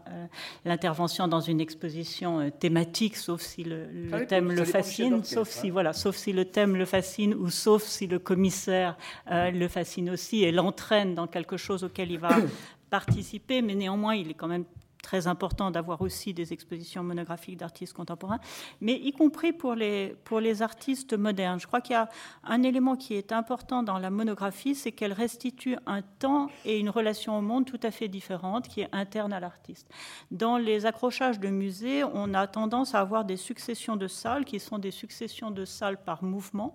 l'intervention 0.64 1.28
dans 1.28 1.40
une 1.40 1.60
exposition 1.60 2.50
thématique, 2.50 3.16
sauf 3.16 3.40
si 3.40 3.64
le, 3.64 4.26
thème 4.26 4.52
le 4.52 4.64
fascine, 4.64 5.24
sauf 5.24 5.48
si 5.48 5.70
voilà, 5.70 5.92
sauf 5.92 6.16
si 6.16 6.32
le 6.32 6.44
thème 6.44 6.76
le 6.76 6.84
fascine 6.84 7.34
ou 7.34 7.50
sauf 7.50 7.82
si 7.82 8.06
le 8.06 8.18
commissaire 8.18 8.96
euh, 9.34 9.50
le 9.50 9.68
fascine 9.68 10.10
aussi 10.10 10.44
et 10.44 10.52
l'entraîne 10.52 11.14
dans 11.14 11.26
quelque 11.26 11.56
chose 11.56 11.84
auquel 11.84 12.10
il 12.10 12.18
va 12.18 12.36
participer, 12.90 13.62
mais 13.62 13.74
néanmoins, 13.74 14.14
il 14.14 14.30
est 14.30 14.34
quand 14.34 14.48
même 14.48 14.64
très 15.04 15.28
important 15.28 15.70
d'avoir 15.70 16.00
aussi 16.00 16.34
des 16.34 16.52
expositions 16.52 17.04
monographiques 17.04 17.58
d'artistes 17.58 17.92
contemporains, 17.92 18.40
mais 18.80 18.94
y 18.94 19.12
compris 19.12 19.52
pour 19.52 19.74
les, 19.74 20.16
pour 20.24 20.40
les 20.40 20.62
artistes 20.62 21.14
modernes. 21.16 21.60
Je 21.60 21.66
crois 21.66 21.80
qu'il 21.80 21.92
y 21.92 21.96
a 21.96 22.08
un 22.42 22.62
élément 22.62 22.96
qui 22.96 23.14
est 23.14 23.30
important 23.30 23.82
dans 23.82 23.98
la 23.98 24.10
monographie, 24.10 24.74
c'est 24.74 24.92
qu'elle 24.92 25.12
restitue 25.12 25.76
un 25.86 26.02
temps 26.02 26.48
et 26.64 26.78
une 26.78 26.90
relation 26.90 27.38
au 27.38 27.42
monde 27.42 27.66
tout 27.66 27.80
à 27.82 27.90
fait 27.90 28.08
différente, 28.08 28.66
qui 28.66 28.80
est 28.80 28.88
interne 28.92 29.32
à 29.32 29.40
l'artiste. 29.40 29.88
Dans 30.30 30.56
les 30.56 30.86
accrochages 30.86 31.38
de 31.38 31.48
musées, 31.48 32.02
on 32.02 32.32
a 32.32 32.46
tendance 32.46 32.94
à 32.94 33.00
avoir 33.00 33.24
des 33.24 33.36
successions 33.36 33.96
de 33.96 34.08
salles 34.08 34.46
qui 34.46 34.58
sont 34.58 34.78
des 34.78 34.90
successions 34.90 35.50
de 35.50 35.66
salles 35.66 35.98
par 36.02 36.24
mouvement, 36.24 36.74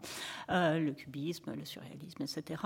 euh, 0.51 0.79
le 0.79 0.91
cubisme, 0.91 1.53
le 1.55 1.65
surréalisme, 1.65 2.21
etc. 2.21 2.61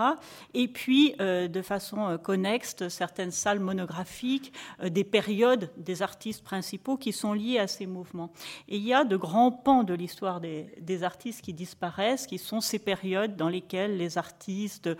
Et 0.52 0.68
puis, 0.68 1.14
euh, 1.20 1.48
de 1.48 1.62
façon 1.62 2.06
euh, 2.06 2.18
connexe, 2.18 2.86
certaines 2.88 3.30
salles 3.30 3.60
monographiques 3.60 4.52
des 4.82 5.04
périodes 5.04 5.53
des 5.56 6.02
artistes 6.02 6.44
principaux 6.44 6.96
qui 6.96 7.12
sont 7.12 7.32
liés 7.32 7.58
à 7.58 7.66
ces 7.66 7.86
mouvements. 7.86 8.32
Et 8.68 8.76
il 8.76 8.82
y 8.82 8.92
a 8.92 9.04
de 9.04 9.16
grands 9.16 9.52
pans 9.52 9.84
de 9.84 9.94
l'histoire 9.94 10.40
des, 10.40 11.02
artistes 11.02 11.42
qui 11.42 11.52
disparaissent, 11.52 12.26
qui 12.26 12.38
sont 12.38 12.60
ces 12.60 12.78
périodes 12.78 13.36
dans 13.36 13.48
lesquelles 13.48 13.96
les 13.96 14.18
artistes 14.18 14.90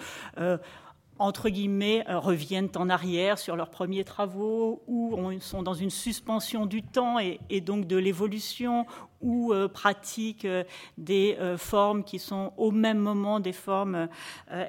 entre 1.19 1.49
guillemets, 1.49 2.05
euh, 2.09 2.19
reviennent 2.19 2.71
en 2.77 2.91
arrière 2.91 3.39
sur 3.39 3.57
leurs 3.57 3.71
premiers 3.71 4.05
travaux, 4.05 4.83
ou 4.87 5.17
sont 5.41 5.63
dans 5.63 5.75
une 5.75 5.91
suspension 5.91 6.67
du 6.67 6.83
temps 6.83 7.19
et, 7.19 7.61
donc 7.61 7.87
de 7.87 7.97
l'évolution, 7.97 8.87
ou 9.21 9.53
euh, 9.53 9.69
pratiquent 9.69 10.45
euh, 10.45 10.65
des 10.99 11.37
formes 11.57 12.05
qui 12.05 12.19
sont 12.19 12.53
au 12.57 12.71
même 12.71 12.99
moment 12.99 13.41
des 13.41 13.53
formes 13.53 14.09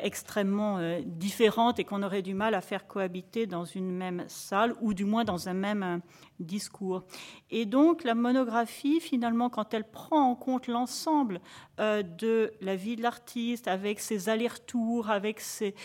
extrêmement 0.01 0.79
différentes 1.05 1.79
et 1.79 1.83
qu'on 1.83 2.03
aurait 2.03 2.21
du 2.21 2.33
mal 2.33 2.53
à 2.53 2.61
faire 2.61 2.87
cohabiter 2.87 3.47
dans 3.47 3.65
une 3.65 3.91
même 3.91 4.23
salle, 4.27 4.73
ou 4.81 4.93
du 4.93 5.05
moins 5.05 5.23
dans 5.23 5.49
un 5.49 5.53
même 5.53 6.01
discours. 6.39 7.03
Et 7.49 7.65
donc 7.65 8.03
la 8.03 8.15
monographie, 8.15 8.99
finalement, 8.99 9.49
quand 9.49 9.73
elle 9.73 9.89
prend 9.89 10.29
en 10.29 10.35
compte 10.35 10.67
l'ensemble 10.67 11.41
euh, 11.79 12.03
de 12.03 12.53
la 12.61 12.75
vie 12.75 12.95
de 12.95 13.01
l'artiste, 13.01 13.67
avec 13.67 13.99
ses 13.99 14.29
allers-retours, 14.29 15.09
avec 15.09 15.39
cette 15.39 15.75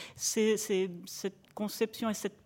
conception 1.54 2.10
et 2.10 2.14
cette 2.14 2.38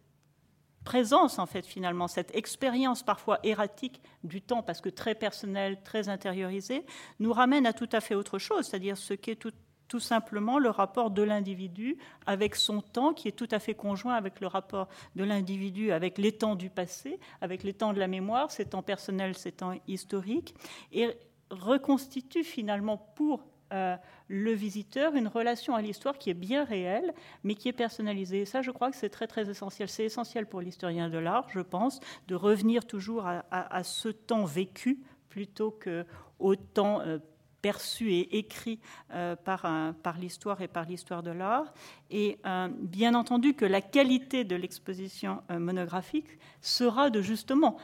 présence, 0.85 1.39
en 1.39 1.47
fait, 1.47 1.67
finalement, 1.67 2.09
cette 2.09 2.35
expérience 2.37 3.03
parfois 3.03 3.41
erratique 3.43 4.03
du 4.23 4.43
temps, 4.43 4.63
parce 4.63 4.81
que 4.81 4.91
très 4.91 5.15
personnelle, 5.15 5.83
très 5.83 6.09
intériorisée, 6.09 6.85
nous 7.19 7.33
ramène 7.33 7.67
à 7.67 7.73
tout 7.73 7.89
à 7.93 8.01
fait 8.01 8.15
autre 8.15 8.39
chose, 8.39 8.67
c'est-à-dire 8.67 8.99
ce 8.99 9.15
qui 9.15 9.31
est 9.31 9.47
tout 9.95 10.01
simplement 10.01 10.59
le 10.59 10.71
rapport 10.71 11.13
de 11.13 11.23
l'individu 11.23 11.99
avec 12.27 12.57
son 12.57 12.81
temps, 12.81 13.15
qui 13.15 13.29
est 13.29 13.39
tout 13.39 13.47
à 13.53 13.61
fait 13.61 13.75
conjoint 13.75 14.15
avec 14.15 14.41
le 14.41 14.49
rapport 14.49 14.89
de 15.15 15.23
l'individu 15.23 15.93
avec 15.93 16.19
les 16.19 16.33
temps 16.33 16.57
du 16.57 16.69
passé, 16.69 17.21
avec 17.41 17.63
les 17.63 17.73
temps 17.73 17.93
de 17.93 18.01
la 18.01 18.09
mémoire, 18.09 18.51
ces 18.51 18.65
temps 18.65 18.83
personnels, 18.83 19.37
ces 19.37 19.53
temps 19.53 19.75
historiques, 19.87 20.57
et 20.91 21.11
reconstitue 21.49 22.43
finalement 22.43 22.97
pour 23.15 23.47
euh, 23.73 23.95
le 24.27 24.51
visiteur 24.51 25.15
une 25.15 25.29
relation 25.29 25.77
à 25.77 25.81
l'histoire 25.81 26.19
qui 26.19 26.29
est 26.29 26.35
bien 26.35 26.65
réelle, 26.65 27.15
mais 27.45 27.55
qui 27.55 27.69
est 27.69 27.73
personnalisée. 27.73 28.41
Et 28.41 28.47
ça, 28.47 28.63
je 28.63 28.73
crois 28.73 28.91
que 28.91 28.97
c'est 28.97 29.11
très 29.11 29.29
très 29.29 29.49
essentiel. 29.49 29.89
C'est 29.89 30.07
essentiel 30.07 30.47
pour 30.47 30.61
l'historien 30.61 31.09
de 31.09 31.19
l'art, 31.19 31.47
je 31.51 31.61
pense, 31.61 32.01
de 32.27 32.35
revenir 32.35 32.85
toujours 32.85 33.29
à, 33.29 33.85
ce 33.85 34.09
temps 34.09 34.45
vécu 34.45 35.05
plutôt 35.29 35.71
qu'au 35.71 36.57
temps 36.57 37.01
euh, 37.03 37.19
perçu 37.65 38.13
et 38.13 38.37
écrit 38.37 38.79
euh, 39.15 39.37
par, 39.37 39.67
par 40.03 40.19
l'histoire 40.19 40.61
et 40.61 40.69
par 40.69 40.85
l'histoire 40.85 41.23
de 41.23 41.31
l'art. 41.31 41.73
Et 42.11 42.39
euh, 42.45 42.69
bien 42.79 43.15
entendu 43.15 43.55
que 43.55 43.65
la 43.65 43.81
qualité 43.81 44.45
de 44.45 44.55
l'exposition 44.55 45.41
euh, 45.51 45.59
monographique 45.59 46.39
sera 46.61 47.09
de 47.09 47.23
justement, 47.23 47.79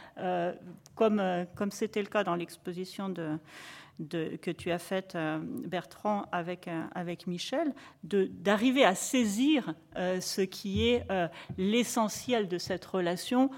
comme, 0.95 1.23
comme 1.55 1.71
c'était 1.71 2.03
le 2.03 2.09
cas 2.09 2.25
dans 2.25 2.35
l'exposition 2.35 3.09
de, 3.09 3.39
de, 4.01 4.37
que 4.37 4.51
tu 4.51 4.71
as 4.71 4.79
faite, 4.79 5.17
Bertrand, 5.67 6.27
avec, 6.31 6.69
avec 6.95 7.27
Michel, 7.27 7.75
d'arriver 8.05 8.85
à 8.85 8.95
saisir 8.95 9.75
ce 9.97 10.41
qui 10.41 10.89
est 10.89 11.07
l'essentiel 11.59 12.49
de 12.49 12.59
cette 12.59 12.85
relation 12.85 13.51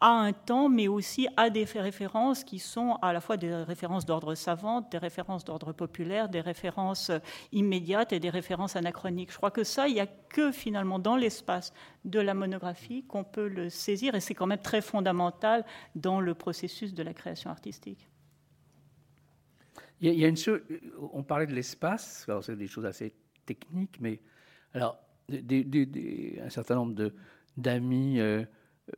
à 0.00 0.10
un 0.10 0.32
temps, 0.32 0.68
mais 0.68 0.88
aussi 0.88 1.26
à 1.36 1.48
des 1.48 1.64
références 1.64 2.44
qui 2.44 2.58
sont 2.58 2.98
à 3.00 3.12
la 3.12 3.20
fois 3.20 3.36
des 3.36 3.54
références 3.54 4.04
d'ordre 4.04 4.34
savant, 4.34 4.82
des 4.82 4.98
références 4.98 5.44
d'ordre 5.44 5.72
populaire, 5.72 6.28
des 6.28 6.42
références 6.42 7.10
immédiates 7.52 8.12
et 8.12 8.20
des 8.20 8.28
références 8.28 8.76
anachroniques. 8.76 9.32
Je 9.32 9.36
crois 9.36 9.50
que 9.50 9.64
ça, 9.64 9.88
il 9.88 9.94
n'y 9.94 10.00
a 10.00 10.06
que 10.06 10.52
finalement 10.52 10.98
dans 10.98 11.16
l'espace 11.16 11.72
de 12.04 12.20
la 12.20 12.34
monographie 12.34 13.04
qu'on 13.04 13.24
peut 13.24 13.48
le 13.48 13.70
saisir, 13.70 14.14
et 14.14 14.20
c'est 14.20 14.34
quand 14.34 14.46
même 14.46 14.60
très 14.60 14.82
fondamental 14.82 15.64
dans 15.94 16.20
le 16.20 16.34
processus 16.34 16.92
de 16.92 17.02
la 17.02 17.14
création 17.14 17.50
artistique. 17.50 18.08
Il 20.02 20.12
y 20.12 20.24
a, 20.26 20.28
une 20.28 20.36
on 21.10 21.22
parlait 21.22 21.46
de 21.46 21.54
l'espace, 21.54 22.26
c'est 22.42 22.56
des 22.56 22.66
choses 22.66 22.84
assez 22.84 23.14
techniques, 23.46 23.98
mais 23.98 24.20
alors, 24.74 24.98
un 25.30 26.50
certain 26.50 26.74
nombre 26.74 27.12
d'amis... 27.56 28.20
Euh, 28.20 28.44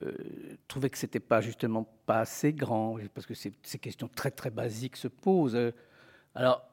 euh, 0.03 0.88
que 0.88 0.98
c'était 0.98 1.20
pas 1.20 1.40
justement 1.40 1.85
pas 2.07 2.20
assez 2.20 2.53
grand, 2.53 2.98
parce 3.14 3.27
que 3.27 3.35
ces, 3.35 3.51
questions 3.51 4.09
très 4.09 4.31
très 4.31 4.51
basiques 4.51 4.96
se 4.96 5.09
posent. 5.09 5.59
Alors, 6.35 6.68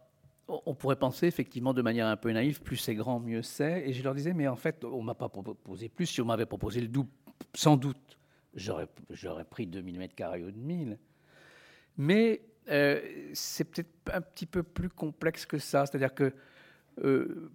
on 0.48 0.76
pourrait 0.76 0.98
penser 0.98 1.28
effectivement 1.28 1.74
de 1.74 1.82
manière 1.82 2.08
un 2.08 2.18
peu 2.18 2.32
naïve, 2.32 2.62
plus 2.62 2.78
c'est 2.78 2.96
grand, 2.96 3.20
mieux 3.20 3.42
c'est. 3.42 3.90
Et 3.90 3.94
je 3.94 4.04
leur 4.04 4.14
disais, 4.14 4.34
mais 4.34 4.48
en 4.48 4.56
fait, 4.56 4.84
on 4.84 5.02
m'a 5.02 5.16
pas 5.16 5.30
proposé 5.30 5.90
plus. 5.90 6.06
Si 6.06 6.22
on 6.22 6.26
m'avait 6.26 6.46
proposé 6.46 6.82
le 6.82 6.88
double, 6.88 7.10
sans 7.54 7.78
doute, 7.78 8.18
j'aurais, 8.54 8.88
j'aurais 9.10 9.46
pris 9.46 9.66
2000 9.66 9.98
mètres 9.98 10.16
carrés 10.16 10.44
ou 10.44 10.52
2000. 10.52 10.98
Mais 11.98 12.42
euh, 12.70 13.02
c'est 13.34 13.64
peut-être 13.64 13.90
un 14.14 14.22
petit 14.22 14.46
peu 14.46 14.64
plus 14.64 14.90
complexe 14.90 15.46
que 15.46 15.58
ça. 15.58 15.86
C'est-à-dire 15.86 16.14
que 16.14 16.34
euh, 17.04 17.52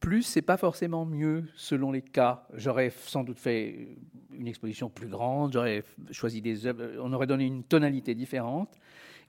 plus, 0.00 0.22
c'est 0.22 0.42
pas 0.42 0.56
forcément 0.56 1.04
mieux 1.04 1.44
selon 1.56 1.92
les 1.92 2.02
cas. 2.02 2.46
J'aurais 2.54 2.90
sans 2.90 3.24
doute 3.24 3.38
fait 3.38 3.96
une 4.32 4.46
exposition 4.46 4.88
plus 4.88 5.08
grande, 5.08 5.52
j'aurais 5.52 5.82
choisi 6.10 6.40
des 6.40 6.66
œuvres, 6.66 6.84
on 7.00 7.12
aurait 7.12 7.26
donné 7.26 7.46
une 7.46 7.64
tonalité 7.64 8.14
différente. 8.14 8.78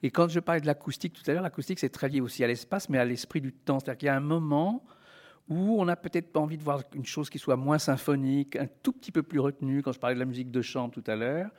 Et 0.02 0.10
quand 0.10 0.28
je 0.28 0.40
parlais 0.40 0.60
de 0.60 0.66
l'acoustique 0.66 1.12
tout 1.12 1.28
à 1.28 1.34
l'heure, 1.34 1.42
l'acoustique 1.42 1.78
c'est 1.78 1.90
très 1.90 2.08
lié 2.08 2.20
aussi 2.20 2.42
à 2.44 2.46
l'espace, 2.46 2.88
mais 2.88 2.98
à 2.98 3.04
l'esprit 3.04 3.40
du 3.40 3.52
temps. 3.52 3.80
C'est-à-dire 3.80 3.98
qu'il 3.98 4.06
y 4.06 4.10
a 4.10 4.16
un 4.16 4.20
moment 4.20 4.84
où 5.48 5.80
on 5.80 5.84
n'a 5.84 5.96
peut-être 5.96 6.32
pas 6.32 6.40
envie 6.40 6.56
de 6.56 6.62
voir 6.62 6.82
une 6.94 7.04
chose 7.04 7.28
qui 7.28 7.38
soit 7.38 7.56
moins 7.56 7.78
symphonique, 7.78 8.56
un 8.56 8.68
tout 8.82 8.92
petit 8.92 9.10
peu 9.10 9.22
plus 9.22 9.40
retenue. 9.40 9.82
Quand 9.82 9.92
je 9.92 9.98
parlais 9.98 10.14
de 10.14 10.20
la 10.20 10.26
musique 10.26 10.50
de 10.50 10.62
chant 10.62 10.88
tout 10.88 11.02
à 11.08 11.16
l'heure, 11.16 11.50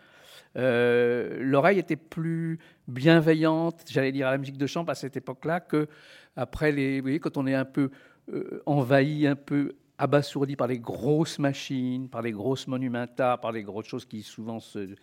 euh, 0.58 1.38
l'oreille 1.42 1.80
était 1.80 1.98
plus 1.98 2.60
bienveillante, 2.88 3.84
j'allais 3.90 4.12
dire 4.12 4.28
à 4.28 4.32
la 4.32 4.38
musique 4.38 4.58
de 4.58 4.68
chant 4.68 4.84
à 4.86 4.96
cette 4.96 5.18
époque-là, 5.18 5.60
que 5.60 5.88
après 6.36 6.72
les, 6.72 7.00
vous 7.00 7.04
voyez, 7.04 7.20
quand 7.20 7.38
on 7.38 7.46
est 7.48 7.54
un 7.54 7.66
peu 7.66 7.92
euh, 8.30 8.62
envahi, 8.66 9.28
un 9.28 9.36
peu 9.36 9.76
abasourdi 9.98 10.56
par 10.56 10.68
les 10.68 10.80
grosses 10.80 11.40
machines, 11.40 12.10
par 12.10 12.22
les 12.22 12.32
grosses 12.32 12.68
monumenta, 12.68 13.38
par 13.38 13.52
les 13.52 13.64
grosses 13.64 13.88
choses 13.88 14.06
qui 14.06 14.24
souvent 14.24 14.60
se, 14.60 14.96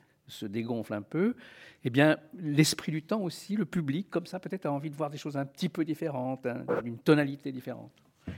dégonflent 0.42 0.94
un 0.94 1.02
peu, 1.02 1.36
eh 1.84 1.90
bien, 1.90 2.18
l'esprit 2.34 2.92
du 2.92 3.02
temps 3.02 3.20
aussi, 3.20 3.56
le 3.56 3.64
public, 3.64 4.10
comme 4.10 4.26
ça, 4.26 4.40
peut-être 4.40 4.66
a 4.66 4.72
envie 4.72 4.90
de 4.90 4.96
voir 4.96 5.10
des 5.10 5.18
choses 5.18 5.36
un 5.36 5.46
petit 5.46 5.68
peu 5.68 5.84
différentes, 5.84 6.46
hein, 6.46 6.64
d'une 6.82 6.98
tonalité 6.98 7.52
différente. 7.52 7.92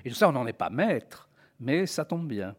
Et 0.04 0.10
tout 0.10 0.16
ça, 0.16 0.28
on 0.28 0.32
n'en 0.32 0.46
est 0.46 0.52
pas 0.52 0.70
maître, 0.70 1.28
mais 1.58 1.86
ça 1.86 2.04
tombe 2.04 2.28
bien. 2.28 2.54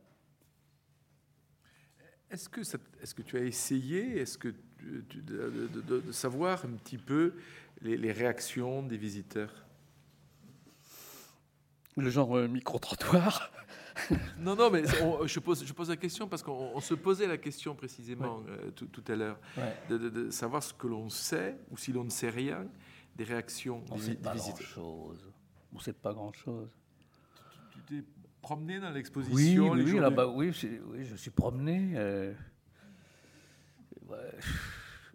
Est-ce 2.30 2.50
que, 2.50 3.22
tu 3.22 3.38
as 3.38 3.44
essayé 3.44 4.20
est-ce 4.20 4.38
que 4.38 4.54
de, 4.82 6.12
savoir 6.12 6.66
un 6.66 6.78
petit 6.78 6.98
peu 6.98 7.34
les 7.82 8.12
réactions 8.12 8.82
des 8.82 8.98
visiteurs? 8.98 9.66
Le 11.98 12.10
genre 12.10 12.38
euh, 12.38 12.48
micro-trottoir. 12.48 13.52
non, 14.40 14.56
non, 14.56 14.70
mais 14.70 14.84
je, 15.26 15.40
pose, 15.40 15.66
je 15.66 15.74
pose 15.74 15.90
la 15.90 15.98
question 15.98 16.28
parce 16.28 16.44
qu'on 16.44 16.80
se 16.80 16.94
posait 16.94 17.28
la 17.28 17.38
question 17.38 17.76
précisément 17.76 18.42
euh, 18.48 18.72
tout, 18.72 19.04
à 19.08 19.16
l'heure, 19.16 19.40
de, 19.90 20.30
savoir 20.30 20.64
ce 20.64 20.74
que 20.74 20.88
l'on 20.88 21.10
sait 21.10 21.58
ou 21.70 21.78
si 21.78 21.92
l'on 21.92 22.04
ne 22.04 22.10
sait 22.10 22.30
rien 22.30 22.66
des 23.16 23.26
réactions 23.26 23.84
on 23.92 23.96
des, 23.96 24.02
sait 24.02 24.16
pas 24.16 24.36
Grand-chose. 24.36 25.32
On 25.74 25.78
ne 25.78 25.82
sait 25.82 25.94
pas 25.94 26.14
grand-chose. 26.14 26.70
Tu 27.72 27.80
t'es 27.82 28.04
promené 28.42 28.80
dans 28.80 28.90
l'exposition 28.90 29.72
Oui, 29.72 29.84
oui, 29.84 30.00
bah, 30.00 30.28
oui, 30.28 30.52
oui, 30.88 31.06
je 31.06 31.16
suis 31.16 31.32
promené. 31.32 31.94
Euh, 31.96 32.34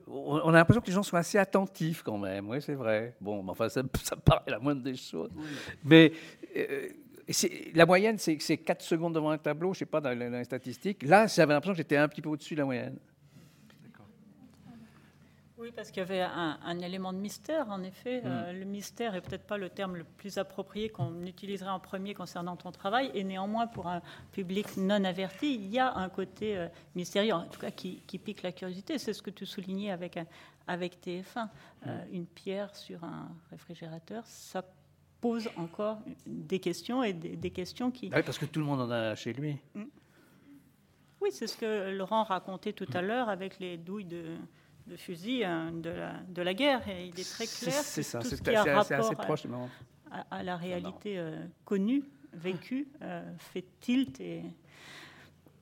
on 0.06 0.48
a 0.48 0.52
l'impression 0.52 0.80
que 0.80 0.86
les 0.86 0.92
gens 0.92 1.02
sont 1.02 1.16
assez 1.16 1.38
attentifs 1.38 2.02
quand 2.02 2.18
même, 2.18 2.48
oui, 2.48 2.62
c'est 2.62 2.74
vrai. 2.74 3.14
Bon, 3.20 3.44
enfin, 3.48 3.68
ça, 3.68 3.82
ça 4.02 4.16
paraît 4.16 4.50
la 4.50 4.58
moindre 4.58 4.82
des 4.82 4.96
choses. 4.96 5.30
Mais 5.84 6.12
euh, 6.56 6.88
la 7.74 7.86
moyenne, 7.86 8.16
c'est 8.18 8.36
4 8.36 8.82
secondes 8.82 9.14
devant 9.14 9.30
un 9.30 9.38
tableau, 9.38 9.72
je 9.74 9.78
ne 9.78 9.80
sais 9.80 9.86
pas, 9.86 10.00
dans, 10.00 10.16
les 10.16 10.44
statistiques. 10.44 11.02
Là, 11.02 11.26
j'avais 11.26 11.52
l'impression 11.52 11.72
que 11.72 11.78
j'étais 11.78 11.96
un 11.96 12.08
petit 12.08 12.22
peu 12.22 12.28
au-dessus 12.28 12.54
de 12.54 12.60
la 12.60 12.64
moyenne. 12.64 12.96
Oui, 15.58 15.72
parce 15.74 15.90
qu'il 15.90 16.00
y 16.00 16.02
avait 16.02 16.20
un, 16.20 16.78
élément 16.80 17.14
de 17.14 17.18
mystère, 17.18 17.70
en 17.70 17.82
effet. 17.82 18.20
Euh, 18.24 18.52
mm. 18.52 18.58
le 18.58 18.64
mystère 18.66 19.14
est 19.14 19.22
peut-être 19.22 19.46
pas 19.46 19.56
le 19.56 19.70
terme 19.70 19.96
le 19.96 20.04
plus 20.04 20.36
approprié 20.36 20.90
qu'on 20.90 21.22
utiliserait 21.24 21.70
en 21.70 21.80
premier 21.80 22.12
concernant 22.12 22.56
ton 22.56 22.70
travail, 22.72 23.10
et 23.14 23.24
néanmoins, 23.24 23.66
pour 23.66 23.86
un 23.86 24.02
public 24.32 24.76
non 24.76 25.02
averti, 25.04 25.54
il 25.54 25.66
y 25.68 25.78
a 25.78 25.94
un 25.94 26.10
côté 26.10 26.58
euh, 26.58 26.68
mystérieux, 26.94 27.32
en 27.32 27.46
tout 27.46 27.58
cas 27.58 27.70
qui, 27.70 28.02
pique 28.18 28.42
la 28.42 28.52
curiosité. 28.52 28.98
C'est 28.98 29.14
ce 29.14 29.22
que 29.22 29.30
tu 29.30 29.46
soulignais 29.46 29.90
avec, 29.90 30.18
avec 30.66 31.00
TF1. 31.02 31.48
Euh, 31.86 32.04
mm. 32.04 32.14
une 32.14 32.26
pierre 32.26 32.76
sur 32.76 33.02
un 33.04 33.28
réfrigérateur, 33.50 34.26
ça 34.26 34.62
pose 35.22 35.48
encore 35.56 36.00
des 36.26 36.60
questions, 36.60 37.02
et 37.02 37.14
des, 37.14 37.50
questions 37.50 37.90
qui... 37.90 38.10
Ah 38.12 38.18
oui, 38.18 38.22
parce 38.22 38.38
que 38.38 38.44
tout 38.44 38.60
le 38.60 38.66
monde 38.66 38.82
en 38.82 38.90
a 38.90 39.14
chez 39.14 39.32
lui. 39.32 39.56
Mm. 39.74 39.84
Oui, 41.22 41.30
c'est 41.32 41.46
ce 41.46 41.56
que 41.56 41.90
Laurent 41.96 42.24
racontait 42.24 42.74
tout 42.74 42.88
à 42.92 43.00
l'heure 43.00 43.30
avec 43.30 43.58
les 43.58 43.78
douilles 43.78 44.04
de 44.04 44.36
de 44.86 44.96
fusil 44.96 45.44
hein, 45.44 45.72
de, 45.72 45.90
la, 45.90 46.12
de, 46.28 46.42
la, 46.42 46.54
guerre. 46.54 46.88
Et 46.88 47.06
il 47.06 47.20
est 47.20 47.30
très 47.30 47.46
clair 47.46 47.74
c'est 47.74 48.02
ça, 48.02 48.20
c'est 48.20 48.48
assez, 48.48 49.14
proche. 49.16 49.46
À, 50.30 50.42
la 50.42 50.56
réalité 50.56 51.18
euh, 51.18 51.44
connue, 51.64 52.04
vécue, 52.32 52.88
euh, 53.02 53.22
fait 53.38 53.64
tilt 53.80 54.20
et 54.20 54.42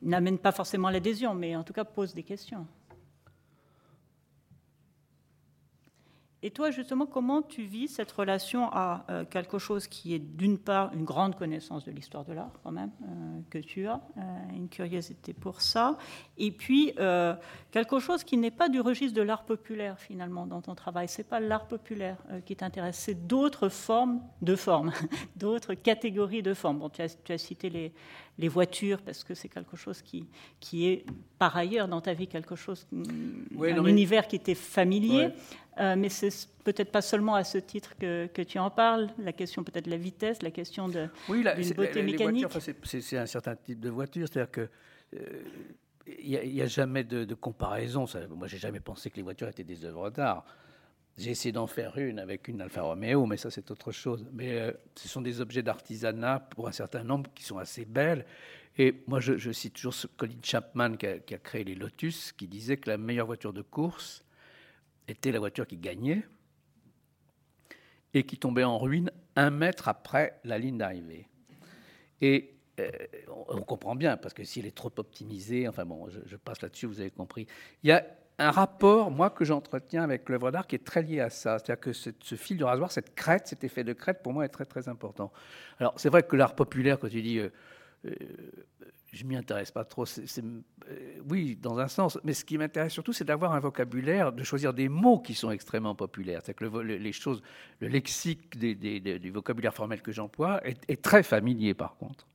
n'amène 0.03 0.39
pas 0.39 0.53
forcément 0.53 0.91
l'adhésion, 0.91 1.35
mais 1.35 1.57
en 1.57 1.65
tout 1.65 1.73
cas 1.73 1.85
pose 1.85 2.15
des 2.15 2.23
questions. 2.23 2.67
Et 6.47 6.51
toi, 6.51 6.71
justement, 6.71 7.07
comment 7.07 7.41
tu 7.41 7.63
vis 7.63 7.89
cette 7.89 8.13
relation 8.13 8.69
à 8.71 9.07
euh, 9.09 9.25
quelque 9.25 9.57
chose 9.59 9.87
qui 9.87 10.15
est 10.15 10.19
d'une 10.19 10.59
part 10.59 10.93
une 10.93 11.05
grande 11.05 11.37
connaissance 11.37 11.87
de 11.87 11.91
l'histoire 11.91 12.27
de 12.27 12.35
l'art, 12.35 12.51
quand 12.63 12.71
même, 12.71 12.91
euh, 13.01 13.41
que 13.49 13.57
tu 13.57 13.87
as, 13.87 14.03
euh, 14.19 14.21
une 14.55 14.69
curiosité 14.69 15.33
pour 15.33 15.63
ça, 15.63 15.97
et 16.37 16.53
puis 16.53 16.93
quelque 17.71 17.99
chose 17.99 18.25
qui 18.25 18.37
n'est 18.37 18.51
pas 18.51 18.69
du 18.69 18.83
registre 18.83 19.17
de 19.17 19.23
l'art 19.23 19.45
populaire, 19.45 19.99
finalement, 19.99 20.47
dans 20.47 20.61
ton 20.61 20.75
travail. 20.75 21.09
C'est 21.09 21.27
pas 21.27 21.41
l'art 21.41 21.67
populaire 21.67 22.19
qui 22.45 22.57
t'intéresse, 22.57 22.99
c'est 22.99 23.27
d'autres 23.27 23.71
formes 23.71 24.21
de 24.43 24.55
formes, 24.55 24.93
d'autres 25.37 25.73
catégories 25.73 26.43
de 26.43 26.53
formes. 26.53 26.81
Bon, 26.81 26.91
tu 26.91 27.01
as, 27.01 27.17
tu 27.25 27.33
as 27.33 27.39
cité 27.39 27.71
les, 27.71 27.95
les 28.39 28.49
voitures, 28.49 29.01
parce 29.01 29.25
que 29.25 29.35
c'est 29.35 29.49
quelque 29.49 29.77
chose 29.77 30.03
qui, 30.03 30.27
qui 30.61 30.89
est 30.89 31.07
par 31.39 31.57
ailleurs 31.57 31.89
dans 31.89 32.01
ta 32.01 32.13
vie 32.13 32.27
quelque 32.27 32.57
chose, 32.57 32.87
un 32.93 33.85
univers 33.87 34.27
qui 34.27 34.37
était 34.37 34.55
familier. 34.55 35.29
Euh, 35.81 35.97
mais 35.97 36.09
c'est 36.09 36.31
peut-être 36.63 36.93
pas 36.93 37.03
seulement 37.03 37.35
à 37.35 37.45
ce 37.45 37.59
titre 37.59 37.97
que, 37.99 38.27
que, 38.27 38.43
tu 38.43 38.59
en 38.59 38.71
parles, 38.71 39.09
la 39.19 39.33
question 39.33 39.65
peut-être 39.65 39.87
de 39.87 39.91
la 39.91 39.97
vitesse, 39.97 40.43
la 40.43 40.51
question 40.51 40.89
de 40.89 41.09
oui, 41.29 41.43
la, 41.43 41.55
beauté 41.55 42.03
mécanique. 42.03 42.47
c'est 42.85 43.19
un 43.19 43.27
certain 43.27 43.57
type 43.57 43.81
de 43.81 43.91
voiture, 43.91 44.29
c'est-à-dire 44.29 44.51
que 44.51 44.69
euh, 45.15 45.43
il 46.07 46.53
n'y 46.53 46.63
a, 46.63 46.67
jamais 46.67 47.03
de, 47.03 47.35
comparaison. 47.35 48.07
Ça, 48.07 48.27
moi, 48.29 48.47
j'ai 48.47 48.59
jamais 48.59 48.81
pensé 48.81 49.11
que 49.11 49.17
les 49.17 49.23
voitures 49.23 49.49
étaient 49.49 49.65
des 49.65 49.85
œuvres 49.85 50.11
d'art. 50.11 50.45
J'ai 51.17 51.31
essayé 51.31 51.53
d'en 51.53 51.67
faire 51.67 51.97
une 51.97 52.19
avec 52.19 52.49
une 52.49 52.61
Alfa 52.61 52.83
Romeo, 52.83 53.25
mais 53.27 53.37
ça 53.37 53.51
c'est 53.51 53.71
autre 53.71 53.93
chose. 53.93 54.27
Mais 54.33 54.59
euh, 54.59 54.73
ce 54.97 55.09
sont 55.09 55.23
des 55.23 55.41
objets 55.41 55.63
d'artisanat 55.63 56.41
pour 56.41 56.69
un 56.69 56.73
certain 56.73 57.05
nombre 57.05 57.31
qui 57.35 57.45
sont 57.45 57.59
assez 57.59 57.85
belles. 57.85 58.27
Et 58.77 59.03
moi, 59.07 59.21
je, 59.21 59.53
cite 59.53 59.75
toujours 59.75 59.95
Colin 60.17 60.35
Chapman 60.43 60.97
qui 60.97 61.07
a, 61.07 61.19
qui 61.21 61.35
a, 61.35 61.39
créé 61.39 61.63
les 61.63 61.77
Lotus, 61.77 62.33
qui 62.33 62.49
disait 62.49 62.77
que 62.77 62.91
la 62.91 62.99
meilleure 62.99 63.27
voiture 63.27 63.53
de 63.53 63.63
course, 63.63 64.24
était 65.09 65.33
la 65.33 65.39
voiture 65.39 65.67
qui 65.67 65.77
gagnait 65.77 66.25
et 68.15 68.25
qui 68.25 68.39
tombait 68.39 68.65
en 68.65 68.79
ruine 68.79 69.11
un 69.37 69.51
mètre 69.51 69.89
après 69.89 70.39
la 70.45 70.59
ligne 70.59 70.79
d'arrivée. 70.79 71.29
Et 72.21 72.55
euh, 72.81 72.91
on, 73.49 73.61
comprend 73.63 73.95
bien, 73.95 74.17
parce 74.17 74.35
que 74.35 74.45
si 74.45 74.61
elle 74.61 74.67
est 74.67 74.75
trop 74.75 74.93
optimisée, 74.97 75.69
enfin 75.69 75.85
bon, 75.85 76.09
je, 76.09 76.37
passe 76.37 76.63
là-dessus, 76.63 76.87
vous 76.87 77.01
avez 77.01 77.11
compris. 77.11 77.47
Il 77.83 77.89
y 77.89 77.93
a 77.93 78.05
un 78.39 78.51
rapport, 78.51 79.11
moi, 79.11 79.31
que 79.31 79.45
j'entretiens 79.45 80.03
avec 80.03 80.29
l'œuvre 80.29 80.51
d'art 80.51 80.67
qui 80.67 80.75
est 80.77 80.85
très 80.85 81.03
lié 81.03 81.21
à 81.21 81.31
ça. 81.31 81.59
C'est-à-dire 81.59 81.81
que 81.81 81.93
ce, 81.93 82.11
fil 82.35 82.57
du 82.57 82.65
rasoir, 82.65 82.91
cette 82.91 83.15
crête, 83.15 83.47
cet 83.47 83.63
effet 83.63 83.85
de 83.85 83.93
crête, 83.93 84.23
pour 84.23 84.33
moi, 84.33 84.45
est 84.45 84.49
très, 84.49 84.65
très 84.65 84.89
important. 84.89 85.33
Alors, 85.79 85.95
c'est 85.97 86.09
vrai 86.09 86.23
que 86.23 86.35
l'art 86.35 86.57
populaire, 86.57 86.99
quand 86.99 87.09
tu 87.09 87.23
dis 87.23 87.39
euh, 87.39 87.51
euh, 88.07 88.15
je 89.15 89.25
m'y 89.25 89.37
intéresse 89.37 89.71
pas 89.71 89.85
trop. 89.85 90.05
Euh, 90.05 90.61
oui, 91.29 91.57
dans 91.57 91.79
un 91.79 91.89
sens, 91.89 92.19
mais 92.25 92.35
ce 92.35 92.45
qui 92.45 92.59
m'intéresse 92.59 92.93
surtout, 92.93 93.13
c'est 93.13 93.25
d'avoir 93.25 93.55
un 93.55 93.61
vocabulaire, 93.61 94.33
de 94.33 94.43
choisir 94.43 94.75
des 94.75 94.89
mots 94.89 95.21
qui 95.21 95.35
sont 95.35 95.51
extrêmement 95.51 95.95
populaires. 95.95 96.41
C'est 96.45 96.55
que 96.55 96.65
le, 96.65 96.83
les 96.83 97.13
choses, 97.13 97.43
le 97.81 97.89
lexique 97.89 98.59
du 98.59 99.31
vocabulaire 99.31 99.75
formel 99.75 100.03
que 100.03 100.13
j'emploie 100.13 100.61
est, 100.67 101.01
très 101.03 101.23
familier, 101.23 101.75
par 101.75 101.97
contre. 101.97 102.27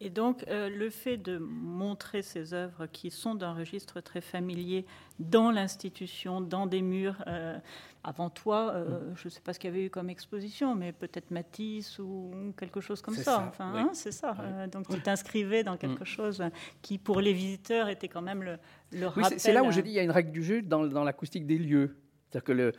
Et 0.00 0.10
donc, 0.10 0.44
euh, 0.48 0.68
le 0.68 0.90
fait 0.90 1.16
de 1.16 1.38
montrer 1.38 2.20
ces 2.20 2.52
œuvres 2.52 2.86
qui 2.86 3.10
sont 3.10 3.34
d'un 3.34 3.54
registre 3.54 4.00
très 4.02 4.20
familier 4.20 4.84
dans 5.18 5.50
l'institution, 5.50 6.42
dans 6.42 6.66
des 6.66 6.82
murs, 6.82 7.24
euh, 7.26 7.56
avant 8.04 8.28
toi, 8.28 8.72
euh, 8.74 8.84
mm. 8.84 9.14
je 9.16 9.24
ne 9.24 9.30
sais 9.30 9.40
pas 9.40 9.54
ce 9.54 9.58
qu'il 9.58 9.70
y 9.70 9.72
avait 9.72 9.86
eu 9.86 9.90
comme 9.90 10.10
exposition, 10.10 10.74
mais 10.74 10.92
peut-être 10.92 11.30
Matisse 11.30 11.98
ou 11.98 12.30
quelque 12.58 12.82
chose 12.82 13.00
comme 13.00 13.14
ça. 13.14 13.46
Enfin, 13.48 13.72
hein, 13.74 13.90
c'est 13.94 14.12
ça. 14.12 14.36
donc, 14.70 14.86
tu 14.88 15.00
t'inscrivais 15.00 15.64
dans 15.64 15.78
quelque 15.78 16.02
mm. 16.02 16.06
chose 16.06 16.42
qui, 16.82 16.98
pour 16.98 17.22
les 17.22 17.32
visiteurs, 17.32 17.88
était 17.88 18.08
quand 18.08 18.22
même 18.22 18.42
le, 18.42 18.58
le 18.92 19.08
oui, 19.16 19.24
C'est 19.38 19.54
là 19.54 19.62
où 19.62 19.72
je 19.72 19.80
dis 19.80 19.90
il 19.90 19.94
y 19.96 19.98
a 19.98 20.02
une 20.02 20.10
règle 20.10 20.30
du 20.30 20.44
jeu 20.44 20.60
dans, 20.60 20.86
dans 20.86 21.04
l'acoustique 21.04 21.46
des 21.46 21.58
lieux. 21.58 21.96
C'est-à-dire 22.28 22.44
que 22.44 22.52
le, 22.52 22.72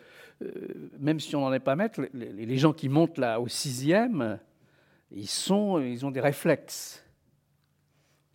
même 0.99 1.19
si 1.19 1.35
on 1.35 1.41
n'en 1.41 1.53
est 1.53 1.59
pas 1.59 1.75
maître, 1.75 1.99
les, 2.13 2.31
les, 2.31 2.57
gens 2.57 2.73
qui 2.73 2.89
montent 2.89 3.17
là 3.17 3.41
au 3.41 3.47
sixième, 3.47 4.37
ils, 5.09 5.27
sont, 5.27 5.79
ils 5.79 6.05
ont 6.05 6.11
des 6.11 6.21
réflexes. 6.21 7.03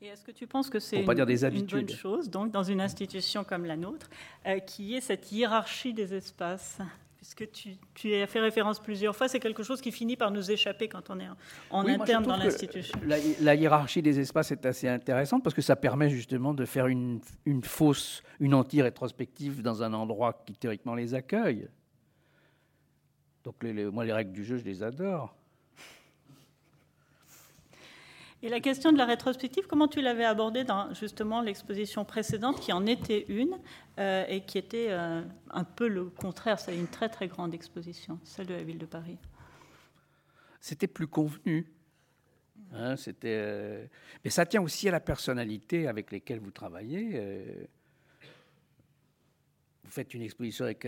Et 0.02 0.06
est-ce 0.06 0.24
que 0.24 0.32
tu 0.32 0.48
penses 0.48 0.68
que 0.68 0.80
c'est 0.80 1.00
une, 1.00 1.08
une, 1.08 1.66
bonne 1.66 1.88
chose, 1.88 2.28
donc, 2.28 2.50
dans 2.50 2.64
une 2.64 2.80
institution 2.80 3.44
comme 3.44 3.64
la 3.64 3.76
nôtre, 3.76 4.10
euh, 4.46 4.58
qui 4.58 4.96
est 4.96 5.00
cette 5.00 5.30
hiérarchie 5.30 5.94
des 5.94 6.12
espaces? 6.12 6.80
Puisque 7.16 7.48
tu, 7.52 7.76
tu, 7.94 8.12
as 8.16 8.26
fait 8.26 8.40
référence 8.40 8.80
plusieurs 8.80 9.14
fois, 9.14 9.28
c'est 9.28 9.38
quelque 9.38 9.62
chose 9.62 9.80
qui 9.80 9.92
finit 9.92 10.16
par 10.16 10.32
nous 10.32 10.50
échapper 10.50 10.88
quand 10.88 11.08
on 11.08 11.20
est 11.20 11.28
en, 11.70 11.86
interne 11.86 12.24
dans 12.24 12.36
l'institution. 12.36 12.98
La, 13.06 13.54
hiérarchie 13.54 14.02
des 14.02 14.18
espaces 14.18 14.50
est 14.50 14.66
assez 14.66 14.88
intéressante 14.88 15.44
parce 15.44 15.54
que 15.54 15.62
ça 15.62 15.76
permet 15.76 16.10
justement 16.10 16.52
de 16.52 16.64
faire 16.64 16.88
une, 16.88 17.20
une 17.46 17.62
fausse, 17.62 18.24
une 18.40 18.54
anti-rétrospective 18.54 19.62
dans 19.62 19.84
un 19.84 19.92
endroit 19.92 20.42
qui 20.44 20.54
théoriquement 20.54 20.96
les 20.96 21.14
accueille. 21.14 21.68
Donc 23.44 23.62
les, 23.62 23.84
moi, 23.84 24.04
les 24.04 24.12
règles 24.12 24.32
du 24.32 24.44
jeu, 24.44 24.56
je 24.56 24.64
les 24.64 24.82
adore. 24.82 25.36
Et 28.44 28.48
la 28.48 28.58
question 28.58 28.90
de 28.90 28.98
la 28.98 29.06
rétrospective, 29.06 29.68
comment 29.68 29.86
tu 29.86 30.00
l'avais 30.00 30.24
abordée 30.24 30.64
dans 30.64 30.92
justement 30.94 31.42
l'exposition 31.42 32.04
précédente, 32.04 32.58
qui 32.60 32.72
en 32.72 32.86
était 32.86 33.24
une, 33.28 33.56
euh, 33.98 34.24
et 34.26 34.40
qui 34.40 34.58
était 34.58 34.88
euh, 34.90 35.22
un 35.50 35.62
peu 35.62 35.86
le 35.86 36.06
contraire, 36.06 36.58
c'est 36.58 36.76
une 36.76 36.88
très 36.88 37.08
très 37.08 37.28
grande 37.28 37.54
exposition, 37.54 38.18
celle 38.24 38.46
de 38.46 38.54
la 38.54 38.64
ville 38.64 38.78
de 38.78 38.86
Paris? 38.86 39.16
C'était 40.60 40.88
plus 40.88 41.06
convenu. 41.06 41.72
Hein, 42.72 42.96
c'était, 42.96 43.38
euh, 43.40 43.86
mais 44.24 44.30
ça 44.30 44.44
tient 44.44 44.62
aussi 44.62 44.88
à 44.88 44.92
la 44.92 45.00
personnalité 45.00 45.86
avec 45.86 46.10
lesquelles 46.10 46.40
vous 46.40 46.50
travaillez. 46.50 47.20
Vous 49.84 49.90
faites 49.90 50.14
une 50.14 50.22
exposition 50.22 50.64
avec 50.64 50.80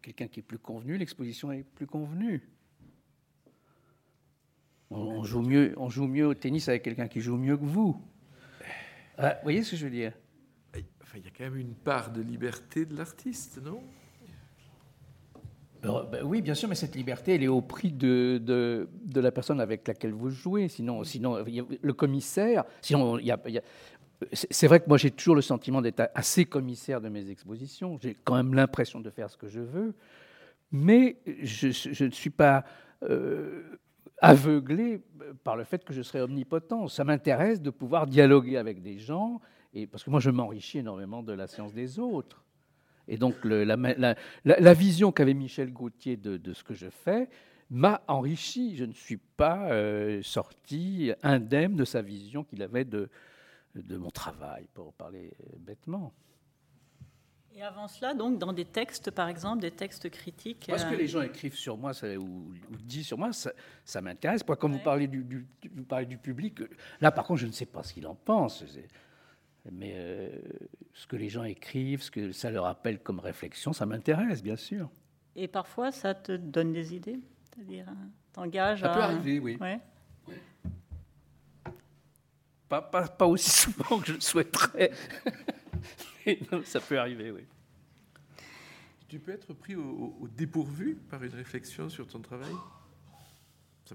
quelqu'un 0.00 0.28
qui 0.28 0.38
est 0.38 0.44
plus 0.44 0.58
convenu, 0.58 0.96
l'exposition 0.96 1.50
est 1.50 1.64
plus 1.64 1.88
convenue. 1.88 2.51
On, 4.94 5.24
joue 5.24 5.42
mieux, 5.42 5.74
on 5.76 5.88
joue 5.88 6.06
mieux 6.06 6.26
au 6.26 6.34
tennis 6.34 6.68
avec 6.68 6.82
quelqu'un 6.82 7.08
qui 7.08 7.20
joue 7.20 7.36
mieux 7.36 7.56
que 7.56 7.64
vous. 7.64 8.00
Ah, 9.18 9.34
vous 9.34 9.42
voyez 9.44 9.62
ce 9.62 9.72
que 9.72 9.76
je 9.76 9.84
veux 9.84 9.90
dire? 9.90 10.12
Enfin, 11.02 11.18
Il 11.18 11.24
y 11.24 11.28
a 11.28 11.30
quand 11.36 11.44
même 11.44 11.56
une 11.56 11.74
part 11.74 12.10
de 12.10 12.20
liberté 12.20 12.84
de 12.84 12.96
l'artiste, 12.96 13.60
non? 13.62 13.82
Ben 15.82 16.22
oui, 16.22 16.42
bien 16.42 16.54
sûr, 16.54 16.68
mais 16.68 16.76
cette 16.76 16.94
liberté, 16.94 17.34
elle 17.34 17.42
est 17.42 17.48
au 17.48 17.60
prix 17.60 17.90
de, 17.90 18.38
de, 18.40 18.88
de, 19.04 19.20
la 19.20 19.32
personne 19.32 19.60
avec 19.60 19.88
laquelle 19.88 20.12
vous 20.12 20.30
jouez. 20.30 20.68
Sinon, 20.68 21.02
sinon 21.02 21.44
le 21.44 21.92
commissaire, 21.92 22.62
sinon, 22.80 23.18
il 23.18 23.26
y 23.26 23.32
a, 23.32 23.40
c'est 24.32 24.68
vrai 24.68 24.78
que 24.78 24.88
moi, 24.88 24.96
j'ai 24.96 25.10
toujours 25.10 25.34
le 25.34 25.42
sentiment 25.42 25.82
d'être 25.82 26.08
assez 26.14 26.44
commissaire 26.44 27.00
de 27.00 27.08
mes 27.08 27.30
expositions. 27.30 27.98
J'ai 28.00 28.16
quand 28.24 28.36
même 28.36 28.54
l'impression 28.54 29.00
de 29.00 29.10
faire 29.10 29.28
ce 29.28 29.36
que 29.36 29.48
je 29.48 29.60
veux, 29.60 29.94
mais 30.70 31.16
je, 31.42 31.70
je 31.70 32.04
ne 32.04 32.10
suis 32.10 32.30
pas 32.30 32.64
euh, 33.02 33.62
aveuglé 34.22 35.02
par 35.44 35.56
le 35.56 35.64
fait 35.64 35.84
que 35.84 35.92
je 35.92 36.00
serais 36.00 36.20
omnipotent. 36.20 36.88
Ça 36.88 37.04
m'intéresse 37.04 37.60
de 37.60 37.70
pouvoir 37.70 38.06
dialoguer 38.06 38.56
avec 38.56 38.80
des 38.80 38.98
gens, 38.98 39.40
et, 39.74 39.86
parce 39.86 40.04
que 40.04 40.10
moi 40.10 40.20
je 40.20 40.30
m'enrichis 40.30 40.78
énormément 40.78 41.22
de 41.22 41.32
la 41.32 41.46
science 41.46 41.74
des 41.74 41.98
autres. 41.98 42.44
Et 43.08 43.18
donc 43.18 43.34
la, 43.44 44.74
vision 44.74 45.10
qu'avait 45.10 45.34
Michel 45.34 45.72
Gauthier 45.72 46.16
de, 46.16 46.52
ce 46.52 46.62
que 46.62 46.72
je 46.72 46.88
fais 46.88 47.28
m'a 47.68 48.02
enrichi. 48.06 48.76
Je 48.76 48.84
ne 48.84 48.92
suis 48.92 49.16
pas 49.16 49.70
euh, 49.72 50.22
sorti 50.22 51.10
indemne 51.22 51.74
de 51.74 51.84
sa 51.84 52.00
vision 52.00 52.44
qu'il 52.44 52.62
avait 52.62 52.84
de 52.84 53.08
mon 53.74 54.10
travail, 54.10 54.68
pour 54.72 54.92
parler 54.92 55.32
bêtement. 55.58 56.12
Et 57.54 57.62
avant 57.62 57.86
cela, 57.86 58.14
donc, 58.14 58.38
dans 58.38 58.52
des 58.52 58.64
textes, 58.64 59.10
par 59.10 59.28
exemple, 59.28 59.60
des 59.60 59.70
textes 59.70 60.08
critiques. 60.08 60.64
Parce 60.68 60.84
que 60.84 60.94
euh, 60.94 60.96
les 60.96 61.06
gens 61.06 61.20
écrivent 61.20 61.56
sur 61.56 61.76
moi 61.76 61.92
ça, 61.92 62.06
ou, 62.16 62.52
disent 62.80 63.06
sur 63.06 63.18
moi, 63.18 63.30
ça, 63.32 64.00
m'intéresse. 64.00 64.42
Quand 64.42 64.68
vous, 64.68 64.78
parlez 64.78 65.06
du, 65.06 65.46
vous 65.74 65.84
parlez 65.84 66.06
du 66.06 66.16
public, 66.16 66.60
là, 67.00 67.10
par 67.10 67.24
contre, 67.24 67.40
je 67.40 67.46
ne 67.46 67.52
sais 67.52 67.66
pas 67.66 67.82
ce 67.82 67.92
qu'il 67.92 68.06
en 68.06 68.14
pense. 68.14 68.64
Mais 69.70 69.92
euh, 69.94 70.30
ce 70.94 71.06
que 71.06 71.16
les 71.16 71.28
gens 71.28 71.44
écrivent, 71.44 72.02
ce 72.02 72.10
que 72.10 72.32
ça 72.32 72.50
leur 72.50 72.66
appelle 72.66 73.00
comme 73.00 73.20
réflexion, 73.20 73.72
ça 73.72 73.84
m'intéresse, 73.84 74.42
bien 74.42 74.56
sûr. 74.56 74.88
Et 75.36 75.46
parfois, 75.46 75.92
ça 75.92 76.14
te 76.14 76.32
donne 76.32 76.72
des 76.72 76.94
idées 76.94 77.20
C'est-à-dire, 77.44 77.86
hein, 77.88 78.08
t'engages 78.32 78.80
Ça 78.80 78.92
à... 78.92 78.94
peut 78.94 79.02
arriver, 79.02 79.38
oui. 79.38 79.58
Ouais. 79.60 79.78
Pas, 82.68 82.80
pas, 82.80 83.06
pas 83.06 83.26
aussi 83.26 83.50
souvent 83.72 83.98
que 84.00 84.06
je 84.06 84.12
le 84.14 84.20
souhaiterais. 84.20 84.90
Non, 86.52 86.62
ça 86.64 86.80
peut 86.80 86.98
arriver, 86.98 87.30
oui. 87.30 87.44
Tu 89.08 89.18
peux 89.18 89.32
être 89.32 89.52
pris 89.52 89.74
au, 89.76 89.84
au- 89.84 90.16
au 90.20 90.28
dépourvu 90.28 90.96
par 90.96 91.22
une 91.22 91.34
réflexion 91.34 91.88
sur 91.88 92.06
ton 92.06 92.20
travail? 92.20 92.54
Ça 93.84 93.94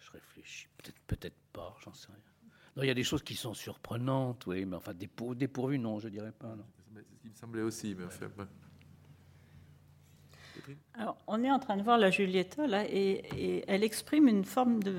Je 0.00 0.10
réfléchis. 0.12 0.68
Peut-être 0.76 1.00
peut-être 1.06 1.36
pas, 1.52 1.74
j'en 1.84 1.92
sais 1.92 2.08
rien. 2.08 2.16
Non, 2.76 2.82
il 2.82 2.86
y 2.86 2.90
a 2.90 2.94
des 2.94 3.04
choses 3.04 3.22
qui 3.22 3.34
sont 3.34 3.52
surprenantes, 3.54 4.46
oui, 4.46 4.64
mais 4.64 4.76
enfin, 4.76 4.94
dépour- 4.94 5.34
dépourvu, 5.34 5.78
non, 5.78 5.98
je 5.98 6.08
dirais 6.08 6.32
pas. 6.32 6.54
Non. 6.54 6.64
C'est 6.94 7.02
ce 7.02 7.20
qui 7.20 7.28
me 7.28 7.34
semblait 7.34 7.62
aussi, 7.62 7.94
mais 7.94 8.04
enfin, 8.04 8.26
ouais. 8.26 8.30
Catherine 8.32 8.61
Alors, 10.94 11.16
on 11.26 11.42
est 11.44 11.50
en 11.50 11.58
train 11.58 11.76
de 11.76 11.82
voir 11.82 11.98
la 11.98 12.10
Giulietta, 12.10 12.66
là, 12.66 12.84
et, 12.88 13.22
et 13.36 13.64
elle 13.68 13.82
exprime 13.84 14.28
une 14.28 14.44
forme 14.44 14.82
de 14.82 14.94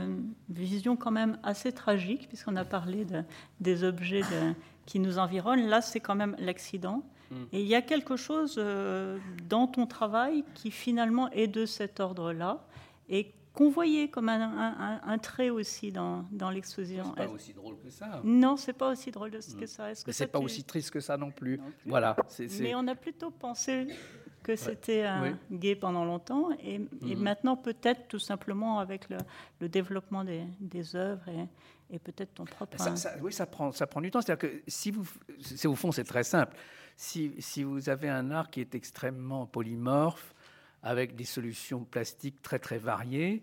vision 0.50 0.96
quand 0.96 1.12
même 1.12 1.38
assez 1.44 1.72
tragique, 1.72 2.28
puisqu'on 2.28 2.56
a 2.56 2.66
parlé 2.66 3.06
de- 3.06 3.24
des 3.60 3.84
objets 3.84 4.22
de- 4.22 4.54
qui 4.86 5.00
nous 5.00 5.18
environnent. 5.20 5.68
Là, 5.68 5.82
c'est 5.82 6.00
quand 6.00 6.16
même 6.16 6.36
l'accident. 6.40 7.04
Et 7.52 7.62
il 7.62 7.68
y 7.68 7.74
a 7.74 7.82
quelque 7.82 8.16
chose 8.16 8.56
euh, 8.60 9.18
dans 9.50 9.66
ton 9.66 9.88
travail 9.88 10.44
qui 10.54 10.70
finalement 10.70 11.32
est 11.32 11.48
de 11.48 11.66
cet 11.66 12.00
ordre-là, 12.00 12.64
et 13.10 13.32
qu'on 13.54 13.70
voyait 13.72 14.08
comme 14.08 14.30
un, 14.30 14.42
un- 14.42 14.76
un- 14.80 15.02
un 15.04 15.18
trait 15.18 15.50
aussi 15.50 15.92
dans, 15.92 16.26
dans 16.32 16.50
l'exposition. 16.52 17.06
C'est 17.18 17.26
pas 17.26 17.32
aussi 17.32 17.54
drôle 17.54 17.78
que 17.80 17.90
ça. 17.90 18.22
Non, 18.24 18.56
c'est 18.58 18.74
pas 18.74 18.92
aussi 18.92 19.10
drôle 19.12 19.32
que 19.32 19.66
ça. 19.66 19.90
Est-ce 19.92 20.04
que 20.04 20.10
Mais 20.10 20.14
ça, 20.14 20.26
c'est 20.26 20.32
pas 20.32 20.40
tu- 20.40 20.46
aussi 20.46 20.64
triste 20.64 20.92
que 20.92 21.00
ça 21.00 21.18
non 21.18 21.32
plus. 21.32 21.58
Non 21.58 21.64
plus. 21.82 21.90
Voilà. 21.90 22.16
Mais 22.60 22.76
on 22.76 22.88
a 22.88 22.94
plutôt 22.96 23.32
pensé 23.32 23.88
que 24.44 24.56
c'était 24.56 25.06
Oui. 25.22 25.58
gay 25.60 25.76
pendant 25.76 26.06
longtemps, 26.06 26.50
et, 26.62 26.76
et 26.76 27.16
Mhm. 27.16 27.22
maintenant 27.24 27.56
peut-être 27.58 28.08
tout 28.08 28.20
simplement 28.20 28.80
avec 28.80 29.10
le, 29.10 29.18
le 29.62 29.70
développement 29.70 30.24
des, 30.24 30.44
des 30.60 30.96
œuvres 30.96 31.28
et, 31.30 31.48
et 31.96 32.00
peut-être 32.00 32.34
ton 32.34 32.46
propre. 32.46 32.78
Ça- 32.78 32.96
ça- 32.96 33.16
oui, 33.22 33.32
ça 33.34 33.46
prend, 33.46 33.72
ça 33.72 33.88
prend 33.88 34.02
du 34.02 34.12
temps. 34.12 34.22
C'est-à-dire 34.22 34.50
que 34.52 34.62
si 34.68 34.92
vous, 34.92 35.08
c'est 35.40 35.68
au 35.68 35.76
fond, 35.76 35.92
c'est 35.92 36.04
très 36.04 36.24
simple. 36.24 36.56
Si, 36.98 37.34
si 37.40 37.64
vous 37.64 37.90
avez 37.90 38.10
un 38.10 38.30
art 38.32 38.50
qui 38.52 38.62
est 38.62 38.76
extrêmement 38.76 39.46
polymorphe, 39.48 40.34
avec 40.84 41.16
des 41.16 41.24
solutions 41.26 41.86
plastiques 41.86 42.42
très 42.42 42.60
très 42.60 42.78
variées, 42.78 43.42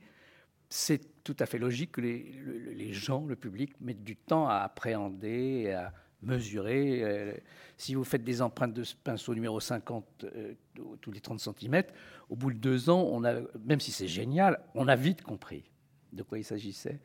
c'est 0.69 1.01
tout 1.25 1.37
à 1.41 1.47
fait 1.47 1.59
logique 1.59 1.93
que 1.93 2.01
les, 2.03 2.33
le- 2.45 2.59
le- 2.59 2.73
les 2.73 2.93
gens, 2.93 3.25
le 3.27 3.35
public, 3.37 3.73
mettent 3.81 4.05
du 4.05 4.15
temps 4.17 4.47
à 4.49 4.57
appréhender, 4.57 5.73
à 5.73 5.93
mesurer. 6.23 7.01
Euh, 7.03 7.35
Si 7.77 7.95
vous 7.95 8.05
faites 8.05 8.25
des 8.25 8.43
empreintes 8.43 8.75
de 8.75 8.85
ce 8.85 8.95
pinceau 8.95 9.35
numéro 9.35 9.59
50 9.59 10.25
euh, 10.25 10.55
tous 11.01 11.13
les 11.13 11.21
30 11.21 11.41
cm, 11.41 11.83
au 12.29 12.37
bout 12.37 12.53
de 12.53 12.59
deux 12.59 12.91
ans, 12.91 13.09
on 13.11 13.25
a, 13.25 13.41
même 13.65 13.81
si 13.81 13.91
c'est 13.91 14.09
génial, 14.09 14.61
on 14.75 14.89
a 14.89 14.97
vite 14.97 15.23
compris 15.23 15.65
de 16.13 16.23
quoi 16.23 16.39
il 16.39 16.45
s'agissait. 16.45 17.01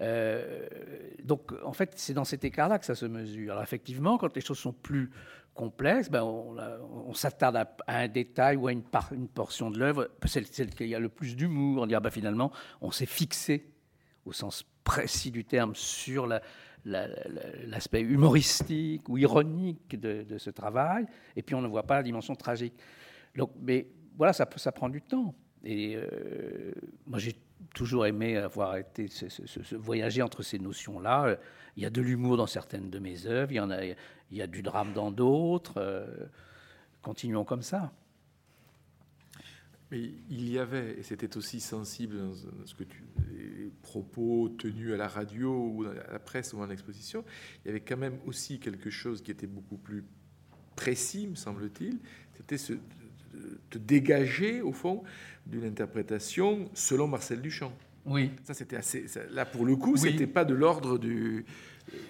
Euh, 0.00 0.66
donc, 1.22 1.52
en 1.64 1.72
fait, 1.72 1.92
c'est 1.96 2.14
dans 2.14 2.24
cet 2.24 2.44
écart-là 2.44 2.78
que 2.78 2.84
ça 2.86 2.94
se 2.94 3.06
mesure. 3.06 3.52
Alors, 3.52 3.62
effectivement, 3.62 4.18
quand 4.18 4.34
les 4.34 4.42
choses 4.42 4.58
sont 4.58 4.72
plus 4.72 5.10
complexes, 5.54 6.10
ben, 6.10 6.22
on, 6.22 7.14
s'attarde 7.14 7.56
à, 7.56 7.76
un 7.86 8.08
détail 8.08 8.56
ou 8.56 8.68
à 8.68 8.72
une, 8.72 8.82
portion 8.82 9.70
de 9.70 9.78
l'œuvre, 9.78 10.10
celle, 10.26 10.46
celle 10.46 10.70
qui 10.70 10.94
a 10.94 10.98
le 10.98 11.08
plus 11.08 11.34
d'humour. 11.34 11.82
On 11.82 11.86
dit, 11.86 11.94
ah 11.94 12.00
ben, 12.00 12.10
finalement, 12.10 12.52
on 12.80 12.90
s'est 12.90 13.06
fixé, 13.06 13.70
au 14.26 14.32
sens 14.32 14.64
précis 14.84 15.30
du 15.30 15.44
terme, 15.44 15.74
sur 15.74 16.26
la- 16.26 16.42
l'aspect 16.86 18.00
humoristique 18.00 19.08
ou 19.08 19.18
ironique 19.18 19.98
de, 19.98 20.38
ce 20.38 20.50
travail, 20.50 21.06
et 21.34 21.42
puis 21.42 21.54
on 21.54 21.62
ne 21.62 21.68
voit 21.68 21.82
pas 21.82 21.96
la 21.96 22.02
dimension 22.02 22.34
tragique. 22.34 22.74
Donc, 23.34 23.50
mais 23.60 23.88
voilà, 24.16 24.32
ça, 24.32 24.46
prend 24.72 24.88
du 24.88 25.02
temps. 25.02 25.34
Et 25.64 25.96
euh, 25.96 26.72
moi, 27.06 27.18
j'ai 27.18 27.36
toujours 27.74 28.06
aimé 28.06 28.36
avoir 28.36 28.76
été 28.76 29.08
ce, 29.08 29.74
voyager 29.74 30.22
entre 30.22 30.42
ces 30.42 30.58
notions-là. 30.58 31.36
Il 31.76 31.82
y 31.82 31.86
a 31.86 31.90
de 31.90 32.00
l'humour 32.00 32.36
dans 32.36 32.46
certaines 32.46 32.88
de 32.88 32.98
mes 32.98 33.26
œuvres, 33.26 33.52
il 33.52 33.56
y 33.56 33.60
en 33.60 33.70
a, 33.70 33.84
il 33.84 33.96
y 34.30 34.42
a 34.42 34.46
du 34.46 34.62
drame 34.62 34.92
dans 34.92 35.10
d'autres. 35.10 35.74
Euh, 35.78 36.06
continuons 37.02 37.44
comme 37.44 37.62
ça. 37.62 37.92
Mais 39.92 40.00
il 40.30 40.50
y 40.50 40.58
avait, 40.58 40.96
et 40.98 41.02
c'était 41.04 41.36
aussi 41.36 41.60
sensible 41.60 42.18
dans 42.18 42.34
ce 42.64 42.74
que 42.74 42.82
tu, 42.84 43.04
les 43.30 43.70
propos 43.82 44.48
tenus 44.58 44.92
à 44.92 44.96
la 44.96 45.06
radio 45.06 45.52
ou 45.54 45.84
à 45.84 46.12
la 46.12 46.18
presse 46.18 46.52
ou 46.52 46.60
en 46.60 46.68
exposition, 46.70 47.24
il 47.64 47.68
y 47.68 47.70
avait 47.70 47.80
quand 47.80 47.96
même 47.96 48.18
aussi 48.26 48.58
quelque 48.58 48.90
chose 48.90 49.22
qui 49.22 49.30
était 49.30 49.46
beaucoup 49.46 49.76
plus 49.76 50.02
précis, 50.74 51.28
me 51.28 51.36
semble-t-il, 51.36 51.98
c'était 52.36 52.58
ce, 52.58 52.72
te 53.70 53.78
dégager, 53.78 54.60
au 54.60 54.72
fond, 54.72 55.04
d'une 55.46 55.64
interprétation 55.64 56.68
selon 56.74 57.06
Marcel 57.06 57.40
Duchamp. 57.40 57.72
Oui. 58.06 58.30
Ça, 58.44 58.54
c'était 58.54 58.76
assez. 58.76 59.06
ça- 59.08 59.26
là, 59.30 59.44
pour 59.46 59.64
le 59.64 59.76
coup, 59.76 59.92
Oui. 59.94 60.00
c'était 60.00 60.26
pas 60.26 60.44
de 60.44 60.54
l'ordre 60.54 60.98
du. 60.98 61.44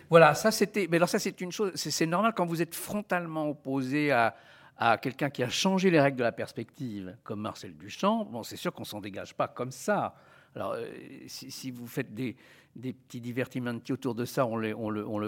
Voilà, 0.08 0.34
ça 0.34 0.50
c'était. 0.50 0.88
Mais 0.90 0.96
alors 0.96 1.08
ça 1.08 1.18
c'est 1.18 1.40
une 1.42 1.52
chose. 1.52 1.72
C'est 1.74 2.06
normal 2.06 2.32
quand 2.36 2.46
vous 2.46 2.62
êtes 2.62 2.74
frontalement 2.74 3.48
opposé 3.50 4.10
à, 4.10 4.34
à 4.78 4.98
quelqu'un 4.98 5.30
qui 5.30 5.42
a 5.42 5.48
changé 5.48 5.90
les 5.90 6.00
règles 6.00 6.18
de 6.18 6.22
la 6.22 6.32
perspective, 6.32 7.16
comme 7.24 7.40
Marcel 7.40 7.76
Duchamp. 7.76 8.24
Bon, 8.26 8.42
c'est 8.42 8.56
sûr 8.56 8.72
qu'on 8.72 8.84
s'en 8.84 9.00
dégage 9.00 9.34
pas 9.34 9.48
comme 9.48 9.70
ça. 9.70 10.14
Alors 10.54 10.72
euh, 10.72 10.86
si, 11.26 11.70
vous 11.70 11.86
faites 11.86 12.14
des, 12.14 12.36
petits 12.74 13.20
divertimenti 13.20 13.92
autour 13.92 14.14
de 14.14 14.24
ça, 14.24 14.46
on, 14.46 14.56
le, 14.56 14.72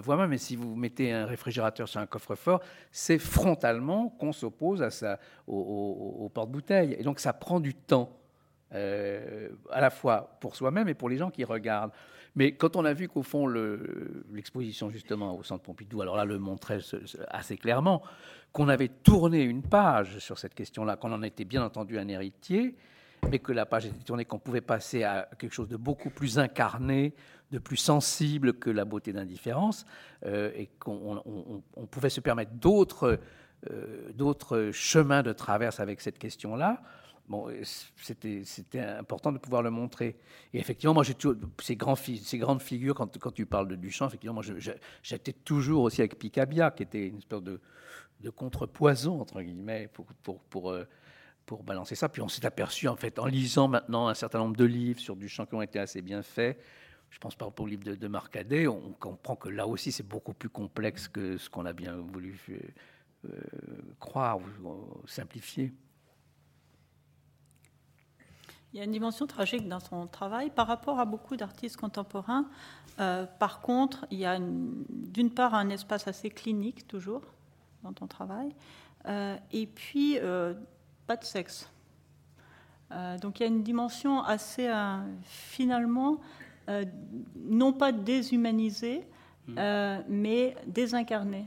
voit 0.01 0.17
même. 0.17 0.31
Mais 0.31 0.39
si 0.39 0.57
vous 0.57 0.75
mettez 0.75 1.13
un 1.13 1.27
réfrigérateur 1.27 1.89
sur 1.89 2.01
un 2.01 2.07
coffre-fort, 2.07 2.61
c'est 2.93 3.19
frontalement 3.19 4.09
qu'on 4.11 4.33
s'oppose 4.33 4.83
à 4.83 4.91
ça, 4.91 5.19
au, 5.47 5.57
au- 5.57 6.25
au 6.25 6.29
porte-bouteille. 6.29 6.95
Et 6.99 7.03
donc 7.03 7.21
ça 7.21 7.33
prend 7.33 7.61
du 7.61 7.75
temps. 7.75 8.15
euh, 8.75 9.49
à 9.71 9.81
la 9.81 9.89
fois 9.89 10.37
pour 10.41 10.55
soi-même 10.55 10.89
et 10.89 10.95
pour 10.95 11.09
les 11.09 11.17
gens 11.17 11.31
qui 11.31 11.43
regardent. 11.45 11.93
Mais 12.35 12.53
quand 12.53 12.77
on 12.77 12.85
a 12.85 12.93
vu 12.93 13.09
qu'au 13.09 13.23
fond, 13.23 13.47
le- 13.47 14.25
l'exposition 14.31 14.91
justement 14.91 15.37
au 15.37 15.43
Centre 15.43 15.63
Pompidou, 15.63 16.03
alors 16.03 16.17
là, 16.17 16.27
le 16.27 16.39
montrait 16.39 16.81
assez 17.29 17.57
clairement, 17.57 18.03
qu'on 18.53 18.69
avait 18.69 18.89
tourné 18.89 19.43
une 19.43 19.63
page 19.63 20.19
sur 20.19 20.39
cette 20.39 20.55
question-là, 20.55 20.97
qu'on 20.97 21.13
en 21.13 21.23
était 21.23 21.45
bien 21.45 21.63
entendu 21.63 21.99
un 21.99 22.09
héritier, 22.09 22.75
mais 23.31 23.39
que 23.41 23.53
la 23.53 23.67
page 23.67 23.87
était 23.87 24.05
tournée, 24.05 24.25
qu'on 24.25 24.39
pouvait 24.39 24.61
passer 24.61 25.03
à 25.03 25.29
quelque 25.39 25.53
chose 25.53 25.69
de 25.69 25.77
beaucoup 25.77 26.11
plus 26.11 26.39
incarné, 26.39 27.15
de 27.51 27.59
plus 27.59 27.77
sensible 27.77 28.55
que 28.55 28.71
la 28.71 28.85
beauté 28.85 29.13
d'indifférence, 29.13 29.85
euh, 30.25 30.51
et 30.55 30.67
qu'on 30.79 30.93
on- 30.93 31.23
on- 31.27 31.63
on 31.77 31.87
pouvait 31.87 32.11
se 32.11 32.21
permettre 32.21 32.53
d'autres 32.53 33.19
euh, 33.71 34.73
chemins 34.73 35.23
de 35.23 35.33
traverse 35.33 35.81
avec 35.81 36.01
cette 36.01 36.19
question-là. 36.19 36.81
Bon, 37.29 37.49
c'était 37.97 38.81
important 38.81 39.33
de 39.33 39.39
pouvoir 39.39 39.63
le 39.63 39.71
montrer. 39.71 40.17
Et 40.55 40.59
effectivement, 40.59 40.95
moi, 40.95 41.03
j'ai 41.05 41.15
ces, 41.61 41.77
ces 42.23 42.39
grandes 42.39 42.63
figures, 42.63 42.95
quand, 42.95 43.19
quand 43.19 43.33
tu 43.33 43.45
parles 43.45 43.69
de 43.69 43.77
Duchamp, 43.77 44.07
effectivement, 44.07 44.35
moi, 44.35 44.45
j'étais 45.03 45.33
toujours 45.33 45.83
aussi 45.83 46.01
avec 46.01 46.19
Picabia, 46.19 46.71
qui 46.71 46.85
était 46.85 47.07
une 47.09 47.19
espèce 47.19 47.43
de, 47.43 47.61
de 48.21 48.31
contrepoison, 48.31 49.21
entre 49.21 49.43
guillemets, 49.43 49.89
pour, 49.93 50.07
pour, 50.23 50.41
pour, 50.45 50.71
euh, 50.71 50.85
pour 51.47 51.63
balancer 51.63 51.95
ça. 51.95 52.09
Puis 52.09 52.21
on 52.23 52.29
s'est 52.29 52.45
aperçu, 52.45 52.89
en 52.89 52.97
fait, 52.97 53.19
en 53.19 53.27
lisant 53.27 53.69
maintenant 53.69 54.09
un 54.09 54.15
certain 54.15 54.39
nombre 54.39 54.57
de 54.57 54.65
livres 54.65 55.01
sur 55.01 55.17
Duchamp 55.17 55.47
qui 55.47 55.55
ont 55.55 55.63
été 55.63 55.79
assez 55.79 56.03
bien 56.03 56.23
faits, 56.23 56.61
je 57.11 57.19
pense 57.19 57.35
par 57.35 57.49
rapport 57.49 57.65
au 57.65 57.69
livre 57.69 57.85
de, 57.85 57.95
de 57.95 58.09
Marcadet, 58.09 58.67
on 58.67 58.93
comprend 58.93 59.35
que 59.37 59.49
là 59.49 59.67
aussi, 59.67 59.93
c'est 59.93 60.07
beaucoup 60.07 60.35
plus 60.35 60.51
complexe 60.51 61.09
que 61.09 61.39
ce 61.39 61.49
qu'on 61.49 61.65
a 61.65 61.73
bien 61.73 61.97
voulu 61.97 62.39
euh, 62.51 62.59
euh, 63.27 63.41
croire 63.99 64.39
ou 64.39 65.07
simplifier. 65.07 65.73
Il 68.75 68.79
y 68.79 68.81
a 68.81 68.85
une 68.85 68.93
dimension 68.93 69.27
tragique 69.27 69.67
dans 69.67 69.81
son 69.81 70.07
travail 70.07 70.51
par 70.51 70.67
rapport 70.67 71.01
à 71.01 71.07
beaucoup 71.07 71.37
d'artistes 71.37 71.79
contemporains. 71.79 72.47
Par 72.99 73.61
contre, 73.63 74.05
il 74.11 74.19
y 74.19 74.27
a 74.27 74.37
une- 74.37 74.85
d'une 74.91 75.31
part 75.31 75.55
un 75.55 75.71
espace 75.71 76.07
assez 76.07 76.29
clinique 76.29 76.87
toujours 76.87 77.23
dans 77.83 77.93
ton 77.93 78.07
travail, 78.07 78.55
euh, 79.07 79.37
et 79.53 79.67
puis 79.67 80.19
euh, 80.19 80.55
pas 81.07 81.17
de 81.17 81.25
sexe. 81.25 81.71
Euh, 82.91 83.19
donc 83.19 83.39
il 83.39 83.43
y 83.43 83.47
a 83.47 83.49
une 83.49 83.63
dimension 83.63 84.23
assez 84.23 84.67
euh, 84.69 84.99
finalement 85.23 86.21
euh, 86.69 86.85
non 87.37 87.73
pas 87.73 87.93
déshumanisée, 87.93 89.07
euh, 89.57 90.01
mais 90.09 90.57
désincarnée. 90.67 91.47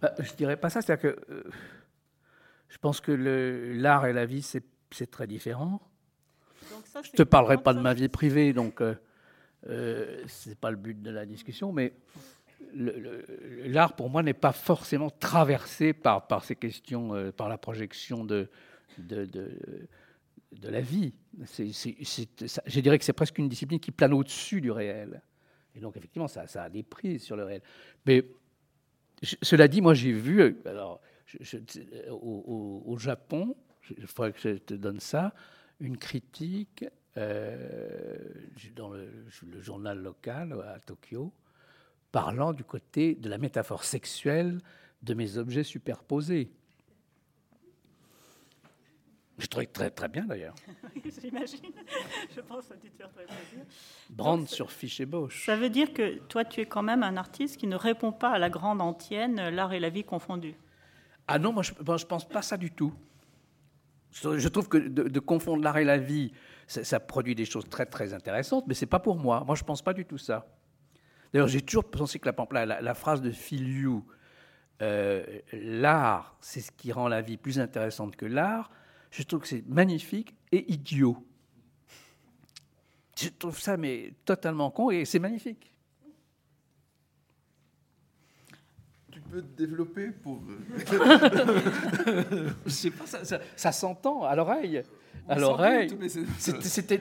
Bah, 0.00 0.14
je 0.18 0.34
dirais 0.34 0.56
pas 0.56 0.68
ça. 0.70 0.82
C'est-à-dire 0.82 1.14
que 1.14 1.32
euh, 1.32 1.44
je 2.68 2.78
pense 2.78 3.00
que 3.00 3.12
l'art 3.12 4.06
et 4.06 4.12
la 4.12 4.26
vie, 4.26 4.42
c'est 4.42 5.10
très 5.10 5.26
différent. 5.26 5.80
Donc 6.70 6.86
ça, 6.86 7.00
Je 7.02 7.10
c'est 7.10 7.16
te 7.16 7.22
parlerai 7.22 7.58
pas 7.58 7.72
de 7.72 7.80
ma 7.80 7.94
vie 7.94 8.08
privée, 8.08 8.52
donc 8.52 8.80
euh, 8.80 8.94
euh, 9.68 10.22
c'est 10.26 10.58
pas 10.58 10.70
le 10.70 10.76
but 10.76 11.00
de 11.00 11.10
la 11.10 11.24
discussion, 11.24 11.72
mais 11.72 11.94
l'art 12.74 13.96
pour 13.96 14.10
moi 14.10 14.22
n'est 14.22 14.34
pas 14.34 14.52
forcément 14.52 15.10
traversé 15.10 15.92
par, 15.92 16.44
ces 16.44 16.56
questions, 16.56 17.14
euh, 17.14 17.30
par 17.32 17.48
la 17.48 17.58
projection 17.58 18.24
de, 18.24 18.48
la 20.62 20.80
vie. 20.80 21.14
je 21.56 22.80
dirais 22.80 22.98
que 22.98 23.04
c'est 23.04 23.12
presque 23.12 23.38
une 23.38 23.48
discipline 23.48 23.80
qui 23.80 23.90
plane 23.90 24.12
au-dessus 24.12 24.60
du 24.60 24.70
réel. 24.70 25.22
Et 25.74 25.80
donc, 25.80 25.96
effectivement, 25.96 26.28
ça, 26.28 26.44
a 26.56 26.68
des 26.68 26.82
prises 26.82 27.22
sur 27.22 27.36
le 27.36 27.44
réel. 27.44 27.62
Mais 28.06 28.24
cela 29.42 29.68
dit, 29.68 29.80
moi, 29.80 29.94
j'ai 29.94 30.12
vu, 30.12 30.56
alors, 30.64 31.00
au, 32.10 32.96
Japon, 32.98 33.56
il 33.96 34.06
faudrait 34.06 34.32
que 34.32 34.40
je 34.40 34.56
te 34.58 34.74
donne 34.74 35.00
ça, 35.00 35.34
une 35.80 35.98
critique 35.98 36.84
euh, 37.16 38.18
dans 38.76 38.90
le, 38.90 39.08
journal 39.60 39.98
local 39.98 40.52
à 40.66 40.78
Tokyo, 40.80 41.32
parlant 42.14 42.52
du 42.52 42.62
côté 42.62 43.16
de 43.16 43.28
la 43.28 43.38
métaphore 43.38 43.82
sexuelle 43.82 44.60
de 45.02 45.14
mes 45.14 45.36
objets 45.36 45.64
superposés. 45.64 46.48
Je 49.36 49.46
trouvais 49.48 49.66
très, 49.66 49.90
très 49.90 50.06
bien 50.06 50.24
d'ailleurs. 50.24 50.54
J'imagine. 51.20 51.72
Je 52.32 52.40
pense 52.40 52.68
que 52.68 52.74
ça 52.74 52.74
te 52.76 52.86
faire 52.96 53.10
très 53.10 53.24
plaisir. 53.24 53.64
Brand 54.10 54.48
sur 54.48 54.70
fiche 54.70 55.00
et 55.00 55.08
Ça 55.44 55.56
veut 55.56 55.70
dire 55.70 55.92
que 55.92 56.20
toi, 56.28 56.44
tu 56.44 56.60
es 56.60 56.66
quand 56.66 56.84
même 56.84 57.02
un 57.02 57.16
artiste 57.16 57.56
qui 57.56 57.66
ne 57.66 57.74
répond 57.74 58.12
pas 58.12 58.30
à 58.30 58.38
la 58.38 58.48
grande 58.48 58.80
antienne, 58.80 59.48
l'art 59.48 59.72
et 59.72 59.80
la 59.80 59.90
vie 59.90 60.04
confondus. 60.04 60.54
Ah 61.26 61.40
non, 61.40 61.52
moi 61.52 61.64
je 61.64 61.72
ne 61.72 62.04
pense 62.04 62.28
pas 62.28 62.42
ça 62.42 62.56
du 62.56 62.70
tout. 62.70 62.94
Je 64.12 64.46
trouve 64.46 64.68
que 64.68 64.78
de, 64.78 65.18
confondre 65.18 65.64
l'art 65.64 65.78
et 65.78 65.84
la 65.84 65.98
vie, 65.98 66.30
ça, 66.68 67.00
produit 67.00 67.34
des 67.34 67.44
choses 67.44 67.68
très 67.68 67.86
très 67.86 68.14
intéressantes, 68.14 68.68
mais 68.68 68.74
c'est 68.74 68.86
pas 68.86 69.00
pour 69.00 69.16
moi. 69.16 69.42
Moi, 69.44 69.56
je 69.56 69.64
pense 69.64 69.82
pas 69.82 69.92
du 69.92 70.04
tout 70.04 70.18
ça. 70.18 70.46
D'ailleurs, 71.34 71.48
j'ai 71.48 71.62
toujours 71.62 71.90
pensé 71.90 72.20
que 72.20 72.28
la, 72.28 72.94
phrase 72.94 73.20
de 73.20 73.32
Phil 73.32 73.68
Yu, 73.68 73.90
euh, 74.82 75.40
l'art, 75.52 76.36
c'est 76.40 76.60
ce 76.60 76.70
qui 76.70 76.92
rend 76.92 77.08
la 77.08 77.22
vie 77.22 77.36
plus 77.36 77.58
intéressante 77.58 78.14
que 78.14 78.24
l'art, 78.24 78.70
je 79.10 79.24
trouve 79.24 79.40
que 79.40 79.48
c'est 79.48 79.66
magnifique 79.66 80.36
et 80.52 80.72
idiot. 80.72 81.16
Je 83.18 83.30
trouve 83.30 83.58
ça 83.58 83.76
mais 83.76 84.14
totalement 84.24 84.70
con 84.70 84.92
et 84.92 85.04
c'est 85.04 85.18
magnifique. 85.18 85.73
Peux 89.30 89.42
te 89.42 89.56
développer 89.56 90.10
pour. 90.10 90.40
Je 92.66 92.70
sais 92.70 92.90
pas, 92.90 93.06
ça, 93.06 93.38
ça, 93.56 93.72
s'entend 93.72 94.24
à 94.24 94.34
l'oreille. 94.36 94.82
À 95.28 95.38
l'oreille. 95.38 95.96
C'était 96.38 97.00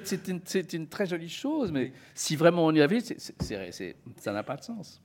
une, 0.74 0.88
très 0.88 1.05
jolie 1.05 1.30
chose, 1.30 1.71
mais 1.71 1.93
si 2.13 2.36
vraiment 2.36 2.65
on 2.65 2.74
y 2.74 2.82
avait, 2.82 2.99
ça 3.01 4.32
n'a 4.32 4.43
pas 4.43 4.55
de 4.55 4.63
sens. 4.63 5.01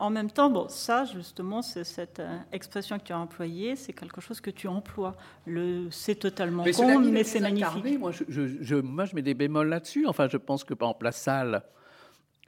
En 0.00 0.10
même 0.10 0.30
temps, 0.30 0.48
bon, 0.48 0.68
ça, 0.68 1.04
justement, 1.06 1.60
c'est 1.60 1.82
cette 1.82 2.20
euh, 2.20 2.38
expression 2.52 2.98
que 2.98 3.04
tu 3.04 3.12
as 3.12 3.18
employée, 3.18 3.74
c'est 3.74 3.92
quelque 3.92 4.20
chose 4.20 4.40
que 4.40 4.50
tu 4.50 4.68
emploies. 4.68 5.16
Le, 5.44 5.88
c'est 5.90 6.14
totalement 6.14 6.62
con, 6.62 7.00
mais 7.00 7.24
c'est 7.24 7.40
magnifique. 7.40 7.98
Moi 7.98 8.12
je, 8.12 8.76
moi, 8.76 9.06
je 9.06 9.16
mets 9.16 9.22
des 9.22 9.34
bémols 9.34 9.68
là-dessus. 9.68 10.06
Enfin, 10.06 10.28
je 10.28 10.36
pense 10.36 10.62
que, 10.62 10.72
par 10.72 10.90
exemple, 10.90 11.04
la 11.04 11.12
salle, 11.12 11.62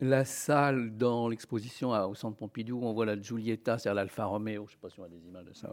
la 0.00 0.24
salle 0.24 0.96
dans 0.96 1.28
l'exposition 1.28 1.90
au 1.90 2.14
Centre 2.14 2.36
Pompidou, 2.36 2.78
où 2.78 2.86
on 2.86 2.92
voit 2.92 3.06
la 3.06 3.20
Giulietta, 3.20 3.78
c'est-à-dire 3.78 3.96
l'Alfa 3.96 4.24
Romeo, 4.24 4.66
je 4.66 4.72
ne 4.72 4.76
sais 4.76 4.78
pas 4.80 4.90
si 4.90 5.00
on 5.00 5.04
a 5.04 5.08
des 5.08 5.26
images 5.26 5.44
de 5.44 5.52
ça. 5.52 5.70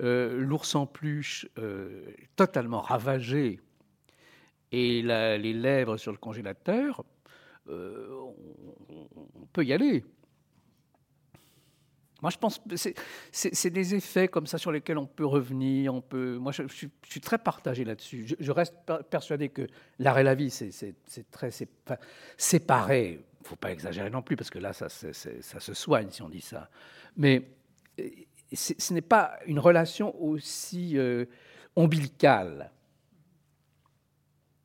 Euh, 0.00 0.38
l'ours 0.38 0.74
en 0.74 0.86
peluche, 0.86 1.46
euh, 1.58 2.04
totalement 2.34 2.80
ravagé, 2.80 3.60
et 4.72 5.02
les 5.02 5.52
lèvres 5.52 5.96
sur 5.96 6.10
le 6.10 6.18
congélateur, 6.18 7.04
on, 7.68 8.34
peut 9.52 9.64
y 9.64 9.72
aller. 9.72 10.04
Moi, 12.20 12.30
je 12.30 12.38
pense 12.38 12.58
que 12.58 12.74
c'est 13.30 13.70
des 13.70 13.94
effets 13.94 14.26
comme 14.26 14.46
ça 14.46 14.58
sur 14.58 14.72
lesquels 14.72 14.98
on 14.98 15.06
peut 15.06 15.26
revenir. 15.26 15.94
On 15.94 16.00
peut, 16.00 16.38
moi, 16.38 16.50
je, 16.50 16.62
suis, 16.66 17.20
très 17.20 17.38
partagé 17.38 17.84
là-dessus. 17.84 18.34
Je, 18.40 18.50
reste 18.50 18.74
persuadé 19.10 19.48
que 19.48 19.68
l'art 20.00 20.18
et 20.18 20.24
la 20.24 20.34
vie, 20.34 20.50
c'est 20.50 21.30
très 21.30 21.50
séparé. 22.36 23.20
Ne 23.44 23.48
faut 23.48 23.56
pas 23.56 23.72
exagérer 23.72 24.10
non 24.10 24.22
plus, 24.22 24.36
parce 24.36 24.50
que 24.50 24.58
là, 24.58 24.72
ça, 24.72 24.88
se 24.88 25.74
soigne 25.74 26.10
si 26.10 26.22
on 26.22 26.28
dit 26.28 26.40
ça. 26.40 26.70
Mais 27.16 27.46
euh, 28.00 28.08
ce 28.52 28.94
n'est 28.94 29.02
pas 29.02 29.38
une 29.46 29.58
relation 29.58 30.18
aussi 30.22 30.96
euh, 30.98 31.26
ombilicale. 31.76 32.70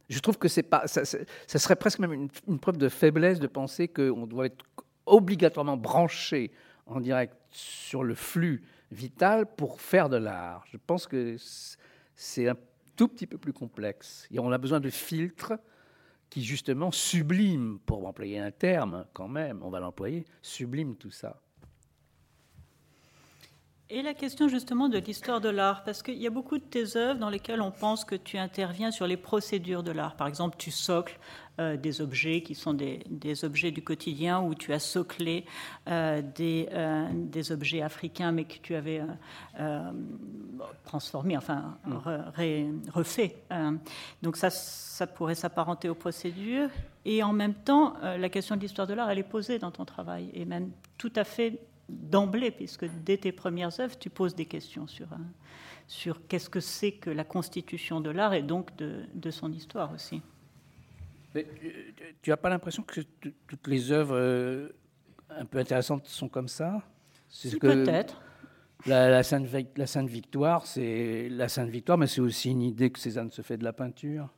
Je 0.10 0.20
trouve 0.20 0.38
que 0.38 0.48
c'est 0.48 0.64
pas, 0.64 0.88
ça, 0.88 1.04
serait 1.06 1.76
presque 1.76 2.00
même 2.00 2.14
une, 2.14 2.30
une, 2.48 2.60
preuve 2.60 2.78
de 2.78 2.90
faiblesse 2.90 3.40
de 3.40 3.48
penser 3.48 3.88
qu'on 3.88 4.26
doit 4.26 4.48
être 4.48 4.66
obligatoirement 5.06 5.78
branché 5.78 6.52
en 6.86 7.00
direct 7.00 7.36
sur 7.52 8.04
le 8.04 8.16
flux 8.16 8.64
vital 8.92 9.46
pour 9.46 9.82
faire 9.82 10.10
de 10.10 10.18
l'art. 10.18 10.64
Je 10.72 10.78
pense 10.78 11.06
que 11.06 11.36
c'est 12.16 12.48
un 12.48 12.56
tout 12.96 13.08
petit 13.08 13.28
peu 13.28 13.38
plus 13.38 13.54
complexe. 13.54 14.28
Et 14.32 14.40
on 14.40 14.52
a 14.52 14.58
besoin 14.58 14.80
de 14.80 14.90
filtres 14.90 15.54
qui, 16.30 16.44
justement, 16.44 16.92
subliment, 16.92 17.80
pour 17.86 18.06
employer 18.06 18.40
un 18.40 18.52
terme 18.52 19.06
quand 19.14 19.28
même, 19.28 19.62
on 19.64 19.70
va 19.70 19.80
l'employer, 19.80 20.26
sublime 20.42 20.96
tout 20.96 21.12
ça. 21.12 21.42
Et 23.92 24.04
la 24.04 24.14
question 24.14 24.48
justement 24.48 24.88
de 24.88 25.00
l'histoire 25.00 25.42
de 25.42 25.50
l'art, 25.50 25.84
parce 25.84 26.04
qu'il 26.04 26.18
y 26.18 26.28
a 26.28 26.30
beaucoup 26.30 26.60
de 26.60 26.64
tes 26.64 26.96
œuvres 26.96 27.20
dans 27.20 27.32
lesquelles 27.32 27.62
on 27.62 27.72
pense 27.72 28.06
que 28.06 28.14
tu 28.14 28.38
interviens 28.38 28.92
sur 28.92 29.08
les 29.08 29.18
procédures 29.18 29.82
de 29.82 29.90
l'art. 29.90 30.16
Par 30.16 30.28
exemple, 30.28 30.58
tu 30.60 30.70
socles 30.70 31.18
euh, 31.60 31.76
des 31.76 32.00
objets 32.00 32.44
qui 32.44 32.54
sont 32.54 32.76
des, 32.76 33.44
objets 33.44 33.72
du 33.72 33.82
quotidien, 33.82 34.42
ou 34.42 34.54
tu 34.54 34.74
as 34.74 34.80
soclé 34.80 35.44
euh, 35.88 36.22
des, 36.22 36.70
euh, 36.72 37.08
des, 37.14 37.52
objets 37.52 37.82
africains, 37.82 38.32
mais 38.32 38.44
que 38.44 38.60
tu 38.62 38.76
avais 38.76 39.02
transformés, 40.86 41.36
enfin 41.36 41.80
mm. 41.88 41.98
refait. 42.94 43.44
donc 44.22 44.38
ça, 44.38 44.52
ça 44.52 45.08
pourrait 45.08 45.34
s'apparenter 45.34 45.90
aux 45.90 45.96
procédures. 45.96 46.70
Et 47.06 47.24
en 47.24 47.34
même 47.34 47.56
temps, 47.56 47.96
la 48.04 48.30
question 48.30 48.56
de 48.56 48.62
l'histoire 48.62 48.86
de 48.86 48.94
l'art, 48.94 49.10
elle 49.10 49.18
est 49.18 49.24
posée 49.24 49.58
dans 49.58 49.72
ton 49.72 49.84
travail, 49.84 50.30
et 50.36 50.46
même 50.46 50.70
tout 51.00 51.14
à 51.16 51.24
fait 51.24 51.60
d'emblée, 51.90 52.52
puisque 52.52 52.86
dès 53.04 53.18
tes 53.18 53.32
premières 53.32 53.80
œuvres, 53.80 53.98
tu 53.98 54.10
poses 54.10 54.36
des 54.36 54.46
questions 54.46 54.88
sur, 54.88 55.08
sur 55.88 56.28
qu'est-ce 56.28 56.50
que 56.50 56.60
c'est 56.60 56.94
que 56.94 57.10
la 57.10 57.24
constitution 57.24 58.02
de 58.02 58.10
l'art 58.10 58.34
et 58.34 58.44
donc 58.44 58.76
de, 58.78 59.06
de 59.14 59.32
son 59.32 59.52
histoire 59.52 59.94
aussi. 59.94 60.22
Mais, 61.36 61.46
euh, 61.64 61.92
tu 62.22 62.30
n'as 62.30 62.38
pas 62.38 62.50
l'impression 62.50 62.84
que 62.84 63.02
toutes 63.48 63.68
les 63.68 63.92
œuvres 63.92 64.16
euh, 64.16 64.70
un 65.30 65.46
peu 65.46 65.60
intéressantes 65.60 66.08
sont 66.08 66.30
comme 66.30 66.48
ça? 66.48 66.82
Peut-être. 67.60 68.22
La, 68.86 69.10
la, 69.10 69.24
Sainte, 69.24 69.48
la 69.76 69.88
Sainte 69.88 70.10
Victoire, 70.10 70.66
c'est 70.66 71.28
la 71.30 71.50
Sainte 71.50 71.70
Victoire, 71.70 71.98
mais 71.98 72.08
c'est 72.08 72.22
aussi 72.22 72.52
une 72.52 72.62
idée 72.62 72.90
que 72.90 72.98
Cézanne 72.98 73.30
se 73.30 73.42
fait 73.42 73.58
de 73.58 73.64
la 73.64 73.74
peinture. 73.74 74.30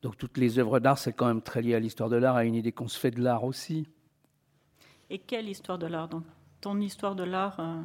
Donc 0.00 0.16
toutes 0.16 0.38
les 0.38 0.58
œuvres 0.58 0.80
d'art, 0.80 0.98
c'est 0.98 1.12
quand 1.12 1.26
même 1.26 1.42
très 1.42 1.60
lié 1.60 1.74
à 1.74 1.80
l'histoire 1.80 2.08
de 2.08 2.16
l'art, 2.16 2.36
à 2.36 2.44
une 2.44 2.54
idée 2.54 2.72
qu'on 2.72 2.88
se 2.88 2.98
fait 2.98 3.10
de 3.10 3.20
l'art 3.20 3.44
aussi. 3.44 3.86
Et 5.10 5.18
quelle 5.18 5.48
histoire 5.48 5.78
de 5.78 5.86
l'art 5.86 6.08
donc? 6.08 6.24
Ton 6.62 6.80
histoire 6.80 7.14
de 7.14 7.24
l'art 7.24 7.60
euh, 7.60 7.82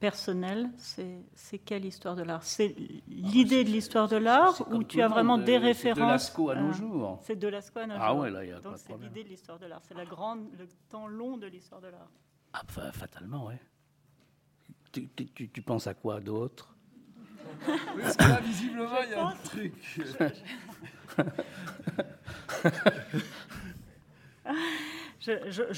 personnelle, 0.00 0.70
c'est 0.76 1.58
quelle 1.58 1.84
histoire 1.84 2.16
de 2.16 2.22
l'art 2.22 2.42
C'est 2.44 2.74
l'idée 3.08 3.64
de 3.64 3.68
l'histoire 3.70 4.08
de 4.08 4.16
l'art 4.16 4.66
ou 4.70 4.84
tu 4.84 5.02
as 5.02 5.08
vraiment 5.08 5.36
des 5.36 5.58
références 5.58 5.98
de 5.98 6.02
Lascaux 6.12 6.50
à 6.50 6.54
nos 6.54 6.68
euh, 6.68 6.72
jours. 6.72 7.18
C'est 7.22 7.36
de 7.36 7.48
Lascaux 7.48 7.80
à 7.80 7.86
nos 7.86 7.96
ah 7.98 8.08
jours. 8.08 8.18
Ouais, 8.20 8.30
là, 8.30 8.44
y 8.44 8.52
a 8.52 8.60
Donc 8.60 8.76
c'est 8.76 8.96
l'idée 8.96 9.24
de 9.24 9.28
l'histoire 9.28 9.58
de 9.58 9.66
l'art. 9.66 9.82
C'est 9.82 9.94
le 9.94 10.06
temps 10.88 11.08
long 11.08 11.36
de 11.36 11.48
l'histoire 11.48 11.80
de 11.80 11.88
l'art. 11.88 12.08
Ah, 12.52 12.62
fatalement, 12.92 13.48
oui. 13.48 13.54
Tu, 14.92 15.08
tu, 15.08 15.50
tu, 15.50 15.62
penses 15.62 15.86
à 15.86 15.94
quoi 15.94 16.20
d'autre 16.20 16.74
Parce 17.66 18.16
que 18.16 18.22
là, 18.22 18.40
visiblement, 18.40 19.02
il 19.04 19.10
y 19.10 19.14
a 19.14 19.26
un 19.26 19.34
truc. 19.34 19.74
Je, 19.82 20.02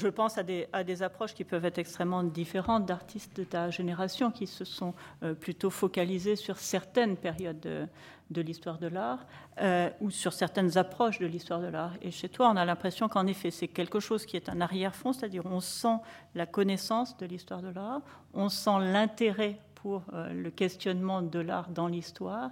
pense 0.09 0.37
à 0.37 0.43
des, 0.43 1.03
approches 1.03 1.33
qui 1.33 1.43
peuvent 1.43 1.65
être 1.65 1.79
extrêmement 1.79 2.23
différentes 2.23 2.85
d'artistes 2.85 3.35
de 3.35 3.43
ta 3.43 3.69
génération 3.69 4.31
qui 4.31 4.45
se 4.47 4.65
sont 4.65 4.93
euh, 5.23 5.33
plutôt 5.33 5.69
focalisés 5.69 6.35
sur 6.35 6.57
certaines 6.57 7.17
périodes 7.17 7.59
de, 7.59 8.41
l'histoire 8.41 8.77
de 8.77 8.87
l'art 8.87 9.25
euh, 9.59 9.89
ou 9.99 10.09
sur 10.09 10.31
certaines 10.31 10.77
approches 10.77 11.19
de 11.19 11.25
l'histoire 11.25 11.59
de 11.59 11.67
l'art. 11.67 11.93
Et 12.01 12.11
chez 12.11 12.29
toi, 12.29 12.49
on 12.49 12.55
a 12.55 12.65
l'impression 12.65 13.09
qu'en 13.09 13.27
effet, 13.27 13.51
c'est 13.51 13.67
quelque 13.67 13.99
chose 13.99 14.25
qui 14.25 14.37
est 14.37 14.47
un 14.47 14.61
arrière-fond, 14.61 15.11
c'est-à-dire 15.11 15.45
on 15.45 15.59
sent 15.59 15.97
la 16.35 16.45
connaissance 16.45 17.17
de 17.17 17.25
l'histoire 17.25 17.61
de 17.61 17.69
l'art, 17.69 18.01
on 18.33 18.47
sent 18.47 18.79
l'intérêt 18.79 19.59
pour 19.75 20.03
euh, 20.13 20.31
le 20.31 20.51
questionnement 20.51 21.21
de 21.21 21.39
l'art 21.39 21.69
dans 21.69 21.87
l'histoire, 21.87 22.51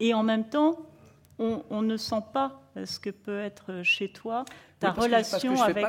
et 0.00 0.14
en 0.14 0.22
même 0.22 0.48
temps, 0.48 0.78
on, 1.38 1.82
ne 1.82 1.96
sent 1.96 2.22
pas 2.34 2.60
ce 2.84 2.98
que 2.98 3.10
peut 3.10 3.40
être 3.40 3.82
chez 3.82 4.12
toi 4.12 4.44
ta 4.80 4.90
relation 4.92 5.62
avec. 5.62 5.86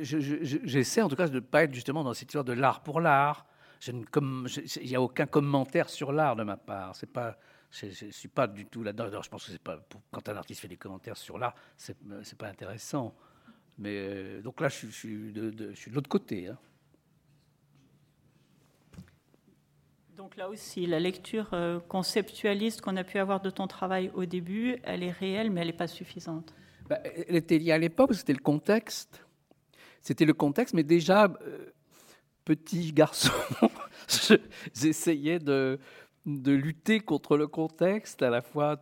J'essaie 0.00 1.02
en 1.02 1.08
tout 1.08 1.16
cas 1.16 1.26
de 1.26 1.34
ne 1.34 1.40
pas 1.40 1.64
être 1.64 1.74
justement 1.74 2.04
dans 2.04 2.14
cette 2.14 2.28
histoire 2.28 2.44
de 2.44 2.52
l'art 2.52 2.82
pour 2.82 3.00
l'art. 3.00 3.46
Il 3.86 4.86
n'y 4.86 4.94
a 4.94 5.02
aucun 5.02 5.26
commentaire 5.26 5.88
sur 5.88 6.12
l'art 6.12 6.36
de 6.36 6.44
ma 6.44 6.56
part. 6.56 6.94
C'est 6.94 7.10
pas, 7.10 7.36
je 7.70 7.86
ne 7.86 8.10
suis 8.10 8.28
pas 8.28 8.46
du 8.46 8.66
tout 8.66 8.82
là-dedans. 8.82 9.20
Je 9.20 9.28
pense 9.28 9.44
que 9.44 9.52
c'est 9.52 9.62
pas 9.62 9.78
quand 10.10 10.28
un 10.28 10.36
artiste 10.36 10.60
fait 10.60 10.68
des 10.68 10.76
commentaires 10.76 11.16
sur 11.16 11.38
l'art, 11.38 11.54
c'est 11.76 11.96
n'est 12.04 12.22
pas 12.38 12.48
intéressant. 12.48 13.14
Mais 13.76 13.96
euh, 13.96 14.40
donc 14.40 14.60
là, 14.60 14.68
je, 14.68 14.86
suis 14.86 15.32
de, 15.32 15.70
je 15.70 15.74
suis 15.74 15.90
de 15.90 15.96
l'autre 15.96 16.08
côté. 16.08 16.46
Hein. 16.46 16.56
donc 20.16 20.36
là 20.36 20.48
aussi, 20.48 20.86
la 20.86 21.00
lecture 21.00 21.50
euh, 21.52 21.80
conceptualiste 21.80 22.80
qu'on 22.80 22.96
a 22.96 23.04
pu 23.04 23.18
avoir 23.18 23.40
de 23.40 23.50
ton 23.50 23.66
travail 23.66 24.10
au 24.14 24.24
début, 24.24 24.78
elle 24.84 25.02
est 25.02 25.10
réelle, 25.10 25.50
mais 25.50 25.60
elle 25.60 25.66
n'est 25.66 25.72
pas 25.74 25.86
suffisante. 25.86 26.54
Bah, 26.88 27.00
elle 27.02 27.36
était 27.36 27.58
liée 27.58 27.72
à 27.72 27.78
l'époque, 27.78 28.14
c'était 28.14 28.32
le 28.32 28.38
contexte. 28.38 29.24
C'était 30.02 30.26
le 30.26 30.34
contexte, 30.34 30.74
mais 30.74 30.82
déjà, 30.82 31.24
euh, 31.24 31.72
petit 32.44 32.92
garçon, 32.92 33.32
j'essayais 34.74 35.38
de, 35.40 35.78
de 36.26 36.52
lutter 36.52 37.00
contre 37.00 37.36
le 37.36 37.46
contexte 37.46 38.22
à 38.22 38.28
la 38.28 38.42
fois. 38.42 38.78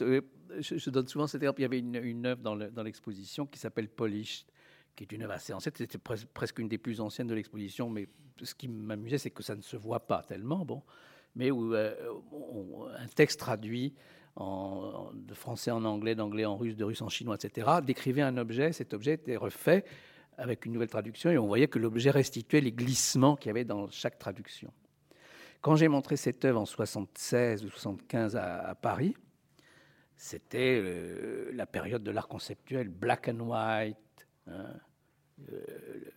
je, 0.59 0.90
donne 0.90 1.07
souvent 1.07 1.28
cet 1.28 1.42
exemple. 1.42 1.61
Il 1.61 1.62
y 1.62 1.66
avait 1.66 1.78
une, 1.78 1.94
une 1.94 2.26
œuvre 2.26 2.42
dans 2.42 2.82
l'exposition 2.82 3.46
qui 3.46 3.59
s'appelle 3.59 3.88
Polish, 3.88 4.46
qui 4.96 5.05
est 5.05 5.12
une 5.12 5.22
œuvre 5.22 5.34
assez 5.34 5.53
ancienne. 5.53 5.74
C'était 5.76 5.98
presque 5.98 6.59
une 6.59 6.68
des 6.68 6.78
plus 6.78 7.00
anciennes 7.00 7.28
de 7.28 7.34
l'exposition, 7.34 7.88
mais 7.88 8.09
ce 8.42 8.55
qui 8.55 8.68
m'amusait, 8.68 9.18
c'est 9.18 9.30
que 9.30 9.42
ça 9.42 9.55
ne 9.55 9.62
se 9.62 9.76
voit 9.76 10.07
pas 10.07 10.22
tellement, 10.22 10.64
bon, 10.64 10.82
mais 11.34 11.50
où 11.50 11.74
euh, 11.74 11.94
un 12.98 13.07
texte 13.07 13.40
traduit 13.40 13.94
de 14.37 15.35
français 15.35 15.70
en 15.70 15.85
anglais, 15.85 16.14
d'anglais 16.14 16.45
en 16.45 16.57
russe, 16.57 16.76
de 16.76 16.85
russe 16.85 17.03
en 17.03 17.09
chinois, 17.09 17.37
etc., 17.37 17.70
décrivait 17.85 18.22
un 18.22 18.37
objet. 18.39 18.72
Cet 18.72 18.95
objet 18.95 19.14
était 19.14 19.37
refait 19.37 19.85
avec 20.39 20.64
une 20.64 20.72
nouvelle 20.72 20.89
traduction 20.89 21.30
et 21.30 21.39
on 21.39 21.47
voyait 21.47 21.68
que 21.68 21.78
l'objet 21.78 22.11
restituait 22.11 22.61
les 22.61 22.72
glissements 22.72 23.37
qu'il 23.37 23.49
y 23.49 23.51
avait 23.51 23.64
dans 23.64 23.91
chaque 23.91 24.18
traduction. 24.18 24.72
Quand 25.61 25.76
j'ai 25.76 25.89
montré 25.89 26.16
cette 26.16 26.45
œuvre 26.45 26.61
en 26.61 26.66
76 26.66 27.64
ou 27.64 27.70
75 27.70 28.37
à, 28.37 28.74
Paris, 28.74 29.14
c'était 30.16 30.80
euh, 30.83 31.51
la 31.53 31.66
période 31.66 32.03
de 32.03 32.11
l'art 32.11 32.28
conceptuel, 32.28 32.89
black 32.89 33.28
and 33.28 33.41
white, 33.41 33.97
hein, 34.49 34.74
euh, 35.53 36.11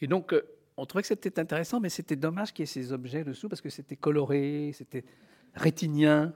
Et 0.00 0.06
donc, 0.06 0.32
euh, 0.32 0.42
on 0.76 0.86
trouvait 0.86 1.02
que 1.02 1.08
c'était 1.08 1.38
intéressant, 1.38 1.80
mais 1.80 1.88
c'était 1.88 2.16
dommage 2.16 2.52
qu'il 2.52 2.62
y 2.62 2.64
ait 2.64 2.66
ces 2.66 2.92
objets 2.92 3.24
dessous 3.24 3.48
parce 3.48 3.60
que 3.60 3.68
c'était 3.68 3.96
coloré, 3.96 4.72
c'était 4.74 5.04
rétinien. 5.54 6.34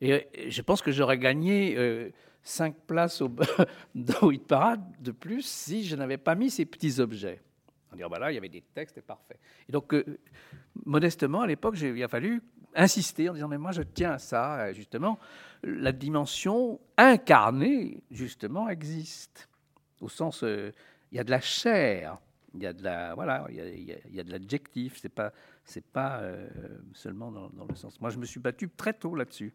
Et 0.00 0.12
euh, 0.12 0.20
je 0.48 0.62
pense 0.62 0.80
que 0.80 0.92
j'aurais 0.92 1.18
gagné 1.18 1.76
euh, 1.76 2.10
cinq 2.42 2.74
places 2.86 3.20
au, 3.20 3.30
dans 3.94 4.30
Hit 4.30 4.46
Parade 4.46 4.82
de 5.00 5.12
plus 5.12 5.44
si 5.44 5.84
je 5.84 5.94
n'avais 5.94 6.16
pas 6.16 6.34
mis 6.34 6.50
ces 6.50 6.64
petits 6.64 7.00
objets. 7.00 7.42
On 7.92 7.96
dirait, 7.96 8.08
bah 8.08 8.18
là, 8.18 8.30
il 8.30 8.36
y 8.36 8.38
avait 8.38 8.48
des 8.48 8.62
textes, 8.62 9.00
parfaits. 9.02 9.38
Et 9.68 9.72
donc, 9.72 9.92
euh, 9.92 10.18
modestement, 10.86 11.42
à 11.42 11.46
l'époque, 11.46 11.78
il 11.80 12.02
a 12.02 12.08
fallu 12.08 12.40
insister 12.74 13.28
en 13.28 13.34
disant, 13.34 13.48
mais 13.48 13.58
moi, 13.58 13.72
je 13.72 13.82
tiens 13.82 14.12
à 14.12 14.18
ça, 14.18 14.72
justement. 14.72 15.18
La 15.64 15.90
dimension 15.90 16.80
incarnée, 16.96 18.02
justement, 18.10 18.68
existe. 18.68 19.48
Au 20.00 20.08
sens, 20.08 20.42
il 20.42 20.72
y 21.16 21.18
a 21.18 21.24
de 21.24 21.30
la 21.30 21.40
chair 21.40 22.16
il 22.54 22.62
y 22.62 22.66
a 22.66 22.72
de 22.72 22.82
la 22.82 23.14
voilà, 23.14 23.46
il 23.50 23.56
y 23.56 23.60
a, 23.60 23.96
il 24.08 24.14
y 24.14 24.20
a 24.20 24.24
de 24.24 24.30
l'adjectif. 24.30 24.98
C'est 25.00 25.08
pas 25.08 25.32
c'est 25.64 25.84
pas 25.84 26.20
euh, 26.20 26.48
seulement 26.94 27.30
dans, 27.30 27.48
dans, 27.50 27.66
le 27.66 27.74
sens. 27.74 28.00
Moi, 28.00 28.10
je 28.10 28.18
me 28.18 28.24
suis 28.24 28.40
battu 28.40 28.68
très 28.68 28.92
tôt 28.92 29.14
là-dessus. 29.14 29.54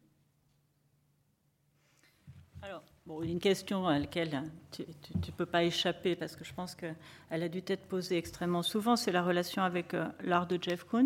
Alors, 2.62 2.84
bon, 3.06 3.22
une 3.22 3.40
question 3.40 3.86
à 3.86 4.00
laquelle 4.00 4.42
tu 4.72 4.84
ne 4.84 5.32
peux 5.38 5.46
pas 5.46 5.64
échapper 5.64 6.16
parce 6.16 6.36
que 6.36 6.44
je 6.44 6.54
pense 6.54 6.74
qu'elle 6.74 6.96
a 7.30 7.50
dû 7.50 7.62
être 7.68 7.86
posée 7.88 8.18
extrêmement 8.18 8.64
souvent, 8.64 8.96
c'est 8.96 9.12
la 9.12 9.24
relation 9.24 9.62
avec 9.62 9.94
euh, 9.94 10.08
l'art 10.24 10.48
de 10.48 10.58
Jeff 10.62 10.84
Koons. 10.84 11.06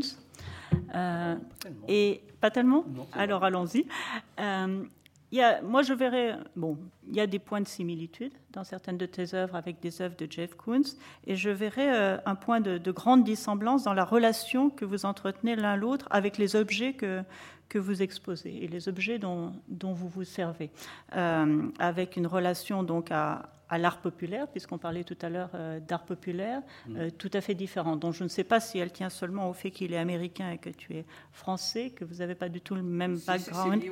Euh, 0.96 1.36
et 1.88 2.24
pas 2.40 2.52
tellement 2.52 2.86
Alors 3.14 3.44
allons-y. 3.44 3.86
Moi, 5.32 5.84
je 5.84 5.94
verrais, 5.94 6.38
bon, 6.56 6.78
il 7.08 7.16
y 7.16 7.20
a 7.20 7.28
des 7.28 7.40
points 7.40 7.62
de 7.62 7.68
similitude 7.68 8.34
dans 8.52 8.64
certaines 8.64 8.98
de 8.98 9.06
tes 9.06 9.36
œuvres 9.36 9.56
avec 9.56 9.80
des 9.80 10.02
œuvres 10.02 10.16
de 10.16 10.28
Jeff 10.30 10.56
Koons, 10.56 10.96
et 11.28 11.36
je 11.36 11.50
verrais 11.50 11.94
euh, 11.94 12.18
un 12.26 12.36
point 12.36 12.62
de, 12.62 12.92
grande 12.92 13.24
dissemblance 13.24 13.84
dans 13.84 13.94
la 13.94 14.06
relation 14.06 14.70
que 14.70 14.86
vous 14.86 15.06
entretenez 15.06 15.56
l'un 15.56 15.76
l'autre 15.76 16.08
avec 16.10 16.38
les 16.38 16.56
objets 16.56 16.94
que, 16.94 17.22
que 17.68 17.78
vous 17.78 18.02
exposez 18.02 18.64
et 18.64 18.68
les 18.68 18.90
objets 18.90 19.20
dont, 19.20 19.54
dont 19.68 19.94
vous 19.94 20.10
vous 20.10 20.24
servez, 20.24 20.72
euh, 21.16 21.68
avec 21.78 22.16
une 22.18 22.26
relation 22.26 22.82
donc 22.82 23.12
à, 23.12 23.44
à 23.70 23.78
l'art 23.78 24.02
populaire, 24.02 24.48
puisqu'on 24.48 24.78
parlait 24.80 25.04
tout 25.04 25.18
à 25.22 25.30
l'heure 25.30 25.52
euh, 25.54 25.80
d'art 25.80 26.04
populaire, 26.04 26.62
mm. 26.88 26.98
euh, 26.98 27.10
tout 27.12 27.30
à 27.34 27.42
fait 27.42 27.54
différent. 27.54 27.96
Donc 27.96 28.14
je 28.14 28.24
ne 28.24 28.30
sais 28.30 28.44
pas 28.44 28.60
si 28.60 28.80
elle 28.80 28.92
tient 28.92 29.10
seulement 29.10 29.50
au 29.50 29.54
fait 29.54 29.72
qu'il 29.72 29.94
est 29.94 29.98
américain 29.98 30.52
et 30.52 30.58
que 30.58 30.70
tu 30.70 30.96
es 30.96 31.06
français, 31.32 31.92
que 31.92 32.04
vous 32.04 32.16
n'avez 32.16 32.36
pas 32.36 32.50
du 32.50 32.62
tout 32.62 32.76
le 32.76 32.82
même 32.82 33.18
background. 33.20 33.84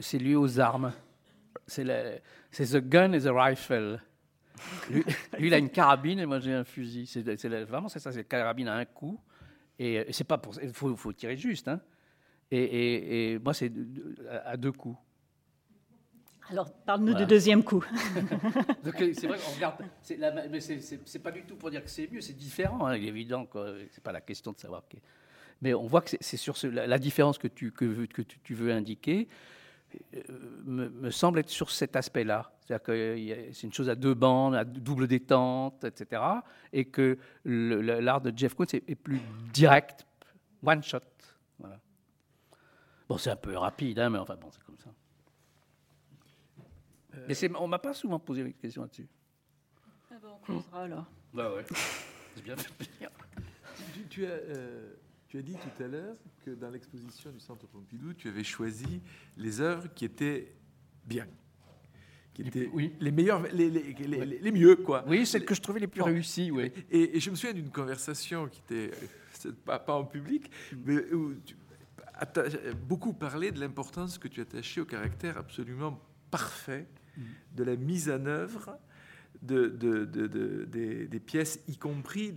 C'est 0.00 0.18
lié, 0.18 0.34
aux 0.34 0.58
armes. 0.58 0.92
C'est 1.66 1.84
the 1.84 2.76
gun 2.76 3.12
et 3.12 3.20
the 3.20 3.30
rifle. 3.30 4.00
Lui, 4.90 5.48
il 5.48 5.54
a 5.54 5.58
une 5.58 5.70
carabine 5.70 6.20
et 6.20 6.26
moi 6.26 6.38
j'ai 6.38 6.54
un 6.54 6.64
fusil. 6.64 7.06
C'est 7.06 7.22
vraiment 7.64 7.88
c'est 7.88 7.98
ça, 7.98 8.10
c'est 8.10 8.24
carabine 8.24 8.68
à 8.68 8.76
un 8.76 8.84
coup. 8.84 9.20
Et 9.78 10.06
c'est 10.12 10.24
pas 10.24 10.38
pour, 10.38 10.54
il 10.62 10.72
faut, 10.72 10.96
faut, 10.96 11.12
tirer 11.12 11.36
juste. 11.36 11.68
Hein. 11.68 11.80
Et, 12.50 13.32
et, 13.32 13.38
moi 13.38 13.52
c'est 13.52 13.72
à 14.44 14.56
deux 14.56 14.72
coups. 14.72 14.96
Alors, 16.50 16.70
parle-nous 16.84 17.14
du 17.14 17.26
deuxième 17.26 17.62
coup. 17.62 17.84
Euh, 18.86 19.12
c'est 19.14 19.26
vrai 19.26 19.38
qu'on 19.38 19.54
regarde, 19.54 19.76
mais 20.50 20.60
c'est 20.60 21.18
pas 21.18 21.30
du 21.30 21.42
tout 21.42 21.56
pour 21.56 21.70
dire 21.70 21.82
que 21.82 21.90
c'est 21.90 22.10
mieux, 22.10 22.20
c'est 22.20 22.34
différent, 22.34 22.86
hein, 22.86 22.96
il 22.96 23.04
est 23.04 23.08
évident, 23.08 23.46
c'est 23.90 24.02
pas 24.02 24.12
la 24.12 24.20
question 24.20 24.52
de 24.52 24.58
savoir. 24.58 24.82
Mais 25.62 25.74
on 25.74 25.86
voit 25.86 26.02
que 26.02 26.10
c'est 26.20 26.36
sur 26.36 26.54
la, 26.70 26.98
différence 26.98 27.38
que 27.38 27.48
tu, 27.48 27.72
que, 27.72 28.06
que 28.06 28.22
tu, 28.22 28.54
veux 28.54 28.70
indiquer, 28.70 29.26
euh, 30.14 30.20
me, 30.64 31.10
semble 31.10 31.40
être 31.40 31.48
sur 31.48 31.70
cet 31.70 31.96
aspect-là. 31.96 32.52
C'est-à-dire 32.60 32.82
que 32.84 33.50
c'est 33.52 33.66
une 33.66 33.72
chose 33.72 33.88
à 33.88 33.94
deux 33.94 34.14
bandes, 34.14 34.54
à 34.54 34.64
double 34.64 35.08
détente, 35.08 35.82
etc. 35.84 36.22
Et 36.72 36.84
que 36.84 37.18
l'art 37.44 38.20
de 38.20 38.32
Jeff 38.36 38.54
Koons 38.54 38.66
est, 38.72 38.94
plus 38.94 39.20
direct, 39.52 40.06
one 40.64 40.82
shot. 40.82 41.00
Bon, 43.08 43.18
c'est 43.18 43.30
un 43.30 43.36
peu 43.36 43.56
rapide, 43.56 43.98
hein, 43.98 44.10
mais 44.10 44.18
enfin 44.18 44.36
bon, 44.36 44.48
c'est 44.50 44.62
comme 44.62 44.78
ça. 44.78 44.90
Euh, 47.16 47.26
Mais 47.28 47.56
on 47.56 47.68
m'a 47.68 47.78
pas 47.78 47.94
souvent 47.94 48.18
posé 48.18 48.42
une 48.42 48.52
question 48.54 48.82
là-dessus. 48.82 49.08
Ah 50.10 50.14
ben, 50.22 50.28
on 50.32 50.46
posera 50.46 50.82
alors. 50.82 51.06
Bah 51.32 51.54
ouais. 51.54 51.64
C'est 52.34 52.42
bien 52.42 52.56
fait 52.56 52.72
tu, 53.94 54.06
tu, 54.08 54.26
as, 54.26 54.30
euh, 54.30 54.94
tu 55.28 55.38
as 55.38 55.42
dit 55.42 55.54
tout 55.54 55.82
à 55.82 55.86
l'heure 55.86 56.16
que 56.44 56.50
dans 56.50 56.70
l'exposition 56.70 57.30
du 57.30 57.40
Centre 57.40 57.66
Pompidou, 57.66 58.14
tu 58.14 58.28
avais 58.28 58.44
choisi 58.44 59.00
les 59.36 59.60
œuvres 59.60 59.88
qui 59.94 60.04
étaient 60.04 60.54
bien. 61.04 61.26
Qui 62.32 62.42
étaient 62.42 62.68
oui. 62.72 62.94
les 63.00 63.12
meilleurs, 63.12 63.42
les, 63.52 63.70
les, 63.70 63.92
les, 63.92 64.24
les, 64.40 64.52
mieux, 64.52 64.76
quoi. 64.76 65.04
Oui, 65.06 65.24
celles 65.24 65.44
que 65.44 65.54
je 65.54 65.60
trouvais 65.60 65.80
les 65.80 65.86
plus 65.86 66.02
réussies, 66.02 66.50
oui. 66.50 66.72
Et, 66.90 67.20
je 67.20 67.30
me 67.30 67.36
souviens 67.36 67.54
d'une 67.54 67.70
conversation 67.70 68.48
qui 68.48 68.60
était 68.60 68.90
euh, 69.46 69.52
pas, 69.64 69.78
pas 69.78 69.94
en 69.94 70.04
public, 70.04 70.50
mm. 70.72 70.76
mais 70.84 71.12
où 71.12 71.34
tu 71.44 71.56
as 72.14 72.72
beaucoup 72.74 73.12
parlé 73.12 73.52
de 73.52 73.60
l'importance 73.60 74.18
que 74.18 74.28
tu 74.28 74.40
attachais 74.40 74.80
au 74.80 74.84
caractère 74.84 75.38
absolument 75.38 76.00
parfait 76.30 76.86
de 77.54 77.64
la 77.64 77.76
mise 77.76 78.10
en 78.10 78.26
œuvre 78.26 78.78
de, 79.42 81.06
des, 81.06 81.20
pièces, 81.20 81.60
y 81.68 81.76
compris 81.76 82.32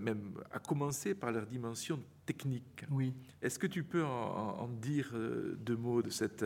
même 0.00 0.34
à 0.50 0.58
commencer 0.58 1.14
par 1.14 1.32
leur 1.32 1.46
dimension 1.46 2.00
technique. 2.24 2.84
Oui. 2.90 3.14
Est-ce 3.40 3.58
que 3.58 3.66
tu 3.66 3.82
peux 3.82 4.04
en, 4.04 4.68
dire 4.68 5.10
euh, 5.14 5.56
deux 5.60 5.76
mots 5.76 6.02
de 6.02 6.10
cette, 6.10 6.44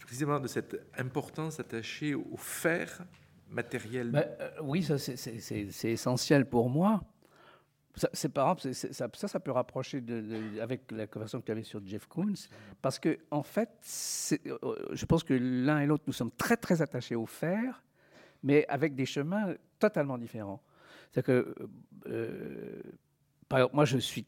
précisément 0.00 0.38
de 0.38 0.48
cette 0.48 0.78
importance 0.98 1.60
attachée 1.60 2.14
au 2.14 2.36
fer 2.36 3.04
matériel? 3.50 4.10
Ben, 4.10 4.26
euh, 4.40 4.50
Oui, 4.62 4.82
ça 4.82 4.98
c'est 4.98 5.90
essentiel 5.90 6.46
pour 6.46 6.68
moi. 6.68 7.02
C'est 7.94 8.30
pas 8.30 8.56
ça, 8.58 8.92
ça, 8.92 9.28
ça, 9.28 9.40
peut 9.40 9.50
rapprocher 9.50 10.02
avec 10.60 10.90
la 10.92 11.06
conversation 11.06 11.40
que 11.40 11.46
tu 11.46 11.52
avais 11.52 11.62
sur 11.62 11.84
Jeff 11.86 12.06
Koons, 12.06 12.48
parce 12.80 12.98
que 12.98 13.18
en 13.30 13.42
fait, 13.42 13.68
euh, 14.46 14.86
je 14.92 15.04
pense 15.04 15.22
que 15.22 15.34
l'un 15.34 15.80
et 15.80 15.86
l'autre, 15.86 16.04
nous 16.06 16.14
sommes 16.14 16.30
très 16.30 16.56
très 16.56 16.80
attachés 16.80 17.14
au 17.14 17.26
fer, 17.26 17.82
mais 18.42 18.66
avec 18.68 18.94
des 18.94 19.04
chemins 19.04 19.54
totalement 19.78 20.16
différents. 20.16 20.62
C'est 21.12 21.22
que, 21.22 21.54
euh, 22.06 22.80
par 23.48 23.72
moi, 23.74 23.84
je 23.84 23.98
suis 23.98 24.24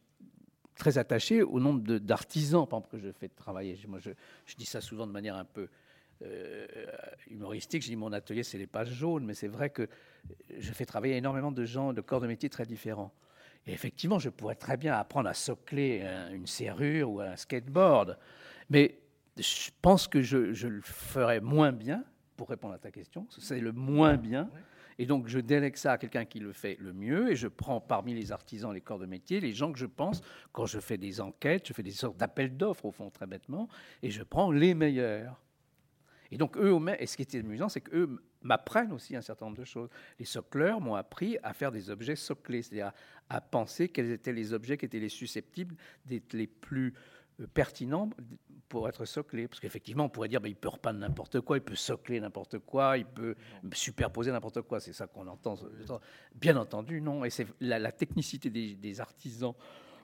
très 0.76 0.98
attaché 0.98 1.42
au 1.42 1.58
nombre 1.58 1.98
d'artisans, 1.98 2.66
par 2.68 2.86
que 2.86 2.98
je 2.98 3.12
fais 3.12 3.28
travailler. 3.28 3.78
Moi, 3.88 3.98
je, 3.98 4.10
dis 4.56 4.66
ça 4.66 4.82
souvent 4.82 5.06
de 5.06 5.12
manière 5.12 5.36
un 5.36 5.44
peu 5.46 5.68
euh, 6.22 6.66
humoristique. 7.30 7.82
Je 7.82 7.88
dis 7.88 7.96
mon 7.96 8.12
atelier, 8.12 8.42
c'est 8.42 8.58
les 8.58 8.66
pages 8.66 8.92
jaunes, 8.92 9.24
mais 9.24 9.34
c'est 9.34 9.48
vrai 9.48 9.70
que 9.70 9.88
je 10.58 10.72
fais 10.72 10.84
travailler 10.84 11.16
énormément 11.16 11.52
de 11.52 11.64
gens 11.64 11.94
de 11.94 12.02
corps 12.02 12.20
de 12.20 12.26
métier 12.26 12.50
très 12.50 12.66
différents. 12.66 13.14
Et 13.66 13.72
effectivement, 13.72 14.18
je 14.18 14.28
pourrais 14.28 14.54
très 14.54 14.76
bien 14.76 14.94
apprendre 14.94 15.28
à 15.28 15.34
socler 15.34 16.06
une 16.32 16.46
serrure 16.46 17.10
ou 17.10 17.20
un 17.20 17.36
skateboard. 17.36 18.18
Mais 18.68 18.98
je 19.38 19.70
pense 19.82 20.06
que 20.06 20.22
je, 20.22 20.66
le 20.66 20.80
ferais 20.82 21.40
moins 21.40 21.72
bien, 21.72 22.04
pour 22.36 22.48
répondre 22.48 22.74
à 22.74 22.78
ta 22.78 22.90
question. 22.90 23.26
C'est 23.30 23.60
le 23.60 23.72
moins 23.72 24.16
bien. 24.16 24.50
Et 24.98 25.06
donc, 25.06 25.28
je 25.28 25.40
délègue 25.40 25.76
ça 25.76 25.92
à 25.92 25.98
quelqu'un 25.98 26.24
qui 26.24 26.38
le 26.38 26.52
fait 26.52 26.76
le 26.80 26.92
mieux. 26.92 27.30
Et 27.30 27.36
je 27.36 27.48
prends 27.48 27.80
parmi 27.80 28.14
les 28.14 28.32
artisans, 28.32 28.72
les 28.72 28.80
corps 28.80 28.98
de 28.98 29.06
métier, 29.06 29.40
les 29.40 29.52
gens 29.52 29.72
que 29.72 29.78
je 29.78 29.86
pense, 29.86 30.20
quand 30.52 30.66
je 30.66 30.78
fais 30.78 30.98
des 30.98 31.20
enquêtes, 31.20 31.66
je 31.68 31.72
fais 31.72 31.82
des 31.82 31.90
sortes 31.90 32.16
d'appels 32.16 32.56
d'offres, 32.56 32.84
au 32.84 32.92
fond, 32.92 33.10
très 33.10 33.26
bêtement, 33.26 33.68
et 34.02 34.10
je 34.10 34.22
prends 34.22 34.50
les 34.50 34.74
meilleurs. 34.74 35.40
Et 36.30 36.36
donc, 36.36 36.56
eux, 36.56 36.76
et 36.98 37.06
ce 37.06 37.16
qui 37.16 37.22
était 37.22 37.38
amusant, 37.38 37.68
c'est 37.68 37.80
qu'eux 37.80 38.20
m'apprennent 38.44 38.92
aussi 38.92 39.16
un 39.16 39.22
certain 39.22 39.46
nombre 39.46 39.58
de 39.58 39.64
choses. 39.64 39.88
Les 40.18 40.24
socleurs 40.24 40.80
m'ont 40.80 40.94
appris 40.94 41.38
à 41.42 41.52
faire 41.52 41.72
des 41.72 41.90
objets 41.90 42.16
soclés, 42.16 42.62
c'est-à-dire 42.62 42.92
à, 43.28 43.40
penser 43.40 43.88
quels 43.88 44.10
étaient 44.10 44.32
les 44.32 44.52
objets 44.52 44.76
qui 44.76 44.84
étaient 44.84 45.00
les 45.00 45.08
susceptibles 45.08 45.74
d'être 46.04 46.34
les 46.34 46.46
plus 46.46 46.94
euh, 47.40 47.46
pertinents 47.46 48.10
pour 48.68 48.88
être 48.88 49.04
soclés. 49.04 49.48
Parce 49.48 49.60
qu'effectivement, 49.60 50.04
on 50.04 50.08
pourrait 50.08 50.28
dire, 50.28 50.40
ben, 50.40 50.48
il 50.48 50.56
peut 50.56 50.68
repeindre 50.68 51.00
n'importe 51.00 51.40
quoi, 51.40 51.56
il 51.56 51.62
peut 51.62 51.74
socler 51.74 52.20
n'importe 52.20 52.58
quoi, 52.58 52.98
il 52.98 53.06
peut 53.06 53.34
superposer 53.72 54.30
n'importe 54.30 54.62
quoi. 54.62 54.78
C'est 54.80 54.92
ça 54.92 55.06
qu'on 55.06 55.26
entend. 55.26 55.56
Bien 56.34 56.56
entendu, 56.56 57.00
non. 57.00 57.24
Et 57.24 57.30
c'est 57.30 57.46
la, 57.60 57.92
technicité 57.92 58.50
des, 58.50 59.00
artisans 59.00 59.54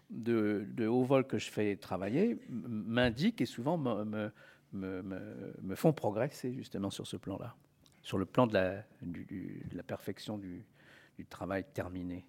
de, 0.09 0.86
haut 0.86 1.05
vol 1.05 1.26
que 1.26 1.38
je 1.38 1.51
fais 1.51 1.76
travailler 1.76 2.38
m'indique 2.49 3.41
et 3.41 3.47
souvent 3.47 3.76
me, 3.78 4.32
me, 4.72 5.74
font 5.74 5.93
progresser 5.93 6.55
justement 6.55 6.91
sur 6.91 7.07
ce 7.07 7.16
plan-là, 7.16 7.55
sur 8.03 8.18
le 8.18 8.24
plan 8.24 8.46
de 8.46 8.55
la, 8.55 8.84
la 9.72 9.82
perfection 9.82 10.38
du, 10.38 10.64
du 11.18 11.26
travail 11.26 11.64
terminé. 11.74 12.24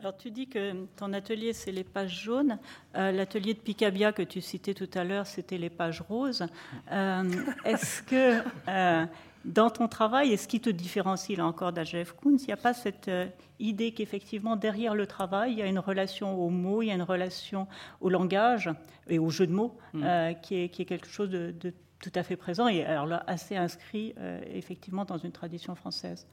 Alors 0.00 0.16
tu 0.16 0.30
dis 0.30 0.48
que 0.48 0.86
ton 0.96 1.12
atelier 1.12 1.52
c'est 1.52 1.72
les 1.72 1.84
pages 1.84 2.22
jaunes. 2.22 2.58
Euh, 2.96 3.12
l'atelier 3.12 3.52
de 3.52 3.58
Picabia 3.58 4.12
que 4.12 4.22
tu 4.22 4.40
citais 4.40 4.72
tout 4.72 4.88
à 4.94 5.04
l'heure 5.04 5.26
c'était 5.26 5.58
les 5.58 5.68
pages 5.68 6.00
roses. 6.00 6.46
Euh, 6.90 7.30
est-ce 7.66 8.02
que 8.02 8.40
euh, 8.68 9.04
dans 9.44 9.68
ton 9.68 9.88
travail, 9.88 10.32
est-ce 10.32 10.48
qui 10.48 10.60
te 10.60 10.70
différencie 10.70 11.36
là 11.36 11.44
encore 11.44 11.72
d'Ajef 11.72 12.12
Koons 12.12 12.38
Il 12.38 12.46
n'y 12.46 12.52
a 12.52 12.56
pas 12.56 12.72
cette 12.72 13.10
idée 13.58 13.92
qu'effectivement 13.92 14.56
derrière 14.56 14.94
le 14.94 15.06
travail 15.06 15.52
il 15.52 15.58
y 15.58 15.62
a 15.62 15.66
une 15.66 15.78
relation 15.78 16.34
aux 16.34 16.50
mots, 16.50 16.80
il 16.80 16.86
y 16.86 16.90
a 16.90 16.94
une 16.94 17.02
relation 17.02 17.68
au 18.00 18.08
langage 18.08 18.70
et 19.06 19.18
au 19.18 19.28
jeu 19.28 19.46
de 19.46 19.52
mots 19.52 19.76
mm. 19.92 20.00
qui, 20.40 20.54
est, 20.54 20.68
qui, 20.70 20.82
est, 20.82 20.86
quelque 20.86 21.08
chose 21.08 21.28
de, 21.28 21.54
de, 21.60 21.74
tout 22.00 22.12
à 22.14 22.22
fait 22.22 22.36
présent 22.36 22.66
et 22.66 22.84
alors 22.84 23.06
là 23.06 23.22
assez 23.26 23.56
inscrit 23.56 24.14
effectivement 24.46 25.04
dans 25.04 25.18
une 25.18 25.32
tradition 25.32 25.74
française. 25.74 26.26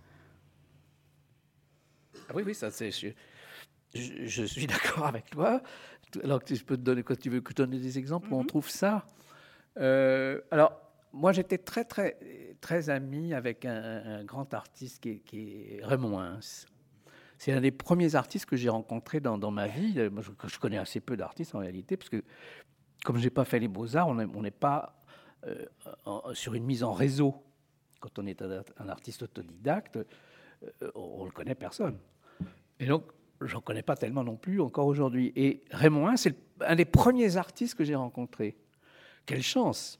Ah 2.30 2.34
oui, 2.36 2.44
oui, 2.46 2.56
ça 2.56 2.72
c'est 2.72 2.92
je, 3.94 4.46
suis 4.46 4.68
d'accord 4.68 5.08
avec 5.08 5.30
toi. 5.30 5.62
Alors 6.24 6.44
que 6.44 6.56
je 6.56 6.64
peux 6.64 6.78
te 6.78 6.82
donner, 6.82 7.04
quand 7.04 7.18
tu 7.18 7.30
veux 7.30 7.42
que 7.42 7.52
je 7.52 7.56
donne 7.56 7.72
des 7.72 7.98
exemples 7.98 8.32
où 8.32 8.36
on 8.36 8.42
mhm. 8.42 8.48
trouve 8.48 8.70
ça. 8.70 9.06
Euh, 9.78 10.42
alors, 10.52 10.80
moi, 11.14 11.32
j'étais 11.32 11.58
très, 11.58 11.84
très, 11.84 12.18
très 12.62 12.90
ami 12.90 13.34
avec 13.34 13.66
un, 13.66 14.24
grand 14.24 14.54
artiste 14.54 15.02
qui 15.02 15.20
est, 15.32 15.80
Raymond 15.84 16.20
Hins. 16.20 16.66
C'est 17.38 17.52
un 17.52 17.62
des 17.62 17.72
premiers 17.72 18.16
artistes 18.16 18.46
que 18.46 18.56
j'ai 18.56 18.70
rencontré 18.70 19.20
dans, 19.20 19.38
dans, 19.38 19.52
ma 19.52 19.68
vie. 19.68 20.10
Moi, 20.12 20.24
je, 20.24 20.60
connais 20.60 20.78
assez 20.78 21.00
peu 21.00 21.16
d'artistes 21.16 21.54
en 21.54 21.60
réalité, 21.60 21.98
parce 21.98 22.10
que 22.10 22.24
comme 23.04 23.18
je 23.18 23.24
n'ai 23.24 23.30
pas 23.30 23.46
fait 23.46 23.60
les 23.60 23.68
beaux-arts, 23.68 24.08
on 24.08 24.42
n'est 24.42 24.52
pas 24.52 24.97
euh, 25.48 26.34
sur 26.34 26.54
une 26.54 26.64
mise 26.64 26.84
en 26.84 26.94
réseau. 26.94 27.36
Quand 28.00 28.20
on 28.20 28.28
est 28.28 28.42
un, 28.42 28.90
artiste 28.90 29.24
autodidacte, 29.24 29.98
euh, 29.98 30.92
on 30.96 31.26
ne 31.26 31.32
connaît 31.32 31.56
personne. 31.56 31.98
Et 32.80 32.86
donc, 32.86 33.04
j'en 33.42 33.62
connais 33.62 33.82
pas 33.82 33.96
tellement 33.96 34.24
non 34.24 34.36
plus 34.36 34.62
encore 34.62 34.88
aujourd'hui. 34.88 35.32
Et 35.36 35.64
Raymond 35.72 36.16
c'est 36.18 36.36
un 36.62 36.76
des 36.76 36.86
premiers 36.86 37.38
artistes 37.38 37.76
que 37.76 37.84
j'ai 37.84 37.96
rencontrés. 37.96 38.56
Quelle 39.26 39.42
chance 39.42 40.00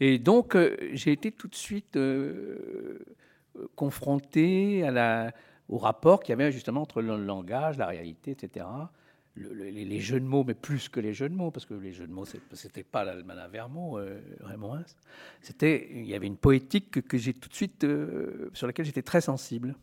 Et 0.00 0.18
donc, 0.18 0.54
euh, 0.54 0.76
j'ai 0.92 1.12
été 1.12 1.32
tout 1.32 1.48
de 1.48 1.54
suite 1.54 1.98
confronté 3.74 4.84
au 5.68 5.78
rapport 5.78 6.22
qu'il 6.22 6.30
y 6.30 6.34
avait 6.34 6.52
justement 6.52 6.82
entre 6.82 7.02
le 7.02 7.16
langage, 7.16 7.78
la 7.78 7.86
réalité, 7.86 8.32
etc. 8.32 8.66
les, 9.36 10.00
jeux 10.00 10.20
de 10.20 10.24
mots, 10.24 10.44
mais 10.44 10.54
plus 10.54 10.88
que 10.88 11.00
les 11.00 11.12
jeux 11.12 11.28
de 11.28 11.34
mots, 11.34 11.50
parce 11.50 11.66
que 11.66 11.74
les 11.74 11.92
jeux 11.92 12.06
de 12.06 12.12
mots, 12.12 12.24
c'était 12.52 12.82
pas 12.82 13.04
l'Alman 13.04 13.48
Vermo, 13.50 13.98
euh, 13.98 14.20
Raymond 14.40 14.82
C'était, 15.42 15.88
il 15.92 16.06
y 16.06 16.14
avait 16.14 16.26
une 16.26 16.36
poétique 16.36 17.06
que, 17.06 17.18
j'ai 17.18 17.34
tout 17.34 17.48
de 17.48 17.54
suite, 17.54 17.86
sur 18.52 18.66
laquelle 18.66 18.86
j'étais 18.86 19.02
très 19.02 19.20
sensible. 19.20 19.74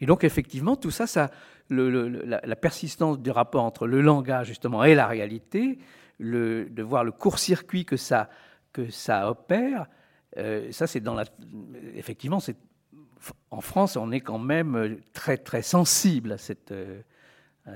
Et 0.00 0.06
donc, 0.06 0.24
effectivement, 0.24 0.76
tout 0.76 0.90
ça, 0.90 1.06
ça 1.06 1.30
la, 1.68 2.56
persistance 2.56 3.20
du 3.20 3.30
rapport 3.30 3.64
entre 3.64 3.86
le 3.86 4.00
langage, 4.00 4.48
justement, 4.48 4.84
et 4.84 4.94
la 4.94 5.06
réalité, 5.06 5.78
de 6.18 6.82
voir 6.82 7.04
le 7.04 7.12
court-circuit 7.12 7.84
que 7.84 7.96
ça, 7.96 8.30
que 8.72 8.90
ça 8.90 9.30
opère, 9.30 9.86
euh, 10.36 10.70
ça, 10.72 10.86
c'est 10.86 11.00
dans 11.00 11.14
la. 11.14 11.24
Effectivement. 11.94 12.38
En 13.50 13.60
France, 13.60 13.96
on 13.96 14.12
est 14.12 14.20
quand 14.20 14.38
même 14.38 14.98
très, 15.12 15.36
très 15.36 15.60
sensible 15.60 16.32
à 16.32 16.38
cette, 16.38 16.72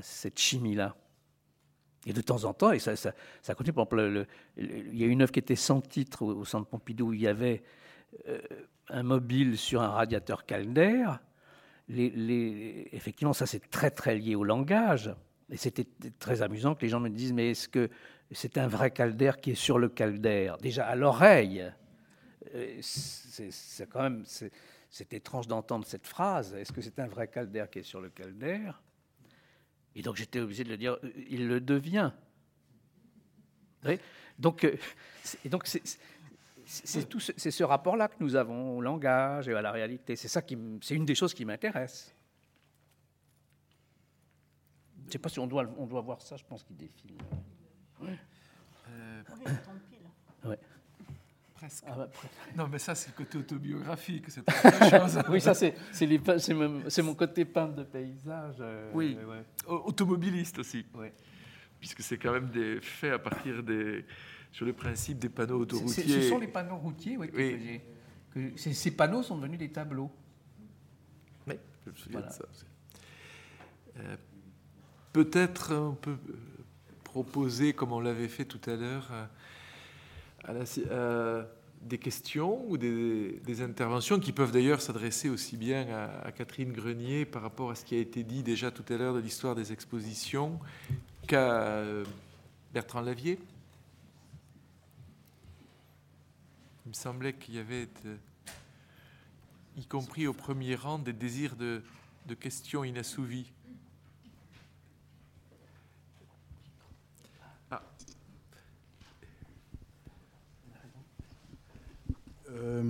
cette 0.00 0.38
chimie-là. 0.38 0.96
Et 2.06 2.12
de 2.12 2.20
temps 2.20 2.44
en 2.44 2.52
temps, 2.52 2.72
et 2.72 2.78
ça, 2.78 2.96
ça, 2.96 3.12
continue, 3.54 3.70
exemple, 3.70 4.26
il 4.56 4.96
y 4.96 5.04
a 5.04 5.06
une 5.06 5.22
œuvre 5.22 5.32
qui 5.32 5.38
était 5.38 5.56
sans 5.56 5.80
titre 5.80 6.22
au, 6.22 6.44
Centre 6.44 6.66
Pompidou, 6.66 7.08
où 7.08 7.12
il 7.14 7.22
y 7.22 7.26
avait 7.26 7.62
euh, 8.28 8.38
un 8.88 9.02
mobile 9.02 9.56
sur 9.56 9.80
un 9.80 9.88
radiateur 9.88 10.44
Calder, 10.44 11.06
les, 11.88 12.88
effectivement, 12.92 13.32
ça 13.32 13.46
c'est 13.46 13.70
très 13.70 13.90
très 13.90 14.16
lié 14.16 14.34
au 14.34 14.44
langage. 14.44 15.14
Et 15.50 15.56
c'était 15.56 15.86
très 16.18 16.42
amusant 16.42 16.74
que 16.74 16.82
les 16.82 16.88
gens 16.88 17.00
me 17.00 17.10
disent 17.10 17.32
mais 17.32 17.50
est-ce 17.50 17.68
que 17.68 17.90
c'est 18.30 18.56
un 18.56 18.66
vrai 18.66 18.90
calder 18.90 19.32
qui 19.40 19.50
est 19.50 19.54
sur 19.54 19.78
le 19.78 19.88
calder 19.88 20.54
Déjà 20.60 20.86
à 20.86 20.94
l'oreille, 20.94 21.70
euh, 22.54 22.78
c'est 22.80 23.88
quand 23.88 24.02
même 24.02 24.24
c'est 24.26 25.12
étrange 25.12 25.46
d'entendre 25.46 25.86
cette 25.86 26.06
phrase. 26.06 26.54
Est-ce 26.54 26.72
que 26.72 26.80
c'est 26.80 26.98
un 26.98 27.06
vrai 27.06 27.28
calder 27.28 27.66
qui 27.70 27.80
est 27.80 27.84
sur 27.84 28.00
le 28.00 28.08
calder 28.08 28.60
Et 29.94 30.02
donc 30.02 30.16
j'étais 30.16 30.40
obligé 30.40 30.64
de 30.64 30.68
le 30.68 30.76
dire. 30.76 30.98
Il 31.28 31.48
le 31.48 31.60
devient. 31.60 32.12
Donc, 34.38 34.64
euh, 34.64 34.76
et 35.44 35.48
donc 35.48 35.66
c'est 35.66 37.08
tout 37.08 37.20
c'est 37.20 37.50
ce 37.50 37.64
rapport-là 37.64 38.08
que 38.08 38.16
nous 38.20 38.34
avons 38.36 38.78
au 38.78 38.80
langage 38.80 39.48
et 39.48 39.54
à 39.54 39.62
la 39.62 39.70
réalité. 39.70 40.16
C'est 40.16 40.28
ça 40.28 40.42
qui, 40.42 40.58
c'est 40.82 40.94
une 40.94 41.04
des 41.04 41.14
choses 41.14 41.34
qui 41.34 41.44
m'intéresse. 41.44 42.14
Je 45.02 45.06
ne 45.08 45.12
sais 45.12 45.18
pas 45.18 45.28
si 45.28 45.38
on 45.38 45.46
doit, 45.46 45.66
on 45.76 45.86
doit 45.86 46.00
voir 46.00 46.22
ça. 46.22 46.36
Je 46.36 46.44
pense 46.44 46.64
qu'il 46.64 46.76
défile. 46.76 47.12
Ouais. 48.00 48.18
Euh, 48.88 49.22
ouais. 50.44 50.58
Presque. 51.64 51.84
Ah 51.86 51.94
bah, 51.96 52.10
non, 52.56 52.68
mais 52.70 52.78
ça, 52.78 52.94
c'est 52.94 53.08
le 53.08 53.24
côté 53.24 53.38
autobiographique. 53.38 54.26
C'est 54.28 54.42
chose. 54.90 55.18
oui, 55.30 55.40
ça, 55.40 55.54
c'est, 55.54 57.02
mon 57.02 57.14
côté 57.14 57.46
peintre 57.46 57.74
de 57.74 57.84
paysage. 57.84 58.56
Euh, 58.60 58.90
oui, 58.92 59.16
automobiliste 59.66 60.58
aussi. 60.58 60.84
Puisque 61.80 62.02
c'est 62.02 62.18
quand 62.18 62.32
même 62.32 62.50
des 62.50 62.80
faits 62.80 63.14
à 63.14 63.18
partir 63.18 63.62
des 63.62 64.04
sur 64.52 64.66
le 64.66 64.72
principe 64.72 65.18
des 65.18 65.28
panneaux 65.28 65.60
autoroutiers. 65.60 66.22
Ce 66.22 66.28
sont 66.28 66.38
les 66.38 66.48
panneaux 66.48 66.76
routiers, 66.76 67.16
oui. 67.16 67.30
Que 68.30 68.52
ces, 68.56 68.90
panneaux 68.90 69.22
sont 69.22 69.38
devenus 69.38 69.58
des 69.58 69.70
tableaux. 69.70 70.10
Oui, 71.46 71.54
je 71.84 71.90
me 71.90 71.96
souviens 71.96 72.20
de 72.20 72.30
ça. 72.30 72.44
Euh, 73.96 74.16
peut-être 75.12 75.74
on 75.74 75.94
peut 75.94 76.18
euh, 76.28 76.36
proposer, 77.04 77.72
comme 77.72 77.92
on 77.92 78.00
l'avait 78.00 78.28
fait 78.28 78.44
tout 78.44 78.60
à 78.68 78.74
l'heure, 78.74 79.10
euh, 80.90 81.44
des 81.82 81.98
questions 81.98 82.64
ou 82.68 82.76
des, 82.76 83.62
interventions 83.62 84.18
qui 84.18 84.32
peuvent 84.32 84.52
d'ailleurs 84.52 84.80
s'adresser 84.80 85.28
aussi 85.28 85.56
bien 85.56 85.86
à, 86.24 86.32
Catherine 86.32 86.72
Grenier 86.72 87.24
par 87.24 87.42
rapport 87.42 87.70
à 87.70 87.74
ce 87.74 87.84
qui 87.84 87.94
a 87.94 87.98
été 87.98 88.22
dit 88.22 88.42
déjà 88.42 88.70
tout 88.70 88.84
à 88.92 88.96
l'heure 88.96 89.14
de 89.14 89.20
l'histoire 89.20 89.54
des 89.54 89.72
expositions 89.72 90.58
qu'à 91.26 91.82
Bertrand 92.72 93.02
Lavier. 93.02 93.38
Il 96.84 96.90
me 96.90 96.94
semblait 96.94 97.32
qu'il 97.32 97.54
y 97.54 97.58
avait, 97.58 97.88
euh, 98.04 98.16
y 99.78 99.86
compris 99.86 100.26
au 100.26 100.34
premier 100.34 100.74
rang, 100.74 100.98
des 100.98 101.14
désirs 101.14 101.56
de, 101.56 101.82
questions 102.40 102.84
inassouvies. 102.84 103.50
Euh, 112.54 112.82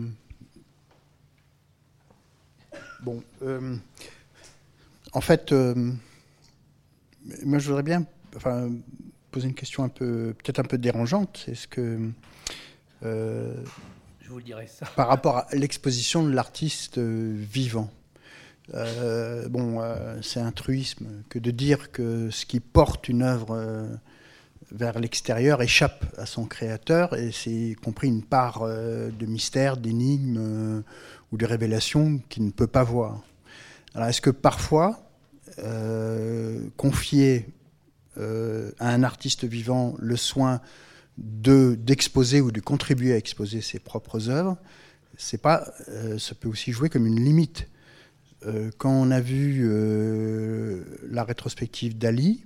bon, 3.03 3.23
euh, 3.43 3.77
en 5.13 5.21
fait, 5.21 5.53
moi 5.53 7.59
je 7.59 7.69
voudrais 7.69 7.83
bien 7.83 8.07
enfin, 8.37 8.71
poser 9.31 9.49
une 9.49 9.55
question 9.55 9.85
un 9.85 9.89
peu, 9.89 10.35
peut-être 10.39 10.61
un 10.61 10.65
peu 10.65 10.79
dérangeante. 10.79 11.45
Est-ce 11.49 11.69
que 11.69 12.11
euh, 13.05 13.55
je 14.21 14.31
vous 14.31 14.41
dirai 14.41 14.67
ça. 14.67 14.87
Par 14.97 15.09
rapport 15.09 15.39
à 15.39 15.47
l'exposition 15.53 16.23
de 16.23 16.33
l'artiste 16.33 16.99
euh, 16.99 17.35
vivant. 17.37 17.91
Euh, 18.73 19.49
bon, 19.51 19.83
c'est 20.23 20.41
un 20.41 20.53
truisme 20.53 21.07
que 21.29 21.39
de 21.39 21.51
dire 21.51 21.93
que 21.93 22.31
ce 22.31 22.47
qui 22.47 22.61
porte 22.61 23.09
une 23.09 23.23
œuvre 23.23 23.87
vers 24.75 24.99
l'extérieur 24.99 25.63
échappe 25.63 26.05
à 26.19 26.27
son 26.27 26.47
créateur, 26.47 27.17
et 27.17 27.31
c'est 27.31 27.77
compris 27.83 28.09
une 28.09 28.25
part 28.25 28.67
de 28.67 29.27
mystère, 29.27 29.77
d'énigme 29.77 30.83
ou 31.31 31.37
de 31.37 31.47
révélation 31.47 32.21
qu'il 32.29 32.45
ne 32.45 32.51
peut 32.51 32.67
pas 32.67 32.83
voir. 32.83 33.23
Alors, 33.95 34.09
est-ce 34.09 34.21
que 34.21 34.31
parfois, 34.31 35.09
confier 36.77 37.47
à 38.17 38.89
un 38.89 39.03
artiste 39.05 39.45
vivant 39.45 39.95
le 40.01 40.17
soin 40.17 40.61
d'exposer 41.17 42.41
ou 42.41 42.51
de 42.51 42.61
contribuer 42.61 43.13
à 43.13 43.17
exposer 43.17 43.61
ses 43.61 43.79
propres 43.79 44.29
œuvres, 44.29 44.57
c'est 45.17 45.41
pas, 45.41 45.73
ça 46.19 46.35
peut 46.35 46.49
aussi 46.49 46.73
jouer 46.73 46.89
comme 46.89 47.07
une 47.07 47.25
limite. 47.25 47.69
quand 48.79 48.91
on 48.91 49.11
a 49.11 49.21
vu 49.21 49.69
la 51.09 51.25
rétrospective 51.25 51.97
d'Ali, 51.97 52.45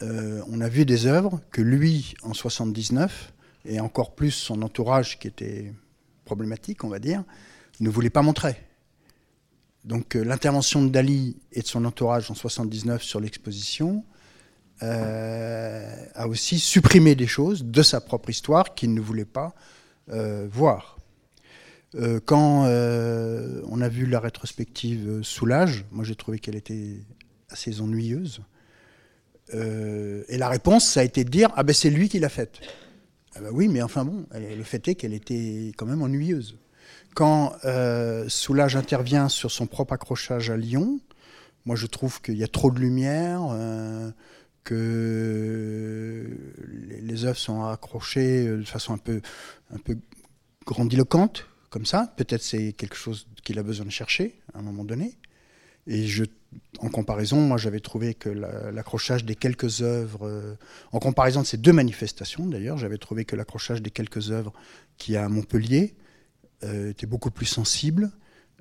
on 0.00 0.60
a 0.60 0.68
vu 0.68 0.84
des 0.84 1.06
œuvres 1.06 1.40
que 1.50 1.60
lui, 1.60 2.14
en 2.22 2.34
79, 2.34 3.32
et 3.64 3.80
encore 3.80 4.14
plus 4.14 4.30
son 4.30 4.62
entourage 4.62 5.18
qui 5.18 5.28
était 5.28 5.72
problématique, 6.24 6.84
on 6.84 6.88
va 6.88 6.98
dire, 6.98 7.24
ne 7.80 7.90
voulait 7.90 8.10
pas 8.10 8.22
montrer. 8.22 8.56
Donc 9.84 10.16
euh, 10.16 10.22
l'intervention 10.22 10.82
de 10.84 10.88
Dali 10.88 11.36
et 11.52 11.62
de 11.62 11.66
son 11.66 11.84
entourage 11.84 12.30
en 12.30 12.34
79 12.34 13.02
sur 13.02 13.20
l'exposition 13.20 14.04
euh, 14.82 16.04
a 16.14 16.28
aussi 16.28 16.58
supprimé 16.58 17.14
des 17.14 17.26
choses 17.26 17.64
de 17.64 17.82
sa 17.82 18.00
propre 18.00 18.30
histoire 18.30 18.74
qu'il 18.74 18.94
ne 18.94 19.00
voulait 19.00 19.24
pas 19.24 19.54
euh, 20.10 20.46
voir. 20.50 20.98
quand 22.26 22.66
on 22.66 23.80
a 23.80 23.88
vu 23.88 24.04
la 24.06 24.20
rétrospective 24.20 25.22
Soulage, 25.22 25.84
moi 25.90 26.04
j'ai 26.04 26.16
trouvé 26.16 26.38
qu'elle 26.38 26.56
était 26.56 27.00
assez 27.48 27.80
ennuyeuse. 27.80 28.42
Et 29.52 30.38
la 30.38 30.48
réponse, 30.48 30.86
ça 30.86 31.00
a 31.00 31.04
été 31.04 31.24
de 31.24 31.30
dire 31.30 31.50
Ah 31.56 31.62
ben 31.62 31.72
c'est 31.72 31.90
lui 31.90 32.08
qui 32.08 32.18
l'a 32.18 32.28
faite. 32.28 32.60
Ah 33.34 33.40
ben 33.40 33.50
oui, 33.52 33.68
mais 33.68 33.82
enfin 33.82 34.04
bon, 34.04 34.26
le 34.34 34.62
fait 34.64 34.88
est 34.88 34.94
qu'elle 34.94 35.14
était 35.14 35.72
quand 35.76 35.86
même 35.86 36.02
ennuyeuse. 36.02 36.56
Quand 37.14 37.52
euh, 37.64 38.28
Soulage 38.28 38.76
intervient 38.76 39.28
sur 39.28 39.50
son 39.50 39.66
propre 39.66 39.92
accrochage 39.92 40.50
à 40.50 40.56
Lyon, 40.56 41.00
moi 41.64 41.76
je 41.76 41.86
trouve 41.86 42.20
qu'il 42.20 42.36
y 42.36 42.44
a 42.44 42.48
trop 42.48 42.70
de 42.70 42.78
lumière, 42.78 43.42
euh, 43.50 44.10
que 44.64 46.26
les, 46.66 47.24
œuvres 47.24 47.38
sont 47.38 47.64
accrochées 47.64 48.46
de 48.46 48.62
façon 48.64 48.94
un 48.94 48.98
peu 48.98 49.20
grandiloquente, 50.66 51.46
comme 51.70 51.86
ça. 51.86 52.12
Peut-être 52.16 52.42
c'est 52.42 52.72
quelque 52.72 52.96
chose 52.96 53.26
qu'il 53.42 53.58
a 53.58 53.62
besoin 53.62 53.86
de 53.86 53.90
chercher 53.90 54.40
à 54.54 54.58
un 54.58 54.62
moment 54.62 54.84
donné. 54.84 55.16
Et 55.88 56.06
en 56.80 56.90
comparaison, 56.90 57.40
moi 57.40 57.56
j'avais 57.56 57.80
trouvé 57.80 58.12
que 58.12 58.28
l'accrochage 58.28 59.24
des 59.24 59.34
quelques 59.34 59.80
œuvres, 59.80 60.26
euh, 60.26 60.54
en 60.92 60.98
comparaison 60.98 61.40
de 61.40 61.46
ces 61.46 61.56
deux 61.56 61.72
manifestations 61.72 62.46
d'ailleurs, 62.46 62.76
j'avais 62.76 62.98
trouvé 62.98 63.24
que 63.24 63.34
l'accrochage 63.34 63.80
des 63.80 63.90
quelques 63.90 64.30
œuvres 64.30 64.52
qui 64.98 65.16
à 65.16 65.28
Montpellier 65.30 65.94
euh, 66.62 66.90
était 66.90 67.06
beaucoup 67.06 67.30
plus 67.30 67.46
sensible, 67.46 68.10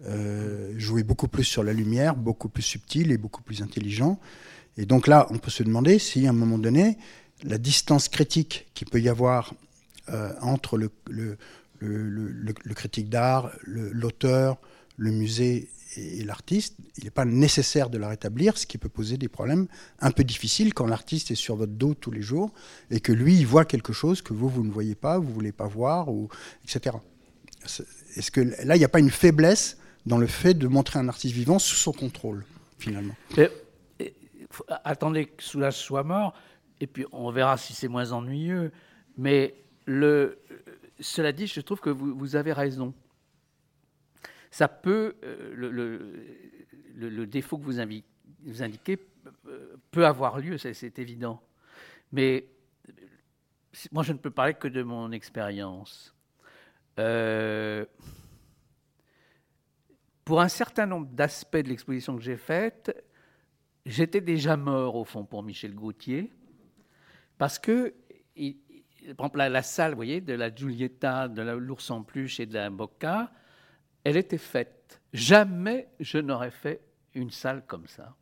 euh, 0.06 0.74
jouait 0.78 1.04
beaucoup 1.04 1.28
plus 1.28 1.44
sur 1.44 1.64
la 1.64 1.74
lumière, 1.74 2.16
beaucoup 2.16 2.48
plus 2.48 2.64
subtil 2.64 3.12
et 3.12 3.18
beaucoup 3.18 3.44
plus 3.44 3.62
intelligent. 3.62 4.20
Et 4.78 4.86
donc 4.86 5.06
là, 5.08 5.28
on 5.30 5.38
peut 5.38 5.52
se 5.52 5.64
demander 5.64 6.00
si 6.00 6.28
à 6.28 6.30
un 6.30 6.34
moment 6.34 6.58
donné, 6.58 6.98
la 7.44 7.58
distance 7.58 8.08
critique 8.08 8.68
qu'il 8.74 8.88
peut 8.88 9.02
y 9.02 9.10
avoir 9.10 9.54
entre 10.42 10.78
le, 10.78 10.90
critique 12.74 13.10
d'art, 13.10 13.52
l'auteur, 13.66 14.58
le, 14.96 15.12
musée 15.12 15.68
et, 15.98 16.24
l'artiste, 16.24 16.76
il 16.98 17.06
n'est 17.06 17.12
pas 17.12 17.26
nécessaire 17.26 17.90
de 17.90 17.98
la 17.98 18.10
rétablir, 18.10 18.58
ce 18.58 18.66
qui 18.66 18.78
peut 18.78 18.90
poser 18.90 19.18
des 19.18 19.28
problèmes 19.28 19.68
un 20.00 20.12
peu 20.12 20.24
difficiles 20.24 20.74
quand 20.74 20.86
l'artiste 20.86 21.32
est 21.32 21.36
sur 21.36 21.56
votre 21.56 21.74
dos 21.74 21.94
tous 21.94 22.12
les 22.12 22.22
jours 22.22 22.52
et 22.92 23.00
que 23.00 23.12
lui, 23.12 23.36
il 23.36 23.48
voit 23.48 23.66
quelque 23.66 23.94
chose 23.94 24.22
que 24.22 24.34
vous, 24.34 24.50
vous 24.50 24.64
ne 24.64 24.72
voyez 24.72 24.96
pas, 24.96 25.18
vous 25.18 25.30
ne 25.30 25.34
voulez 25.34 25.52
pas 25.52 25.68
voir, 25.68 26.08
etc. 26.64 26.98
Est-ce 28.16 28.32
que 28.32 28.42
là, 28.42 28.76
il 28.76 28.80
n'y 28.80 28.86
a 28.86 28.90
pas 28.90 29.00
une 29.00 29.12
faiblesse 29.12 29.78
dans 30.06 30.18
le 30.18 30.28
fait 30.28 30.54
de 30.54 30.68
montrer 30.68 31.00
un 31.00 31.10
artiste 31.10 31.34
vivant 31.34 31.60
sous 31.60 31.76
son 31.76 31.92
contrôle, 31.92 32.46
finalement? 32.78 33.16
Attendez 34.84 35.26
que 35.26 35.44
Soulage 35.44 35.76
soit 35.76 36.04
mort, 36.04 36.34
et 36.80 36.88
puis 36.88 37.06
on 37.12 37.32
verra 37.32 37.58
si 37.58 37.74
c'est 37.74 37.88
moins 37.88 38.12
ennuyeux. 38.12 38.72
Mais 39.18 39.56
cela 41.00 41.32
dit, 41.32 41.48
je 41.48 41.62
trouve 41.62 41.80
que 41.80 41.90
vous, 41.90 42.36
avez 42.36 42.54
raison. 42.54 42.94
Ça 44.58 44.68
peut, 44.68 45.16
euh, 45.24 45.54
le, 46.96 47.28
défaut 47.28 47.60
que 47.60 47.64
vous, 47.64 47.80
indiquez 47.80 48.98
euh, 49.46 49.78
peut 49.92 50.04
avoir 50.04 50.40
lieu, 50.40 50.58
c'est 50.58 50.98
évident. 50.98 51.44
Mais 52.12 52.48
moi, 53.92 54.02
je 54.02 54.14
ne 54.14 54.18
peux 54.18 54.32
parler 54.32 54.56
que 54.56 54.68
de 54.68 54.82
mon 54.82 55.12
expérience. 55.12 56.16
Euh, 56.98 57.86
pour 60.26 60.42
un 60.42 60.48
certain 60.48 60.88
nombre 60.88 61.06
d'aspects 61.12 61.58
de 61.58 61.70
l'exposition 61.70 62.18
que 62.18 62.24
j'ai 62.24 62.38
faite, 62.38 63.06
j'étais 63.86 64.22
déjà 64.22 64.58
mort 64.58 64.96
au 64.96 65.06
fond 65.06 65.24
pour 65.24 65.44
Michel 65.44 65.76
Gauthier, 65.76 66.34
parce 67.38 67.60
que, 67.60 67.94
par 69.16 69.28
exemple, 69.28 69.38
la, 69.38 69.62
salle, 69.62 69.92
vous 69.92 69.98
voyez, 69.98 70.20
de 70.20 70.34
la 70.34 70.50
Giulietta, 70.50 71.28
de 71.28 71.44
l'ours 71.44 71.92
en 71.92 72.02
peluche 72.02 72.40
et 72.40 72.48
de 72.48 72.56
la 72.56 72.72
Bocca, 72.72 73.32
elle 74.08 74.16
était 74.16 74.38
faite. 74.38 75.02
Jamais 75.12 75.90
je 76.00 76.18
n'aurais 76.18 76.52
fait 76.52 76.80
une 77.14 77.30
salle 77.30 77.66
comme 77.68 77.88
ça. 77.88 78.16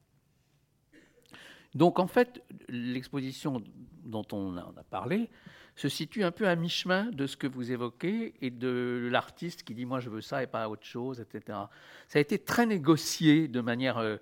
Donc 1.76 2.00
en 2.00 2.08
fait, 2.08 2.42
l'exposition 2.70 3.62
dont 4.04 4.26
on 4.32 4.58
a 4.58 4.84
parlé, 4.90 5.30
se 5.76 5.88
situe 5.88 6.24
un 6.24 6.32
peu 6.32 6.48
à 6.48 6.56
mi-chemin 6.56 7.12
de 7.12 7.28
ce 7.28 7.38
que 7.38 7.46
vous 7.46 7.72
évoquez 7.72 8.34
et 8.42 8.50
de 8.50 9.10
l'artiste 9.12 9.62
qui 9.62 9.76
dit 9.76 9.86
moi 9.86 10.00
je 10.00 10.10
veux 10.10 10.22
ça 10.22 10.42
et 10.42 10.48
pas 10.48 10.70
autre 10.70 10.86
chose, 10.86 11.20
etc. 11.20 11.60
Ça 12.08 12.18
a 12.18 12.20
été 12.20 12.40
très 12.40 12.66
négocié 12.66 13.48
de 13.48 13.62
manière 13.62 14.00
euh, 14.00 14.18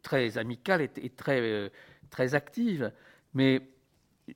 très 0.00 0.38
amicale 0.38 0.80
et, 0.80 1.10
très, 1.10 1.40
euh, 1.40 1.68
très 2.08 2.34
active, 2.34 2.92
mais 3.34 3.60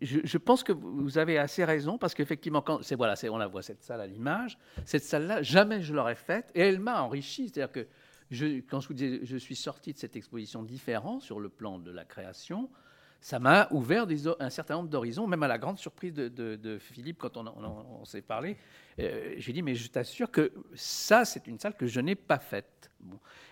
je, 0.00 0.38
pense 0.38 0.62
que 0.62 0.72
vous 0.72 1.18
avez 1.18 1.38
assez 1.38 1.64
raison 1.64 1.98
parce 1.98 2.14
qu'effectivement, 2.14 2.62
c'est 2.82 2.94
voilà, 2.94 3.14
on 3.30 3.38
la 3.38 3.46
voit 3.46 3.62
cette 3.62 3.82
salle 3.82 4.00
à 4.00 4.06
l'image, 4.06 4.58
cette 4.84 5.04
salle-là, 5.04 5.42
jamais 5.42 5.80
je 5.80 5.94
l'aurais 5.94 6.14
faite 6.14 6.50
et 6.54 6.60
elle 6.60 6.80
m'a 6.80 7.02
enrichi. 7.02 7.48
C'est-à-dire 7.48 7.72
que 7.72 7.86
quand 8.68 8.80
je 8.80 8.88
vous 8.88 8.94
disais, 8.94 9.20
je 9.22 9.36
suis 9.36 9.56
sorti 9.56 9.92
de 9.92 9.98
cette 9.98 10.16
exposition 10.16 10.62
différent 10.62 11.20
sur 11.20 11.40
le 11.40 11.48
plan 11.48 11.78
de 11.78 11.90
la 11.90 12.04
création, 12.04 12.68
ça 13.20 13.38
m'a 13.38 13.66
ouvert 13.72 14.06
un 14.38 14.50
certain 14.50 14.76
nombre 14.76 14.90
d'horizons, 14.90 15.26
même 15.26 15.42
à 15.42 15.48
la 15.48 15.58
grande 15.58 15.78
surprise 15.78 16.12
de, 16.14 16.78
Philippe 16.78 17.18
quand 17.18 17.36
on, 17.36 18.04
s'est 18.04 18.22
parlé. 18.22 18.56
Euh, 19.00 19.34
j'ai 19.38 19.52
dit, 19.52 19.62
mais 19.62 19.74
je 19.74 19.88
t'assure 19.88 20.30
que 20.30 20.52
ça, 20.74 21.24
c'est 21.24 21.46
une 21.46 21.58
salle 21.58 21.74
que 21.74 21.86
je 21.86 22.00
n'ai 22.00 22.14
pas 22.14 22.38
faite. 22.38 22.90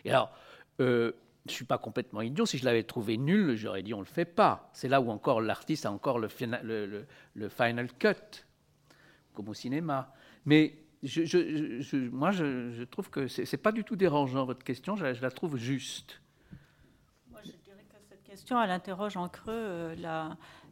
Et 0.05 0.11
alors, 0.11 0.32
euh, 0.80 1.12
ne 1.47 1.51
suis 1.51 1.64
pas 1.64 1.78
complètement 1.78 2.20
idiot. 2.22 2.47
Si 2.47 2.59
je 2.59 2.64
l'avais 2.64 2.82
trouvé 2.82 3.16
nul, 3.16 3.57
j'aurais 3.57 3.82
dit, 3.82 3.94
on 3.94 3.99
ne 3.99 4.05
le 4.05 4.09
fait 4.09 4.24
pas. 4.24 4.70
C'est 4.72 4.88
là 4.88 5.01
où 5.01 5.11
encore 5.11 5.40
l'artiste 5.40 5.86
a 5.86 5.92
encore 5.92 6.18
le, 6.18 6.28
final 6.28 7.88
cut, 7.99 8.44
comme 9.34 9.49
au 9.49 9.55
cinéma. 9.55 10.12
Mais 10.44 10.74
je, 11.03 12.09
moi, 12.11 12.30
je, 12.30 12.84
trouve 12.84 13.11
que 13.11 13.26
ce 13.26 13.42
n'est 13.42 13.62
pas 13.62 13.72
du 13.72 13.84
tout 13.84 13.97
dérangeant, 13.97 14.44
votre 14.44 14.64
question. 14.64 14.97
je 14.97 15.05
la 15.05 15.30
trouve 15.30 15.57
juste 15.57 16.20
question, 18.36 18.61
elle 18.62 18.70
interroge 18.70 19.16
en 19.16 19.30
creux 19.30 19.55
euh, 19.55 19.94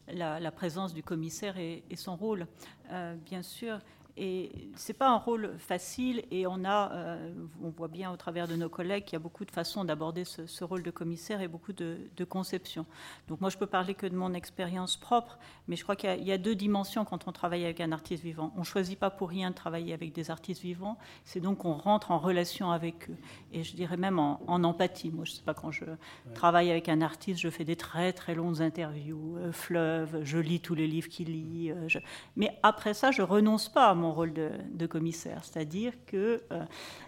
la, 0.08 0.52
présence 0.52 0.92
du 0.92 1.02
commissaire 1.02 1.56
et, 1.56 1.82
son 1.96 2.14
rôle. 2.14 2.46
Euh, 2.90 3.14
bien 3.24 3.40
sûr, 3.40 3.78
et 4.16 4.70
c'est 4.76 4.92
pas 4.92 5.08
un 5.08 5.16
rôle 5.16 5.54
facile 5.58 6.22
et 6.30 6.46
on 6.46 6.64
a, 6.64 6.92
euh, 6.92 7.34
on 7.60 7.70
voit 7.70 7.88
bien 7.88 8.12
au 8.12 8.16
travers 8.16 8.46
de 8.46 8.54
nos 8.54 8.68
collègues 8.68 9.04
qu'il 9.04 9.14
y 9.14 9.16
a 9.16 9.20
beaucoup 9.20 9.44
de 9.44 9.50
façons 9.50 9.84
d'aborder 9.84 10.24
ce, 10.24 10.62
rôle 10.62 10.84
de 10.84 10.92
commissaire 10.92 11.40
et 11.40 11.48
beaucoup 11.48 11.72
de, 11.72 11.98
de 12.16 12.24
conceptions. 12.24 12.86
Donc 13.26 13.40
moi 13.40 13.50
je 13.50 13.58
peux 13.58 13.66
parler 13.66 13.94
que 13.94 14.06
de 14.06 14.14
mon 14.14 14.32
expérience 14.32 14.96
propre, 14.96 15.36
mais 15.66 15.74
je 15.74 15.82
crois 15.82 15.96
qu'il 15.96 16.22
y, 16.22 16.30
a 16.30 16.38
deux 16.38 16.54
dimensions 16.54 17.04
quand 17.04 17.26
on 17.26 17.32
travaille 17.32 17.64
avec 17.64 17.80
un 17.80 17.90
artiste 17.90 18.22
vivant. 18.22 18.52
On 18.56 18.62
choisit 18.62 18.96
pas 18.96 19.10
pour 19.10 19.30
rien 19.30 19.50
de 19.50 19.56
travailler 19.56 19.92
avec 19.92 20.12
des 20.12 20.30
artistes 20.30 20.62
vivants, 20.62 20.96
c'est 21.24 21.40
donc 21.40 21.58
qu'on 21.58 21.74
rentre 21.74 22.12
en 22.12 22.18
relation 22.18 22.70
avec 22.70 23.10
eux 23.10 23.16
et 23.52 23.64
je 23.64 23.74
dirais 23.74 23.96
même 23.96 24.20
en, 24.20 24.38
empathie. 24.46 25.10
Moi 25.10 25.24
je 25.24 25.32
sais 25.32 25.42
pas 25.42 25.54
quand 25.54 25.72
je 25.72 25.86
travaille 26.34 26.70
avec 26.70 26.88
un 26.88 27.00
artiste, 27.00 27.40
je 27.40 27.50
fais 27.50 27.64
des 27.64 27.76
très 27.76 28.12
très 28.12 28.36
longues 28.36 28.62
interviews, 28.62 29.38
euh, 29.38 29.50
fleuves, 29.50 30.20
je 30.22 30.38
lis 30.38 30.60
tous 30.60 30.76
les 30.76 30.86
livres 30.86 31.08
qu'il 31.08 31.32
lit, 31.32 31.72
euh, 31.72 31.88
mais 32.36 32.56
après 32.62 32.94
ça 32.94 33.10
je 33.10 33.22
renonce 33.22 33.68
pas 33.68 33.88
à 33.88 33.94
mon 33.94 34.03
rôle 34.12 34.32
de, 34.32 34.86
commissaire. 34.86 35.42
C'est-à-dire 35.44 35.92
que 36.06 36.42
euh, 36.52 36.64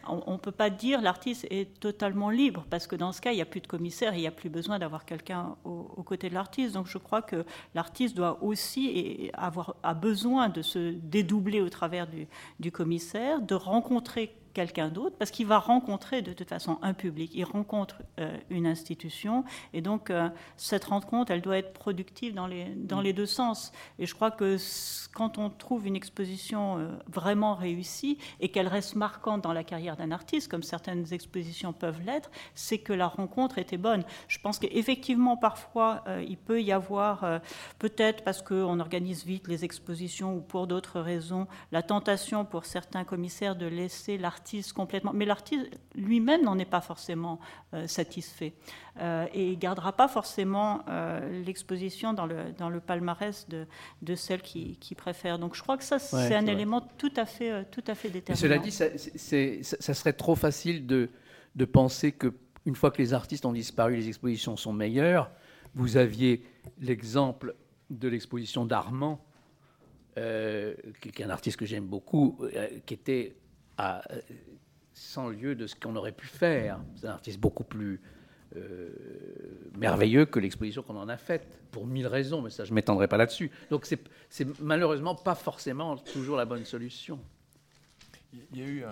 on 0.08 0.32
ne 0.32 0.38
peut 0.38 0.52
pas 0.52 0.70
dire 0.70 1.02
l'artiste 1.02 1.46
est 1.50 1.78
totalement 1.78 2.30
libre, 2.30 2.64
parce 2.70 2.86
que 2.86 2.96
dans 2.96 3.12
ce 3.12 3.20
cas, 3.20 3.32
il 3.32 3.36
n'y 3.36 3.42
a 3.42 3.46
plus 3.46 3.60
de 3.60 3.66
commissaire, 3.66 4.14
il 4.14 4.20
n'y 4.20 4.26
a 4.26 4.32
plus 4.32 4.48
besoin 4.48 4.78
d'avoir 4.78 5.04
quelqu'un 5.04 5.56
aux, 5.64 6.02
côtés 6.02 6.28
de 6.28 6.34
l'artiste. 6.34 6.74
Donc 6.74 6.86
je 6.86 6.98
crois 6.98 7.22
que 7.22 7.44
l'artiste 7.74 8.16
doit 8.16 8.42
aussi 8.42 9.30
avoir 9.34 9.76
a 9.82 9.94
besoin 9.94 10.48
de 10.48 10.62
se 10.62 10.92
dédoubler 10.92 11.60
au 11.60 11.68
travers 11.68 12.06
du 12.58 12.72
commissaire, 12.72 13.40
de 13.42 13.54
rencontrer 13.54 14.34
quelqu'un 14.56 14.88
d'autre, 14.88 15.16
parce 15.18 15.30
qu'il 15.30 15.46
va 15.46 15.58
rencontrer 15.58 16.22
de 16.22 16.32
toute 16.32 16.48
façon 16.48 16.78
un 16.80 16.94
public, 16.94 17.30
il 17.34 17.44
rencontre 17.44 17.96
euh, 18.18 18.34
une 18.48 18.66
institution, 18.66 19.44
et 19.74 19.82
donc 19.82 20.08
euh, 20.08 20.30
cette 20.56 20.86
rencontre, 20.86 21.30
elle 21.30 21.42
doit 21.42 21.58
être 21.58 21.74
productive 21.74 22.32
dans 22.32 22.46
les, 22.46 22.64
dans 22.74 23.02
les 23.02 23.12
deux 23.12 23.26
sens. 23.26 23.70
Et 23.98 24.06
je 24.06 24.14
crois 24.14 24.30
que 24.30 24.56
quand 25.12 25.36
on 25.36 25.50
trouve 25.50 25.86
une 25.86 25.94
exposition 25.96 26.96
vraiment 27.06 27.54
réussie 27.54 28.18
et 28.40 28.48
qu'elle 28.48 28.68
reste 28.68 28.96
marquante 28.96 29.42
dans 29.42 29.52
la 29.52 29.64
carrière 29.64 29.96
d'un 29.96 30.10
artiste, 30.10 30.50
comme 30.50 30.62
certaines 30.62 31.12
expositions 31.12 31.74
peuvent 31.74 32.00
l'être, 32.06 32.30
c'est 32.54 32.78
que 32.78 32.94
la 32.94 33.08
rencontre 33.08 33.58
était 33.58 33.76
bonne. 33.76 34.04
Je 34.28 34.38
pense 34.38 34.58
qu'effectivement, 34.58 35.36
parfois, 35.36 36.04
il 36.26 36.36
peut 36.36 36.62
y 36.62 36.72
avoir, 36.72 37.40
peut-être 37.78 38.24
parce 38.24 38.42
qu'on 38.42 38.80
organise 38.80 39.24
vite 39.24 39.48
les 39.48 39.64
expositions 39.64 40.36
ou 40.36 40.40
pour 40.40 40.66
d'autres 40.66 41.00
raisons, 41.00 41.46
la 41.72 41.82
tentation 41.82 42.44
pour 42.44 42.64
certains 42.64 43.04
commissaires 43.04 43.56
de 43.56 43.66
laisser 43.66 44.18
l'artiste 44.18 44.45
complètement. 44.74 45.12
Mais 45.12 45.24
l'artiste 45.24 45.66
lui-même 45.94 46.42
n'en 46.42 46.58
est 46.58 46.64
pas 46.64 46.80
forcément 46.80 47.40
satisfait. 47.86 48.54
Euh, 49.00 49.26
et 49.34 49.48
il 49.48 49.56
ne 49.56 49.60
gardera 49.60 49.92
pas 49.92 50.08
forcément 50.08 50.82
euh, 50.88 51.42
l'exposition 51.44 52.14
dans 52.14 52.24
le, 52.24 52.52
dans 52.56 52.70
le 52.70 52.80
palmarès 52.80 53.46
de, 53.48 53.66
de 54.00 54.14
celles 54.14 54.40
qui, 54.40 54.76
qui 54.78 54.94
préfèrent. 54.94 55.38
Donc 55.38 55.54
je 55.54 55.62
crois 55.62 55.76
que 55.76 55.84
ça, 55.84 55.98
c'est 55.98 56.34
un 56.34 56.46
élément 56.46 56.80
tout 56.96 57.12
à 57.16 57.26
fait, 57.26 57.50
euh, 57.50 57.62
tout 57.70 57.84
à 57.86 57.94
fait 57.94 58.08
déterminant. 58.08 58.40
cela 58.40 58.58
dit, 58.58 58.70
ça, 58.70 58.86
ça, 59.62 59.94
serait 59.94 60.14
trop 60.14 60.34
facile 60.34 60.86
de, 60.86 61.10
de 61.56 61.64
penser 61.66 62.12
qu'une 62.12 62.74
fois 62.74 62.90
que 62.90 63.02
les 63.02 63.12
artistes 63.12 63.44
ont 63.44 63.52
disparu, 63.52 63.96
les 63.96 64.08
expositions 64.08 64.56
sont 64.56 64.72
meilleures. 64.72 65.30
Vous 65.74 65.98
aviez 65.98 66.42
l'exemple 66.80 67.54
de 67.90 68.08
l'exposition 68.08 68.64
d'Armand, 68.64 69.22
qui, 70.14 70.22
est 70.22 71.22
un 71.22 71.28
artiste 71.28 71.58
que 71.58 71.66
j'aime 71.66 71.84
beaucoup, 71.84 72.40
qui 72.86 72.94
était 72.94 73.36
à 73.78 74.02
100 74.92 75.28
lieues 75.30 75.54
de 75.54 75.66
ce 75.66 75.74
qu'on 75.76 75.96
aurait 75.96 76.12
pu 76.12 76.26
faire. 76.26 76.80
C'est 76.96 77.06
un 77.06 77.12
artiste 77.12 77.38
beaucoup 77.38 77.64
plus 77.64 78.00
euh, 78.56 78.88
merveilleux 79.76 80.24
que 80.24 80.38
l'exposition 80.38 80.82
qu'on 80.82 80.96
en 80.96 81.08
a 81.08 81.16
faite, 81.16 81.46
pour 81.70 81.86
mille 81.86 82.06
raisons, 82.06 82.40
mais 82.40 82.50
ça, 82.50 82.64
je 82.64 82.70
ne 82.70 82.76
m'étendrai 82.76 83.08
pas 83.08 83.16
là-dessus. 83.16 83.50
Donc, 83.70 83.86
c'est 83.86 84.60
malheureusement 84.60 85.14
pas 85.14 85.34
forcément 85.34 85.96
toujours 85.96 86.36
la 86.36 86.46
bonne 86.46 86.64
solution. 86.64 87.18
Il 88.52 88.58
y 88.58 88.62
a 88.62 88.66
eu 88.66 88.84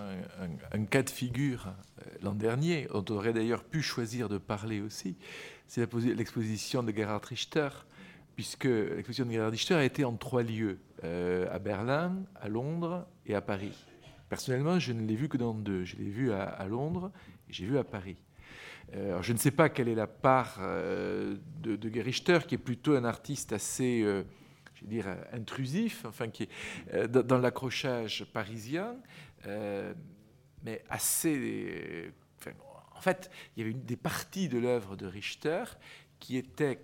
un, 0.71 0.85
cas 0.85 1.03
de 1.03 1.09
figure 1.09 1.67
euh, 1.99 2.03
l'an 2.23 2.33
dernier, 2.33 2.87
on 2.93 3.03
aurait 3.11 3.33
d'ailleurs 3.33 3.63
pu 3.63 3.81
choisir 3.81 4.27
de 4.27 4.37
parler 4.37 4.81
aussi, 4.81 5.17
c'est 5.67 5.91
l'exposition 5.93 6.83
de 6.83 6.91
Gerhard 6.91 7.23
Richter, 7.23 7.69
puisque 8.35 8.65
l'exposition 8.65 9.25
de 9.25 9.31
Gerhard 9.31 9.51
Richter 9.51 9.75
a 9.75 9.83
été 9.83 10.03
en 10.03 10.15
trois 10.15 10.43
lieux, 10.43 10.79
euh, 11.03 11.47
à 11.51 11.59
Berlin, 11.59 12.15
à 12.35 12.49
Londres 12.49 13.05
et 13.25 13.35
à 13.35 13.41
Paris. 13.41 13.73
Personnellement, 14.29 14.79
je 14.79 14.91
ne 14.91 15.05
l'ai 15.05 15.15
vu 15.15 15.29
que 15.29 15.37
dans 15.37 15.53
deux. 15.53 15.83
Je 15.83 15.97
l'ai 15.97 16.09
vu 16.09 16.31
à, 16.31 16.65
Londres 16.67 17.11
et 17.47 17.53
j'ai 17.53 17.65
vu 17.65 17.77
à 17.77 17.83
Paris. 17.83 18.17
Euh, 18.93 19.21
je 19.21 19.33
ne 19.33 19.37
sais 19.37 19.51
pas 19.51 19.69
quelle 19.69 19.87
est 19.87 19.95
la 19.95 20.07
part 20.07 20.57
euh, 20.61 21.37
de, 21.61 21.75
de 21.75 21.89
qui 21.89 22.55
est 22.55 22.59
plutôt 22.59 22.95
un 22.95 23.03
artiste 23.03 23.51
assez, 23.51 24.01
euh, 24.03 24.23
je 24.75 24.85
vais 24.85 25.03
intrusif, 25.31 26.05
enfin, 26.05 26.29
qui 26.29 26.43
est 26.43 27.07
dans, 27.07 27.37
l'accrochage 27.37 28.25
parisien, 28.33 28.95
mais 30.63 30.83
assez. 30.89 32.11
en 32.95 33.01
fait, 33.01 33.29
il 33.55 33.59
y 33.59 33.63
avait 33.63 33.71
une, 33.71 33.83
des 33.83 33.95
parties 33.95 34.49
de 34.49 34.57
l'œuvre 34.57 34.95
de 34.95 35.05
Richter 35.05 35.63
qui 36.19 36.37
étaient 36.37 36.79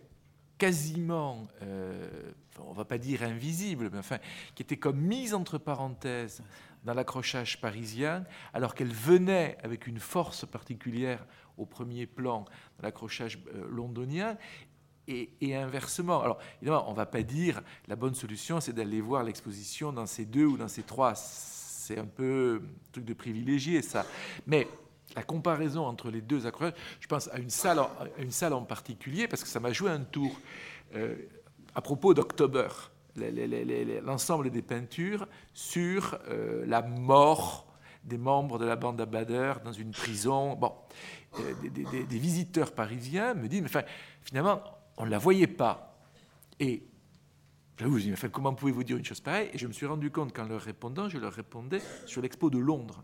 quasiment, 0.58 1.48
on 1.62 2.72
ne 2.72 2.76
va 2.76 2.86
pas 2.86 2.98
dire 2.98 3.24
invisibles, 3.24 3.90
mais 3.92 4.00
enfin, 4.00 4.20
qui 4.56 4.64
étaient 4.64 4.78
comme 4.78 5.00
mises 5.00 5.34
entre 5.34 5.58
parenthèses 5.58 6.44
dans 6.84 6.94
l'accrochage 6.94 7.62
parisien, 7.62 8.26
alors 8.54 8.76
qu'elle 8.76 8.94
venait 8.94 9.58
avec 9.64 9.88
une 9.88 10.00
force 10.00 10.46
particulière 10.46 11.26
au 11.58 11.66
premier 11.66 12.06
plan 12.06 12.46
dans 12.78 12.84
l'accrochage 12.84 13.40
euh, 13.54 13.68
londonien. 13.70 14.38
Et, 15.08 15.54
inversement. 15.54 16.22
Alors, 16.22 16.38
évidemment, 16.62 16.86
on 16.88 16.92
ne 16.92 16.96
va 16.96 17.06
pas 17.06 17.22
dire 17.22 17.62
la 17.90 17.98
bonne 17.98 18.14
solution, 18.16 18.62
c'est 18.62 18.72
d'aller 18.72 19.02
voir 19.02 19.24
l'exposition 19.24 19.92
dans 19.92 20.06
ces 20.06 20.24
deux 20.24 20.46
ou 20.46 20.56
dans 20.56 20.70
ces 20.70 20.84
trois. 20.84 21.16
C'est 21.16 21.98
un 21.98 22.06
peu 22.06 22.62
un 22.64 22.92
truc 22.94 23.04
de 23.04 23.14
privilégié, 23.14 23.82
ça. 23.82 24.06
Mais 24.48 24.70
la 25.14 25.24
comparaison 25.24 25.86
entre 25.86 26.12
les 26.12 26.22
deux 26.22 26.48
accrochages, 26.48 26.76
je 27.02 27.08
pense 27.08 27.28
à 27.28 27.40
une 27.40 27.50
salle, 27.50 27.80
à 27.80 27.88
une 28.20 28.32
salle 28.32 28.54
en 28.54 28.62
particulier, 28.62 29.28
parce 29.28 29.44
que 29.44 29.50
ça 29.50 29.60
m'a 29.60 29.74
joué 29.74 29.90
un 29.90 30.00
tour 30.00 30.40
euh, 30.96 31.16
à 31.76 31.82
propos 31.82 32.14
d'October 32.14 32.70
l'ensemble 33.16 34.50
des 34.50 34.62
peintures 34.62 35.28
sur 35.54 36.18
euh, 36.30 36.66
la 36.66 36.82
mort 36.82 37.68
des 38.04 38.18
membres 38.18 38.58
de 38.58 38.66
la 38.66 38.76
bande 38.76 38.98
d'Abader 38.98 39.54
dans 39.64 39.74
une 39.74 39.92
prison. 39.92 40.56
Bon, 40.56 40.74
euh, 41.40 41.54
des, 41.70 42.18
visiteurs 42.18 42.72
parisiens 42.72 43.34
me 43.34 43.48
disent, 43.48 43.62
mais 43.62 43.68
enfin, 43.68 43.84
finalement, 44.24 44.62
on 44.98 45.06
ne 45.06 45.12
la 45.12 45.18
voyait 45.18 45.48
pas. 45.48 46.00
Et 46.60 46.84
je 47.78 47.86
vous 47.86 48.00
dis, 48.00 48.14
comment 48.32 48.54
pouvez-vous 48.54 48.84
dire 48.84 48.98
une 48.98 49.06
chose 49.06 49.22
pareille? 49.22 49.50
Et 49.54 49.58
je 49.58 49.68
me 49.68 49.74
suis 49.74 49.86
rendu 49.86 50.12
compte 50.12 50.34
qu'en 50.34 50.46
leur 50.46 50.62
répondant, 50.62 51.10
je 51.10 51.18
leur 51.18 51.34
répondais 51.34 51.82
sur 52.06 52.22
l'expo 52.22 52.50
de 52.50 52.58
Londres 52.58 53.04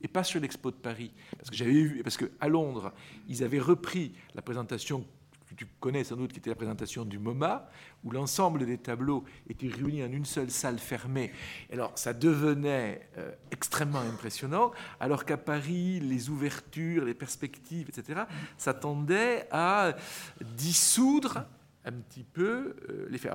et 0.00 0.08
pas 0.08 0.24
sur 0.24 0.40
l'expo 0.40 0.70
de 0.70 0.76
Paris. 0.76 1.12
Parce 1.36 1.50
que 1.50 1.56
j'avais 1.56 1.72
vu, 1.72 2.02
parce 2.02 2.16
qu'à 2.16 2.48
Londres, 2.48 2.92
ils 3.28 3.42
avaient 3.42 3.58
repris 3.58 4.14
la 4.34 4.42
présentation 4.42 5.04
que 5.46 5.54
tu 5.54 5.66
connais 5.80 6.04
sans 6.04 6.16
doute, 6.16 6.32
qui 6.32 6.38
était 6.38 6.50
la 6.50 6.56
présentation 6.56 7.04
du 7.04 7.18
MoMA, 7.18 7.68
où 8.04 8.10
l'ensemble 8.10 8.66
des 8.66 8.78
tableaux 8.78 9.24
étaient 9.48 9.68
réunis 9.68 10.02
en 10.02 10.10
une 10.10 10.24
seule 10.24 10.50
salle 10.50 10.78
fermée. 10.78 11.32
alors, 11.72 11.92
ça 11.94 12.12
devenait 12.12 13.08
euh, 13.18 13.32
extrêmement 13.50 14.00
impressionnant, 14.00 14.72
alors 15.00 15.24
qu'à 15.24 15.36
Paris, 15.36 16.00
les 16.00 16.30
ouvertures, 16.30 17.04
les 17.04 17.14
perspectives, 17.14 17.88
etc., 17.88 18.22
s'attendaient 18.56 19.46
à 19.50 19.94
dissoudre 20.40 21.44
un 21.84 21.92
petit 21.92 22.24
peu 22.24 22.76
euh, 22.88 23.06
les 23.08 23.18
faits. 23.18 23.32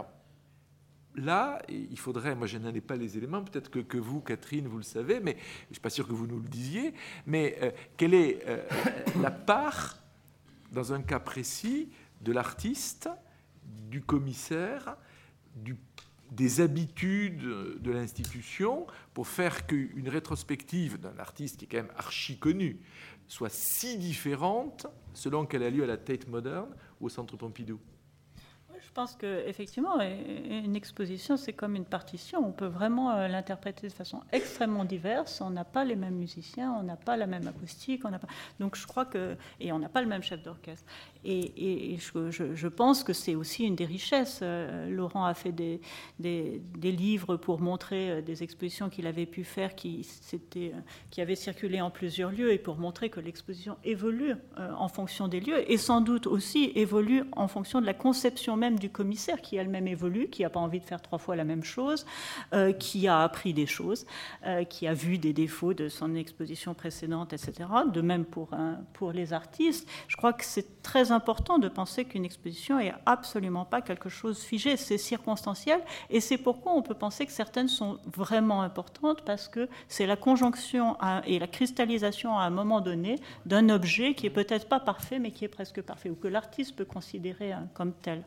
Là, 1.16 1.62
il 1.68 1.99
faudrait, 1.99 2.36
moi 2.36 2.47
je 2.47 2.57
n'en 2.57 2.74
ai 2.74 2.80
pas 2.80 2.95
les 2.95 3.18
éléments, 3.18 3.43
peut-être 3.43 3.70
que, 3.70 3.97
vous, 3.97 4.22
Catherine, 4.22 4.68
vous 4.68 4.78
le 4.78 4.84
savez, 4.84 5.20
mais 5.20 5.34
je 5.34 5.70
ne 5.70 5.74
suis 5.74 5.82
pas 5.82 5.89
sûr 5.89 6.07
que 6.07 6.14
vous 6.14 6.28
nous 6.28 6.39
le 6.39 6.47
disiez, 6.47 6.93
mais 7.26 7.57
euh, 7.62 7.72
quelle 7.97 8.14
est 8.14 8.45
la 9.22 9.32
part, 9.32 9.97
dans 10.72 10.93
un 10.93 11.01
cas 11.01 11.20
précis, 11.20 11.89
de 12.22 12.32
l'artiste, 12.32 13.10
du 13.90 14.02
commissaire, 14.02 14.98
des 16.32 16.62
habitudes 16.62 17.44
de 17.82 17.92
l'institution 17.92 18.88
pour 19.14 19.28
faire 19.28 19.68
qu'une 19.68 20.08
rétrospective 20.08 21.00
d'un 21.00 21.18
artiste 21.20 21.58
qui 21.58 21.66
est 21.66 21.68
quand 21.68 21.78
même 21.78 21.94
archi 21.98 22.38
connu 22.38 22.80
soit 23.28 23.50
si 23.50 23.98
différente 23.98 24.88
selon 25.14 25.46
qu'elle 25.46 25.64
a 25.64 25.70
lieu 25.70 25.84
à 25.84 25.88
la 25.88 25.98
Tate 25.98 26.28
Modern 26.28 26.68
ou 27.00 27.06
au 27.06 27.10
Centre 27.10 27.38
Pompidou. 27.38 27.80
Je 28.92 28.96
pense 28.96 29.16
qu'effectivement, 29.16 30.02
une 30.02 30.76
exposition, 30.76 31.38
c'est 31.38 31.54
comme 31.54 31.78
une 31.78 31.86
partition. 31.86 32.46
On 32.46 32.52
peut 32.52 32.66
vraiment 32.66 33.12
euh, 33.12 33.30
l'interpréter 33.30 33.88
de 33.88 33.94
façon 33.94 34.20
extrêmement 34.34 34.84
diverse. 34.84 35.39
On 35.39 35.50
n'a 35.50 35.64
pas 35.64 35.86
les 35.86 35.96
mêmes 35.96 36.18
musiciens, 36.18 36.74
on 36.78 36.84
n'a 36.84 36.98
pas 36.98 37.16
la 37.16 37.26
même 37.26 37.48
acoustique, 37.48 38.02
on 38.04 38.10
n'a 38.10 38.20
pas... 38.20 38.28
donc 38.60 38.76
je 38.76 38.86
crois 38.86 39.06
que 39.06 39.38
et 39.62 39.72
on 39.72 39.80
n'a 39.80 39.88
pas 39.88 40.02
le 40.02 40.10
même 40.10 40.24
chef 40.24 40.44
d'orchestre. 40.44 40.86
Et, 41.24 41.98
je, 42.00 42.68
pense 42.68 43.06
que 43.06 43.14
c'est 43.14 43.36
aussi 43.36 43.64
une 43.64 43.76
des 43.76 43.86
richesses. 43.86 44.39
Euh, 44.42 44.89
Laurent 44.89 45.24
a 45.24 45.36
fait 45.36 45.54
des, 45.54 45.80
des, 46.20 46.92
livres 46.92 47.38
pour 47.38 47.62
montrer 47.62 48.12
euh, 48.12 48.22
des 48.22 48.44
expositions 48.44 48.89
qu'il 48.89 49.08
avait 49.08 49.28
pu 49.28 49.46
faire 49.46 49.76
qui, 49.76 50.06
qui 51.12 51.22
avaient 51.22 51.36
circulé 51.36 51.80
en 51.80 51.92
plusieurs 51.92 52.32
lieux 52.32 52.52
et 52.52 52.58
pour 52.58 52.76
montrer 52.76 53.10
que 53.10 53.22
l'exposition 53.22 53.78
évolue 53.86 54.34
en 54.58 54.89
fonction 54.89 55.30
des 55.30 55.39
lieux 55.39 55.72
et 55.72 55.78
sans 55.78 56.02
doute 56.02 56.28
aussi 56.28 56.72
évolue 56.76 57.24
en 57.34 57.48
fonction 57.48 57.80
de 57.80 57.86
la 57.86 57.94
conception 57.94 58.58
même 58.58 58.80
du 58.82 58.90
commissaire 58.90 59.42
qui 59.42 59.56
elle-même 59.56 59.88
évolue, 59.88 60.28
qui 60.28 60.42
n'a 60.42 60.50
pas 60.50 60.60
envie 60.60 60.80
de 60.80 60.86
faire 60.86 61.02
trois 61.02 61.20
fois 61.20 61.36
la 61.38 61.46
même 61.46 61.64
chose, 61.64 62.06
euh, 62.54 62.74
qui 62.74 63.08
a 63.08 63.22
appris 63.22 63.54
des 63.54 63.68
choses, 63.68 64.06
euh, 64.46 64.66
qui 64.66 64.88
a 64.88 64.94
vu 64.94 65.18
des 65.18 65.32
défauts 65.32 65.74
de 65.74 65.88
son 65.88 66.16
exposition 66.16 66.74
précédente, 66.74 67.32
etc. 67.32 67.70
De 67.94 68.02
même 68.02 68.26
pour, 68.26 68.50
pour 68.94 69.12
les 69.12 69.32
artistes. 69.32 69.88
Je 70.08 70.18
crois 70.18 70.34
que 70.34 70.44
c'est 70.44 70.82
très 70.82 71.12
important 71.12 71.60
de 71.60 71.70
penser 71.70 72.06
qu'une 72.06 72.26
exposition 72.26 72.80
est 72.80 72.94
absolument 73.06 73.66
pas 73.66 73.82
quelque 73.82 74.10
chose 74.10 74.42
figé, 74.42 74.76
c'est 74.78 74.98
circonstanciel, 74.98 75.82
et 76.10 76.20
c'est 76.20 76.38
pourquoi 76.38 76.74
on 76.74 76.82
peut 76.82 76.96
penser 76.96 77.26
que 77.26 77.32
certaines 77.32 77.68
sont 77.68 78.00
vraiment 78.06 78.62
importantes, 78.62 79.22
parce 79.24 79.48
que 79.48 79.70
c'est 79.88 80.08
la 80.08 80.16
conjonction 80.16 80.98
et 81.26 81.40
la 81.40 81.48
cristallisation 81.48 82.38
à 82.38 82.44
un 82.44 82.50
moment 82.50 82.82
donné 82.82 83.20
d'un 83.46 83.70
objet 83.70 84.16
qui 84.16 84.26
est 84.26 84.32
peut-être 84.32 84.68
pas 84.68 84.80
parfait, 84.80 85.20
mais 85.20 85.32
qui 85.32 85.46
est 85.46 85.50
presque 85.50 85.82
parfait, 85.82 86.10
ou 86.10 86.16
que 86.16 86.28
l'artiste 86.28 86.76
peut 86.76 86.86
considérer 86.86 87.52
hein, 87.52 87.68
comme 87.74 87.94
tel. 87.94 88.24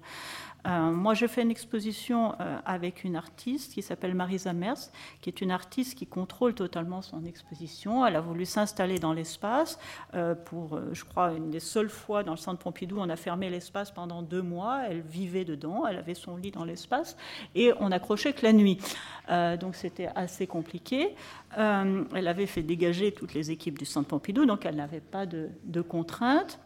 Euh, 0.66 0.90
moi, 0.90 1.14
je 1.14 1.26
fais 1.26 1.42
une 1.42 1.50
exposition 1.50 2.34
euh, 2.40 2.58
avec 2.64 3.04
une 3.04 3.16
artiste 3.16 3.74
qui 3.74 3.82
s'appelle 3.82 4.14
Marisa 4.14 4.52
Mers, 4.52 4.90
qui 5.20 5.28
est 5.28 5.40
une 5.40 5.50
artiste 5.50 5.96
qui 5.96 6.06
contrôle 6.06 6.54
totalement 6.54 7.02
son 7.02 7.24
exposition. 7.24 8.06
Elle 8.06 8.16
a 8.16 8.20
voulu 8.20 8.46
s'installer 8.46 8.98
dans 8.98 9.12
l'espace. 9.12 9.78
Euh, 10.14 10.34
pour, 10.34 10.78
je 10.92 11.04
crois, 11.04 11.32
une 11.32 11.50
des 11.50 11.60
seules 11.60 11.90
fois 11.90 12.22
dans 12.22 12.32
le 12.32 12.38
centre 12.38 12.58
Pompidou, 12.58 12.96
on 12.98 13.08
a 13.08 13.16
fermé 13.16 13.50
l'espace 13.50 13.90
pendant 13.90 14.22
deux 14.22 14.42
mois. 14.42 14.82
Elle 14.88 15.02
vivait 15.02 15.44
dedans, 15.44 15.86
elle 15.86 15.96
avait 15.96 16.14
son 16.14 16.36
lit 16.36 16.50
dans 16.50 16.64
l'espace, 16.64 17.16
et 17.54 17.72
on 17.80 17.90
n'accrochait 17.90 18.32
que 18.32 18.44
la 18.44 18.52
nuit. 18.52 18.78
donc 19.60 19.74
c'était 19.74 20.08
assez 20.14 20.46
compliqué. 20.46 21.14
elle 21.56 22.28
avait 22.28 22.46
fait 22.46 22.62
dégager 22.62 23.12
toutes 23.12 23.34
les 23.34 23.50
équipes 23.50 23.78
du 23.78 23.84
centre 23.84 24.08
Pompidou, 24.08 24.46
donc 24.46 24.64
elle 24.64 24.76
n'avait 24.76 25.00
pas 25.00 25.26
de 25.26 25.80
contraintes. 25.82 26.58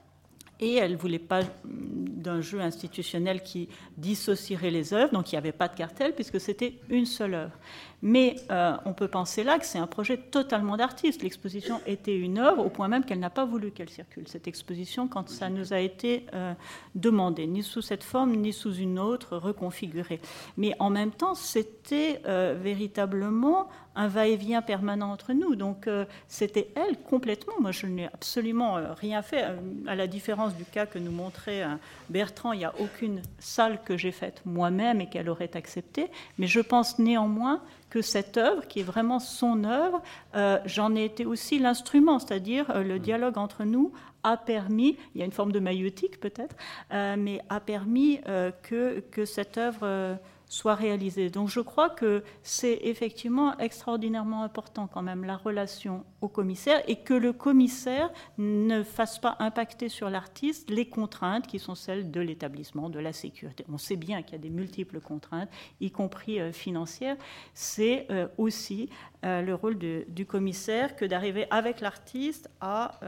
Et 0.61 0.75
elle 0.75 0.93
ne 0.93 0.97
voulait 0.97 1.19
pas 1.19 1.41
d'un 1.65 2.41
jeu 2.41 2.61
institutionnel 2.61 3.43
qui 3.43 3.69
dissocierait 3.97 4.71
les 4.71 4.93
œuvres, 4.93 5.13
donc 5.13 5.31
il 5.31 5.35
n'y 5.35 5.39
avait 5.39 5.53
pas 5.53 5.69
de 5.69 5.77
cartel 5.77 6.15
puisque 6.15 6.41
c'était 6.41 6.75
une 6.89 7.07
seule 7.07 7.35
œuvre. 7.35 7.53
Mais 8.01 8.37
euh, 8.51 8.77
on 8.85 8.93
peut 8.93 9.09
penser 9.09 9.43
là 9.43 9.59
que 9.59 9.67
c'est 9.67 9.79
un 9.79 9.87
projet 9.89 10.17
totalement 10.17 10.77
d'artiste. 10.77 11.23
L'exposition 11.23 11.81
était 11.87 12.17
une 12.17 12.39
œuvre 12.39 12.65
au 12.65 12.71
point 12.71 12.87
même 12.87 13.05
qu'elle 13.05 13.19
n'a 13.19 13.31
pas 13.31 13.45
voulu 13.45 13.73
qu'elle 13.73 13.89
circule, 13.89 14.29
cette 14.29 14.47
exposition, 14.47 15.09
quand 15.09 15.29
ça 15.29 15.49
nous 15.49 15.73
a 15.73 15.81
été 15.81 16.27
euh, 16.35 16.55
demandé, 16.95 17.47
ni 17.47 17.63
sous 17.63 17.83
cette 17.83 18.05
forme, 18.05 18.37
ni 18.37 18.53
sous 18.53 18.75
une 18.75 18.99
autre, 18.99 19.37
reconfigurée. 19.37 20.21
Mais 20.57 20.75
en 20.79 20.91
même 20.91 21.11
temps, 21.11 21.35
c'était 21.35 22.21
euh, 22.27 22.57
véritablement 22.61 23.69
un 23.99 24.09
va-et-vient 24.09 24.63
permanent 24.63 25.11
entre 25.11 25.33
nous. 25.33 25.57
Donc 25.57 25.89
c'était 26.29 26.69
elle 26.75 26.97
complètement. 26.99 27.55
Moi, 27.61 27.73
je 27.73 27.87
n'ai 27.87 28.07
absolument 28.07 28.79
rien 28.97 29.23
fait. 29.23 29.45
À 29.87 29.95
la 29.95 30.07
différence 30.07 30.55
du 30.55 30.65
cas 30.65 30.87
que 30.87 30.99
nous 30.99 31.11
montrait 31.11 31.65
Bertrand, 32.09 32.53
il 32.53 32.59
n'y 32.59 32.65
a 32.65 32.75
aucune 32.79 33.21
salle 33.39 33.81
que 33.85 33.97
j'ai 33.97 34.13
faite 34.13 34.43
moi-même 34.45 35.01
et 35.01 35.09
qu'elle 35.09 35.29
aurait 35.29 35.57
acceptée. 35.57 36.07
Mais 36.39 36.47
je 36.47 36.61
pense 36.61 36.99
néanmoins 36.99 37.61
que 37.91 38.03
cette 38.03 38.37
œuvre, 38.37 38.67
qui 38.67 38.81
est 38.81 38.85
vraiment 38.85 39.19
son 39.19 39.65
œuvre, 39.65 40.03
euh, 40.35 40.59
j'en 40.67 40.95
ai 40.95 41.05
été 41.05 41.25
aussi 41.25 41.59
l'instrument, 41.59 42.19
c'est-à-dire 42.19 42.71
euh, 42.71 42.83
le 42.83 42.97
mm. 42.97 43.01
dialogue 43.01 43.39
entre 43.39 43.65
nous 43.65 43.93
a 44.25 44.37
permis, 44.37 44.97
il 45.15 45.21
y 45.21 45.23
a 45.23 45.25
une 45.25 45.33
forme 45.33 45.53
de 45.53 45.61
maïotique 45.61 46.21
peut-être, 46.21 46.57
euh, 46.93 47.17
mais 47.17 47.41
a 47.49 47.61
permis 47.61 48.21
que, 48.63 49.01
que 49.13 49.25
cette 49.25 49.57
œuvre 49.59 50.19
soit 50.49 50.75
réalisée. 50.75 51.31
Donc 51.31 51.49
je 51.49 51.61
crois 51.61 51.91
que 51.91 52.23
c'est 52.43 52.81
effectivement 52.83 53.57
extraordinairement 53.59 54.43
important 54.43 54.87
quand 54.87 55.03
même 55.03 55.25
la 55.25 55.37
relation 55.37 56.05
au 56.21 56.29
commissaire 56.29 56.83
et 56.89 56.97
que 56.97 57.15
le 57.15 57.33
commissaire 57.33 58.11
ne 58.39 58.83
fasse 58.83 59.19
pas 59.19 59.37
impacter 59.41 59.89
sur 59.89 60.11
l'artiste 60.11 60.71
les 60.71 60.89
contraintes 60.89 61.47
qui 61.47 61.59
sont 61.59 61.75
celles 61.75 62.11
de 62.11 62.21
l'établissement, 62.21 62.89
de 62.89 62.99
la 62.99 63.13
sécurité. 63.13 63.65
On 63.69 63.79
sait 63.79 63.97
bien 63.97 64.23
qu'il 64.23 64.33
y 64.33 64.37
a 64.37 64.43
des 64.43 64.51
multiples 64.51 65.01
contraintes, 65.01 65.51
y 65.81 65.91
compris 65.91 66.41
euh, 66.41 66.53
financières. 66.53 67.17
C'est 67.55 68.07
euh, 68.11 68.29
aussi 68.39 68.89
euh, 69.25 69.43
le 69.43 69.55
rôle 69.55 69.77
du 69.79 70.27
commissaire 70.27 70.97
que 70.97 71.05
d'arriver 71.05 71.47
avec 71.51 71.81
l'artiste 71.81 72.51
à 72.61 72.99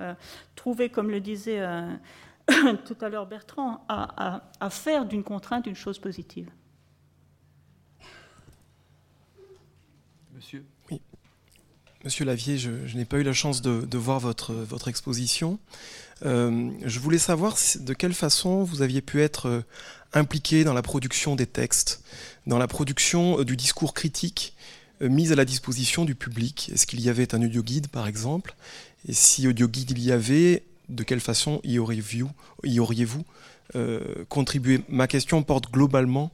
trouver, 0.56 0.88
comme 0.88 1.10
le 1.10 1.20
disait 1.20 1.60
tout 2.84 2.96
à 3.00 3.08
l'heure 3.08 3.26
Bertrand, 3.26 3.84
à 3.88 4.70
faire 4.70 5.06
d'une 5.06 5.22
contrainte 5.22 5.66
une 5.66 5.74
chose 5.74 5.98
positive. 5.98 6.50
Monsieur. 10.40 10.64
Monsieur 12.02 12.24
Lavier, 12.24 12.56
je, 12.56 12.70
n'ai 12.96 13.04
pas 13.04 13.18
eu 13.18 13.22
la 13.22 13.34
chance 13.34 13.60
de, 13.60 13.98
voir 13.98 14.20
votre, 14.20 14.54
votre 14.54 14.88
exposition. 14.88 15.58
Euh, 16.24 16.70
je 16.82 16.98
voulais 16.98 17.18
savoir 17.18 17.58
de 17.78 17.92
quelle 17.92 18.14
façon 18.14 18.64
vous 18.64 18.80
aviez 18.80 19.02
pu 19.02 19.20
être 19.20 19.48
euh, 19.48 19.60
impliqué 20.14 20.64
dans 20.64 20.72
la 20.72 20.80
production 20.80 21.36
des 21.36 21.44
textes, 21.44 22.02
dans 22.46 22.56
la 22.56 22.68
production 22.68 23.40
euh, 23.40 23.44
du 23.44 23.54
discours 23.54 23.92
critique 23.92 24.54
mis 25.02 25.30
à 25.30 25.34
la 25.34 25.44
disposition 25.44 26.06
du 26.06 26.14
public. 26.14 26.70
Est-ce 26.72 26.86
qu'il 26.86 27.02
y 27.02 27.10
avait 27.10 27.34
un 27.34 27.42
audio 27.42 27.62
guide, 27.62 27.88
par 27.88 28.06
exemple? 28.06 28.54
Et 29.06 29.12
si 29.12 29.46
audio 29.46 29.68
guide 29.68 29.90
il 29.90 30.02
y 30.02 30.10
avait, 30.10 30.62
de 30.88 31.02
quelle 31.02 31.20
façon 31.20 31.60
y 31.64 31.78
auriez-vous 31.78 32.30
auriez 33.74 34.24
contribué 34.28 34.82
Ma 34.88 35.06
question 35.06 35.42
porte 35.42 35.70
globalement 35.70 36.32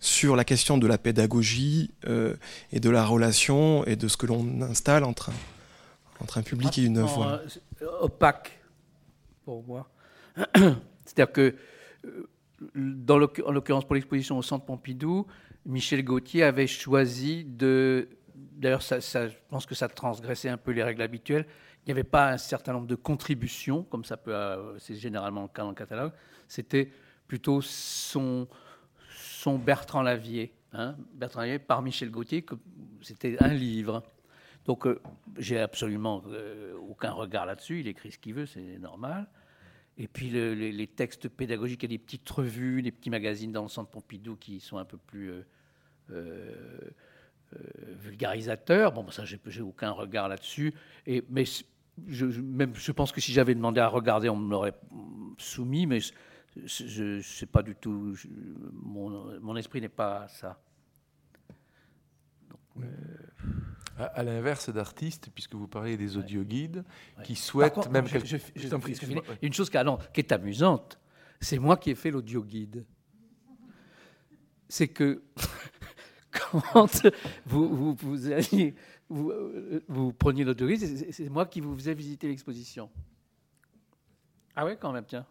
sur 0.00 0.36
la 0.36 0.44
question 0.44 0.78
de 0.78 0.86
la 0.86 0.98
pédagogie 0.98 1.90
euh, 2.06 2.36
et 2.72 2.80
de 2.80 2.90
la 2.90 3.04
relation 3.04 3.84
et 3.84 3.96
de 3.96 4.08
ce 4.08 4.16
que 4.16 4.26
l'on 4.26 4.62
installe 4.62 5.04
entre 5.04 5.30
un, 5.30 5.34
entre 6.20 6.38
un 6.38 6.42
public 6.42 6.78
et 6.78 6.82
une 6.82 6.98
œuvre. 6.98 7.42
Euh, 7.82 7.86
opaque 8.00 8.60
pour 9.44 9.64
moi. 9.64 9.88
C'est-à-dire 11.04 11.32
que, 11.32 11.54
euh, 12.04 12.28
dans 12.74 13.16
en 13.16 13.50
l'occurrence 13.50 13.84
pour 13.84 13.94
l'exposition 13.94 14.38
au 14.38 14.42
Centre 14.42 14.64
Pompidou, 14.64 15.26
Michel 15.66 16.04
Gauthier 16.04 16.44
avait 16.44 16.66
choisi 16.66 17.44
de. 17.44 18.08
D'ailleurs, 18.34 18.82
ça, 18.82 19.00
je 19.00 19.34
pense 19.48 19.66
que 19.66 19.74
ça 19.74 19.88
transgressait 19.88 20.48
un 20.48 20.56
peu 20.56 20.72
les 20.72 20.82
règles 20.82 21.02
habituelles. 21.02 21.46
Il 21.84 21.88
n'y 21.88 21.92
avait 21.92 22.04
pas 22.04 22.32
un 22.32 22.38
certain 22.38 22.72
nombre 22.72 22.86
de 22.86 22.94
contributions, 22.94 23.82
comme 23.84 24.04
ça 24.04 24.16
peut. 24.16 24.34
C'est 24.78 24.96
généralement 24.96 25.42
le 25.42 25.48
cas 25.48 25.62
dans 25.62 25.70
le 25.70 25.74
catalogue. 25.74 26.12
C'était 26.46 26.90
plutôt 27.26 27.60
son 27.62 28.46
son 29.38 29.58
Bertrand 29.58 30.02
Lavier. 30.02 30.52
Hein, 30.72 30.96
Bertrand 31.14 31.40
Lavier 31.40 31.58
par 31.58 31.80
Michel 31.82 32.10
Gauthier, 32.10 32.44
c'était 33.02 33.36
un 33.42 33.54
livre. 33.54 34.02
Donc 34.64 34.86
euh, 34.86 35.00
j'ai 35.38 35.58
absolument 35.58 36.22
euh, 36.28 36.74
aucun 36.88 37.12
regard 37.12 37.46
là-dessus. 37.46 37.80
Il 37.80 37.88
écrit 37.88 38.12
ce 38.12 38.18
qu'il 38.18 38.34
veut, 38.34 38.46
c'est 38.46 38.78
normal. 38.78 39.28
Et 39.96 40.06
puis 40.06 40.30
les, 40.30 40.86
textes 40.86 41.28
pédagogiques, 41.28 41.82
il 41.82 41.90
y 41.90 41.94
a 41.94 41.96
des 41.96 42.04
petites 42.04 42.28
revues, 42.30 42.82
des 42.82 42.92
petits 42.92 43.10
magazines 43.10 43.50
dans 43.50 43.62
le 43.62 43.68
centre 43.68 43.90
Pompidou 43.90 44.36
qui 44.36 44.60
sont 44.60 44.76
un 44.78 44.84
peu 44.84 44.96
plus 44.96 45.32
euh, 46.10 46.54
vulgarisateurs. 47.98 48.92
Bon, 48.92 49.10
ça, 49.10 49.24
j'ai 49.24 49.62
aucun 49.62 49.90
regard 49.90 50.28
là-dessus. 50.28 50.74
Et 51.06 51.24
mais 51.30 51.44
je, 52.06 52.26
même, 52.40 52.74
je 52.74 52.92
pense 52.92 53.12
que 53.12 53.20
si 53.20 53.32
j'avais 53.32 53.54
demandé 53.54 53.80
à 53.80 53.88
regarder, 53.88 54.28
on 54.28 54.36
me 54.36 54.50
l'aurait 54.50 54.74
soumis. 55.38 55.86
Mais 55.86 56.00
je, 56.64 57.20
sais 57.20 57.46
pas 57.46 57.62
du 57.62 57.74
tout. 57.74 58.14
mon, 58.72 59.40
mon, 59.40 59.56
esprit 59.56 59.80
n'est 59.80 59.88
pas 59.88 60.28
ça. 60.28 60.60
Euh, 62.78 62.84
à, 63.98 64.22
l'inverse 64.22 64.70
d'artistes, 64.70 65.30
puisque 65.34 65.54
vous 65.54 65.66
parlez 65.66 65.96
des 65.96 66.16
audio 66.16 66.44
guides, 66.44 66.84
qui 67.24 67.34
souhaitent 67.34 67.90
même. 67.90 68.06
Je, 68.06 68.36
une 69.42 69.52
chose 69.52 69.70
qui, 69.70 69.78
qui 70.12 70.20
est 70.20 70.32
amusante, 70.32 71.00
c'est 71.40 71.58
moi 71.58 71.76
qui 71.76 71.90
ai 71.90 71.94
fait 71.94 72.10
l'audio 72.10 72.42
guide. 72.44 72.84
C'est 74.68 74.88
que 74.88 75.22
quand 76.30 77.06
vous, 77.46 77.96
vous 79.88 80.12
preniez 80.12 80.44
guide, 80.44 81.12
c'est 81.12 81.28
moi 81.28 81.46
qui 81.46 81.60
vous 81.60 81.74
faisais 81.74 81.94
visiter 81.94 82.28
l'exposition. 82.28 82.90
Ah 84.54 84.64
ouais, 84.64 84.76
quand 84.76 84.92
même, 84.92 85.04
tiens. 85.06 85.26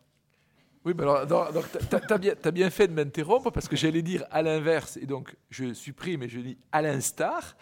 Oui, 0.86 0.94
alors, 1.00 1.28
tu 1.28 1.96
as, 2.14 2.18
bien, 2.18 2.34
bien 2.54 2.70
fait 2.70 2.88
de 2.88 2.94
m'interrompre 2.94 3.52
parce 3.52 3.68
que 3.68 3.76
j'allais 3.76 4.02
dire 4.02 4.24
à 4.32 4.42
l'inverse, 4.42 4.96
et 4.96 5.06
donc 5.06 5.36
je 5.50 5.74
supprime 5.74 6.24
et 6.24 6.30
je 6.30 6.40
dis 6.40 6.58
à 6.72 6.82
l'instar 6.82 7.58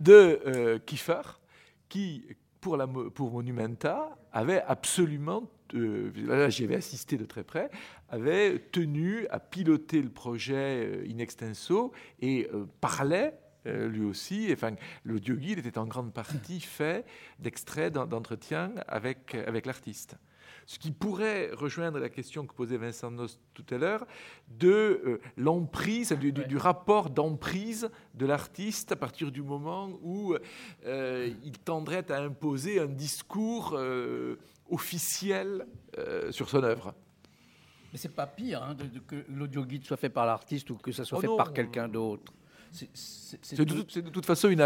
de 0.00 0.38
euh, 0.44 0.78
Kiefer, 0.78 1.22
qui, 1.88 2.26
pour, 2.60 2.76
la, 2.76 2.86
pour 2.86 3.30
Monumenta, 3.32 4.18
avait 4.32 4.60
absolument, 4.62 5.48
euh, 5.74 6.10
là 6.26 6.48
j'y 6.48 6.64
avais 6.64 6.76
assisté 6.76 7.16
de 7.16 7.24
très 7.24 7.44
près, 7.44 7.70
avait 8.08 8.58
tenu 8.72 9.26
à 9.28 9.40
piloter 9.40 10.02
le 10.02 10.10
projet 10.10 10.86
euh, 10.86 11.06
in 11.10 11.18
extenso 11.18 11.92
et 12.20 12.48
parlait 12.80 13.34
lui 13.64 14.02
aussi. 14.02 14.48
Enfin, 14.50 14.76
l'audio 15.04 15.34
guide 15.34 15.58
était 15.58 15.76
en 15.76 15.84
grande 15.84 16.14
partie 16.14 16.60
fait 16.60 17.04
d'extraits 17.38 17.92
d'entretien 17.92 18.72
avec, 18.86 19.34
avec 19.34 19.66
l'artiste 19.66 20.16
ce 20.68 20.78
qui 20.78 20.90
pourrait 20.90 21.50
rejoindre 21.54 21.98
la 21.98 22.10
question 22.10 22.46
que 22.46 22.54
posait 22.54 22.76
Vincent 22.76 23.10
Nos 23.10 23.26
tout 23.54 23.64
à 23.70 23.78
l'heure, 23.78 24.06
de 24.48 24.68
euh, 24.68 25.20
l'emprise, 25.38 26.12
du, 26.12 26.56
rapport 26.58 27.08
d'emprise 27.08 27.90
de 28.12 28.26
l'artiste 28.26 28.92
à 28.92 28.96
partir 28.96 29.32
du 29.32 29.42
moment 29.42 29.98
où 30.02 30.34
euh, 30.84 31.30
il 31.42 31.58
tendrait 31.58 32.12
à 32.12 32.18
imposer 32.18 32.80
un 32.80 32.86
discours 32.86 33.78
euh, 34.70 34.74
officiel 34.74 35.66
sur 36.30 36.48
son 36.48 36.62
œuvre. 36.62 36.94
Mais 37.92 37.98
c'est 37.98 38.14
pas 38.14 38.26
pire 38.26 38.62
hein, 38.62 38.74
de, 38.74 38.98
que 38.98 39.24
l'audio 39.28 39.64
guide 39.64 39.84
soit 39.84 39.96
fait 39.96 40.10
par 40.10 40.26
l'artiste 40.26 40.68
ou 40.70 40.76
que 40.76 40.92
ça 40.92 41.04
soit 41.04 41.18
oh 41.18 41.20
fait 41.22 41.36
par 41.36 41.52
quelqu'un 41.52 41.88
d'autre. 41.88 42.32
C'est 42.70 43.58
de, 43.58 44.10
toute 44.10 44.26
façon 44.26 44.50
une, 44.50 44.60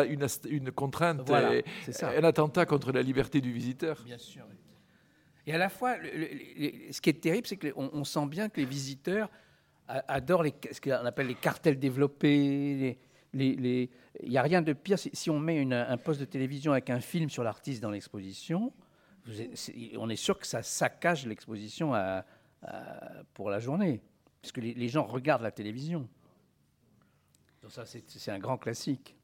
une, 0.48 0.72
contrainte, 0.72 1.30
et, 1.30 1.64
un 2.02 2.24
attentat 2.24 2.66
contre 2.66 2.90
la 2.90 3.00
liberté 3.00 3.40
du 3.40 3.52
visiteur. 3.52 4.02
Bien 4.04 4.18
sûr. 4.18 4.44
Et 5.46 5.54
à 5.54 5.58
la 5.58 5.68
fois, 5.68 5.96
ce 5.96 7.00
qui 7.00 7.10
est 7.10 7.20
terrible, 7.20 7.46
c'est 7.46 7.56
qu'on 7.56 7.90
on 7.92 8.04
sent 8.04 8.26
bien 8.26 8.48
que 8.48 8.60
les 8.60 8.66
visiteurs 8.66 9.30
adorent 9.88 10.42
les, 10.42 10.54
ce 10.70 10.80
qu'on 10.80 11.06
appelle 11.06 11.26
les 11.26 11.34
cartels 11.34 11.78
développés. 11.78 12.98
il 13.34 13.88
n'y 14.24 14.36
a 14.36 14.42
rien 14.42 14.62
de 14.62 14.72
pire. 14.72 14.98
Si, 14.98 15.30
on 15.30 15.38
met 15.38 15.72
un 15.72 15.96
poste 15.96 16.20
de 16.20 16.24
télévision 16.24 16.72
avec 16.72 16.90
un 16.90 17.00
film 17.00 17.30
sur 17.30 17.42
l'artiste 17.44 17.82
dans 17.82 17.90
l'exposition, 17.90 18.72
on 19.96 20.08
est 20.08 20.16
sûr 20.16 20.38
que 20.38 20.46
ça 20.46 20.62
saccage 20.62 21.26
l'exposition 21.26 21.92
pour 23.34 23.50
la 23.50 23.60
journée, 23.60 24.00
puisque 24.40 24.58
les, 24.58 24.74
les, 24.74 24.88
gens 24.88 25.04
regardent 25.04 25.42
la 25.42 25.52
télévision. 25.52 26.08
Donc 27.62 27.72
ça, 27.72 27.84
c'est 27.86 28.30
un 28.30 28.38
grand 28.38 28.58
classique. 28.58 29.16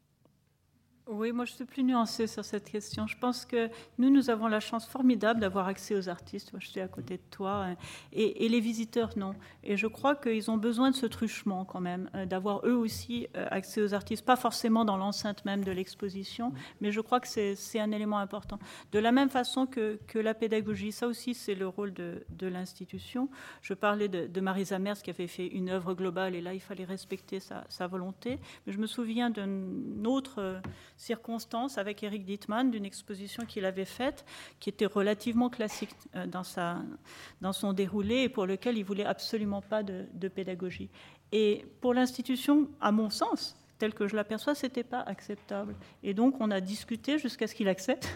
Oui, 1.11 1.33
moi 1.33 1.47
je 1.47 1.53
suis 1.53 1.65
plus 1.65 1.85
nuancée 1.85 2.27
sur 2.27 2.45
cette 2.45 2.71
question. 2.71 3.07
Je 3.07 3.17
pense 3.17 3.47
que 3.47 3.71
nous, 3.97 4.11
nous 4.11 4.29
avons 4.29 4.47
la 4.47 4.61
chance 4.61 4.87
formidable 4.87 5.41
d'avoir 5.41 5.67
accès 5.67 5.95
aux 5.97 6.11
artistes. 6.11 6.53
Moi 6.53 6.61
je 6.63 6.69
suis 6.69 6.81
à 6.81 6.89
côté 6.89 7.17
de 7.17 7.23
toi. 7.31 7.65
Hein. 7.65 7.77
Et, 8.13 8.47
les 8.47 8.61
visiteurs, 8.61 9.17
non. 9.17 9.35
Et 9.65 9.79
je 9.79 9.87
crois 9.87 10.15
qu'ils 10.17 10.51
ont 10.51 10.59
besoin 10.59 10.91
de 10.91 10.97
ce 10.97 11.07
truchement 11.07 11.65
quand 11.65 11.81
même, 11.81 12.11
euh, 12.15 12.27
d'avoir 12.27 12.61
eux 12.67 12.75
aussi 12.75 13.27
euh, 13.37 13.47
accès 13.51 13.81
aux 13.81 13.95
artistes. 13.95 14.23
Pas 14.23 14.37
forcément 14.37 14.85
dans 14.85 14.99
l'enceinte 14.99 15.47
même 15.47 15.65
de 15.65 15.73
l'exposition, 15.73 16.53
mais 16.83 16.93
je 16.93 17.01
crois 17.01 17.21
que 17.21 17.29
c'est 17.29 17.81
un 17.81 17.91
élément 17.91 18.19
important. 18.19 18.59
De 18.93 18.99
la 18.99 19.11
même 19.11 19.31
façon 19.31 19.65
que, 19.65 19.99
que 20.09 20.19
la 20.19 20.35
pédagogie, 20.35 20.93
ça 20.93 21.07
aussi 21.07 21.33
c'est 21.33 21.55
le 21.55 21.69
rôle 21.69 21.95
de, 21.95 22.27
de 22.29 22.47
l'institution. 22.49 23.31
Je 23.63 23.73
parlais 23.73 24.09
de, 24.09 24.27
de 24.27 24.41
Marisa 24.43 24.79
Mers 24.79 25.01
qui 25.01 25.09
avait 25.09 25.27
fait 25.27 25.47
une 25.47 25.71
œuvre 25.71 25.95
globale 25.95 26.35
et 26.35 26.43
là 26.43 26.53
il 26.53 26.61
fallait 26.61 26.85
respecter 26.85 27.41
sa, 27.41 27.65
sa 27.71 27.87
volonté. 27.87 28.39
Mais 28.67 28.75
je 28.75 28.79
me 28.79 28.87
souviens 28.87 29.31
d'un 29.31 30.05
autre 30.05 30.61
circonstance 30.99 31.79
avec 31.79 32.03
Eric 32.03 32.25
Dittmann 32.25 32.71
d'une 32.71 32.85
exposition 32.85 33.47
qu'il 33.47 33.65
avait 33.65 33.87
faite, 33.87 34.27
qui 34.61 34.69
était 34.69 34.87
relativement 34.87 35.49
classique 35.49 35.95
euh, 36.15 36.27
dans, 36.27 37.53
son 37.53 37.73
déroulé 37.73 38.25
et 38.25 38.29
pour 38.29 38.45
lequel 38.45 38.77
il 38.77 38.85
voulait 38.85 39.07
absolument 39.07 39.63
pas 39.63 39.83
de, 39.83 40.05
de 40.13 40.29
pédagogie. 40.29 40.91
Et 41.33 41.65
pour 41.81 41.95
l'institution, 41.95 42.69
à 42.81 42.93
mon 42.93 43.09
sens, 43.09 43.57
tel 43.79 43.95
que 43.95 44.09
je 44.09 44.17
l'aperçois, 44.17 44.55
c'était 44.55 44.85
pas 44.85 45.01
acceptable. 45.01 45.77
Et 46.03 46.13
donc 46.13 46.35
on 46.41 46.51
a 46.51 46.61
discuté 46.61 47.19
jusqu'à 47.19 47.47
ce 47.47 47.55
qu'il 47.55 47.69
accepte 47.69 48.09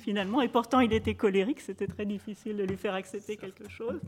finalement, 0.00 0.40
et 0.40 0.48
pourtant 0.48 0.80
il 0.80 0.92
était 0.92 1.14
colérique, 1.14 1.60
c'était 1.60 1.86
très 1.86 2.06
difficile 2.06 2.56
de 2.56 2.64
lui 2.64 2.76
faire 2.76 2.94
accepter 2.94 3.36
quelque 3.36 3.68
chose, 3.68 4.00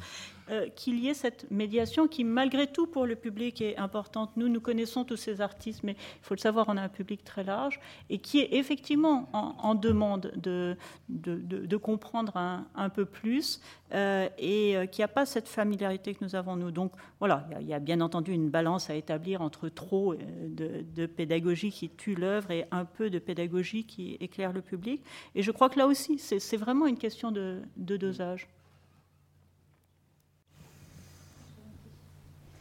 euh, 0.51 0.69
qu'il 0.75 0.99
y 0.99 1.09
ait 1.09 1.15
cette 1.15 1.51
médiation 1.51 2.09
qui, 2.09 2.25
malgré 2.25 2.67
tout, 2.67 2.87
pour 2.87 3.07
le 3.07 3.15
public 3.15 3.61
est 3.61 3.77
importante. 3.77 4.31
Nous, 4.37 4.49
nous 4.49 4.61
connaissons 4.61 5.05
tous 5.05 5.17
ces 5.17 5.41
artistes, 5.41 5.83
mais 5.83 5.93
il 5.93 6.25
faut 6.25 6.35
le 6.35 6.41
savoir, 6.41 6.67
on 6.69 6.77
a 6.77 6.83
un 6.83 6.89
public 6.89 7.25
très 7.25 7.45
large, 7.45 7.81
et 8.11 8.19
qui 8.19 8.41
est 8.41 8.55
effectivement 8.55 9.29
en, 9.33 9.75
demande 9.75 10.33
de, 10.37 10.77
de, 11.09 11.77
comprendre 11.77 12.37
un, 12.37 12.89
peu 12.89 13.05
plus, 13.05 13.61
euh, 13.95 14.29
et 14.39 14.77
euh, 14.77 14.87
qui 14.87 15.01
n'a 15.01 15.09
pas 15.09 15.27
cette 15.27 15.49
familiarité 15.49 16.15
que 16.15 16.25
nous 16.25 16.35
avons, 16.35 16.57
nous. 16.57 16.71
Donc 16.71 16.93
voilà, 17.19 17.47
il 17.61 17.67
y, 17.67 17.75
a 17.75 17.79
bien 17.79 18.01
entendu 18.01 18.33
une 18.33 18.51
balance 18.51 18.91
à 18.91 18.95
établir 18.95 19.43
entre 19.43 19.69
trop 19.69 20.15
de, 20.15 21.07
pédagogie 21.07 21.71
qui 21.71 21.89
tue 21.91 22.15
l'œuvre 22.15 22.51
et 22.51 22.67
un 22.71 22.85
peu 22.85 23.11
de 23.11 23.19
pédagogie 23.19 23.85
qui 23.85 24.17
éclaire 24.21 24.53
le 24.53 24.63
public. 24.63 25.03
Et 25.35 25.43
je 25.43 25.51
crois 25.51 25.69
que 25.69 25.79
là 25.79 25.82
aussi, 25.87 26.19
c'est 26.19 26.57
vraiment 26.57 26.87
une 26.87 26.99
question 26.99 27.33
de, 27.33 27.63
dosage. 27.77 28.49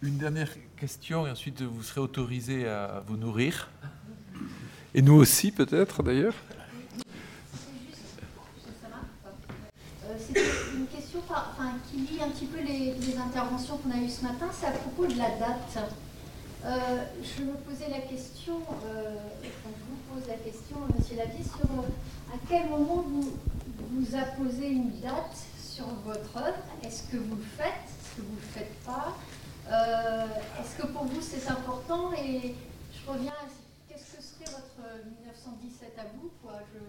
Une 0.01 0.17
dernière 0.17 0.49
question, 0.77 1.27
et 1.27 1.31
ensuite 1.31 1.61
vous 1.61 1.83
serez 1.83 2.01
autorisé 2.01 2.67
à 2.67 3.03
vous 3.07 3.17
nourrir. 3.17 3.69
Et 4.93 5.01
nous 5.01 5.13
aussi, 5.13 5.51
peut-être, 5.51 6.03
d'ailleurs. 6.03 6.33
C'est 10.17 10.39
une 10.75 10.87
question 10.87 11.21
qui 11.89 11.97
lie 11.97 12.21
un 12.21 12.29
petit 12.29 12.45
peu 12.45 12.59
les, 12.61 13.17
interventions 13.17 13.77
qu'on 13.77 13.91
a 13.91 13.97
eues 13.97 14.09
ce 14.09 14.23
matin. 14.23 14.47
C'est 14.51 14.67
à 14.67 14.71
propos 14.71 15.05
de 15.05 15.17
la 15.17 15.29
date. 15.37 15.77
Euh, 16.63 17.03
je 17.23 17.43
me 17.43 17.53
posais 17.53 17.89
la 17.89 18.01
question, 18.01 18.61
euh, 18.85 19.15
je 19.43 19.49
vous 19.49 20.13
pose 20.13 20.27
la 20.27 20.35
question, 20.35 20.77
Monsieur 20.95 21.17
Lavier, 21.17 21.43
sur 21.43 21.65
euh, 21.65 21.81
à 22.33 22.37
quel 22.47 22.69
moment 22.69 23.03
vous, 23.07 23.37
vous 23.91 24.15
apposez 24.15 24.69
une 24.69 24.99
date 25.01 25.37
sur 25.59 25.85
votre 26.05 26.37
œuvre? 26.37 26.63
Est-ce 26.83 27.03
que 27.11 27.17
vous 27.17 27.35
le 27.35 27.43
faites? 27.57 27.67
Est-ce 27.67 28.15
que 28.17 28.21
vous 28.21 28.35
ne 28.35 28.41
le 28.41 28.47
faites 28.53 28.83
pas? 28.85 29.17
Euh, 29.69 30.25
Est-ce 30.61 30.81
que 30.81 30.87
pour 30.87 31.03
vous 31.05 31.21
c'est 31.21 31.47
important? 31.49 32.13
Et 32.13 32.55
je 32.93 33.11
reviens 33.11 33.31
à 33.31 33.47
qu'est-ce 33.89 34.15
que 34.15 34.23
serait 34.23 34.51
votre 34.51 35.05
1917 35.05 35.99
à 35.99 36.03
vous 36.15 36.31
quoi? 36.41 36.59
Je... 36.73 36.79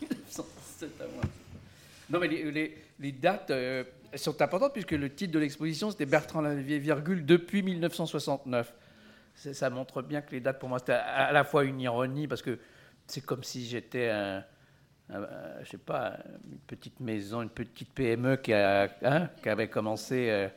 1917 0.00 1.00
à 1.00 1.04
moi. 1.14 1.22
Non, 2.10 2.18
mais 2.20 2.28
les, 2.28 2.76
les, 3.00 3.12
dates 3.12 3.50
euh, 3.50 3.84
sont 4.14 4.40
importantes 4.42 4.72
puisque 4.72 4.92
le 4.92 5.12
titre 5.12 5.32
de 5.32 5.38
l'exposition 5.38 5.90
c'était 5.90 6.06
Bertrand 6.06 6.42
Lavier, 6.42 6.78
virgule, 6.78 7.24
depuis 7.24 7.62
1969 7.62 8.72
ça 9.34 9.70
montre 9.70 10.02
bien 10.02 10.22
que 10.22 10.32
les 10.32 10.40
dates, 10.40 10.58
pour 10.58 10.68
moi, 10.68 10.78
c'était 10.78 10.92
à 10.92 11.32
la 11.32 11.44
fois 11.44 11.64
une 11.64 11.80
ironie, 11.80 12.28
parce 12.28 12.42
que 12.42 12.58
c'est 13.06 13.20
comme 13.20 13.42
si 13.42 13.66
j'étais 13.66 14.10
je 15.08 15.70
sais 15.70 15.78
pas, 15.78 16.18
une 16.50 16.58
petite 16.66 17.00
maison, 17.00 17.42
une 17.42 17.50
petite 17.50 17.92
PME 17.92 18.36
qui, 18.36 18.52
a, 18.52 18.88
hein, 19.02 19.28
qui 19.42 19.48
avait 19.48 19.68
commencé. 19.68 20.30
Euh, 20.30 20.48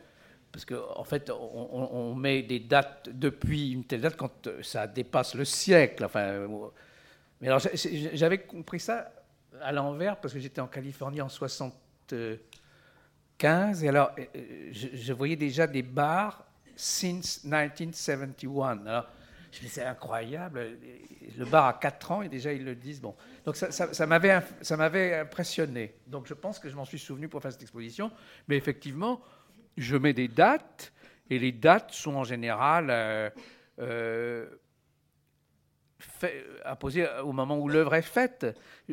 parce 0.52 0.66
qu'en 0.66 1.00
en 1.00 1.04
fait, 1.04 1.30
on, 1.30 2.16
met 2.16 2.42
des 2.42 2.60
dates 2.60 3.10
depuis 3.12 3.74
une 3.74 3.84
telle 3.84 4.02
date 4.02 4.16
quand 4.16 4.50
ça 4.64 4.88
dépasse 4.88 5.36
le 5.36 5.46
siècle. 5.46 6.06
Enfin, 6.06 6.48
mais 7.42 7.50
alors, 7.50 7.62
j'avais 8.14 8.40
compris 8.40 8.80
ça 8.80 9.12
à 9.62 9.72
l'envers 9.72 10.20
parce 10.20 10.34
que 10.34 10.40
j'étais 10.40 10.62
en 10.62 10.68
Californie 10.68 11.22
en 11.22 11.30
75 11.30 13.84
et 13.84 13.90
alors 13.90 14.12
je, 14.72 14.88
je 14.94 15.14
voyais 15.14 15.36
déjà 15.36 15.68
des 15.68 15.84
bars 15.84 16.47
since 16.78 17.44
1971. 17.44 18.88
Alors, 18.88 19.08
je 19.52 19.64
me 19.64 19.70
c'est 19.70 19.84
incroyable. 19.84 20.78
Le 21.38 21.46
bar 21.46 21.66
a 21.66 21.74
4 21.74 22.12
ans 22.12 22.22
et 22.22 22.30
déjà 22.30 22.54
ils 22.54 22.64
le 22.64 22.76
disent. 22.76 23.02
Bon, 23.02 23.16
donc 23.44 23.56
ça, 23.56 23.72
ça, 23.72 23.94
ça 23.94 24.06
m'avait 24.06 25.16
impressionné. 25.20 25.96
Donc 26.06 26.28
je 26.28 26.34
pense 26.34 26.60
que 26.60 26.70
je 26.70 26.76
m'en 26.76 26.86
suis 26.86 27.00
souvenu 27.00 27.28
pour 27.28 27.42
faire 27.42 27.52
cette 27.52 27.64
exposition. 27.64 28.12
Mais 28.48 28.56
effectivement, 28.56 29.22
je 29.76 29.98
mets 29.98 30.14
des 30.14 30.28
dates 30.28 30.94
et 31.30 31.40
les 31.40 31.52
dates 31.52 31.92
sont 31.92 32.16
en 32.16 32.24
général 32.24 32.88
euh, 32.90 33.30
euh, 33.80 34.48
imposées 36.66 37.08
au 37.24 37.32
moment 37.32 37.58
où 37.58 37.68
l'œuvre 37.68 37.96
est 37.96 38.02
faite. 38.02 38.46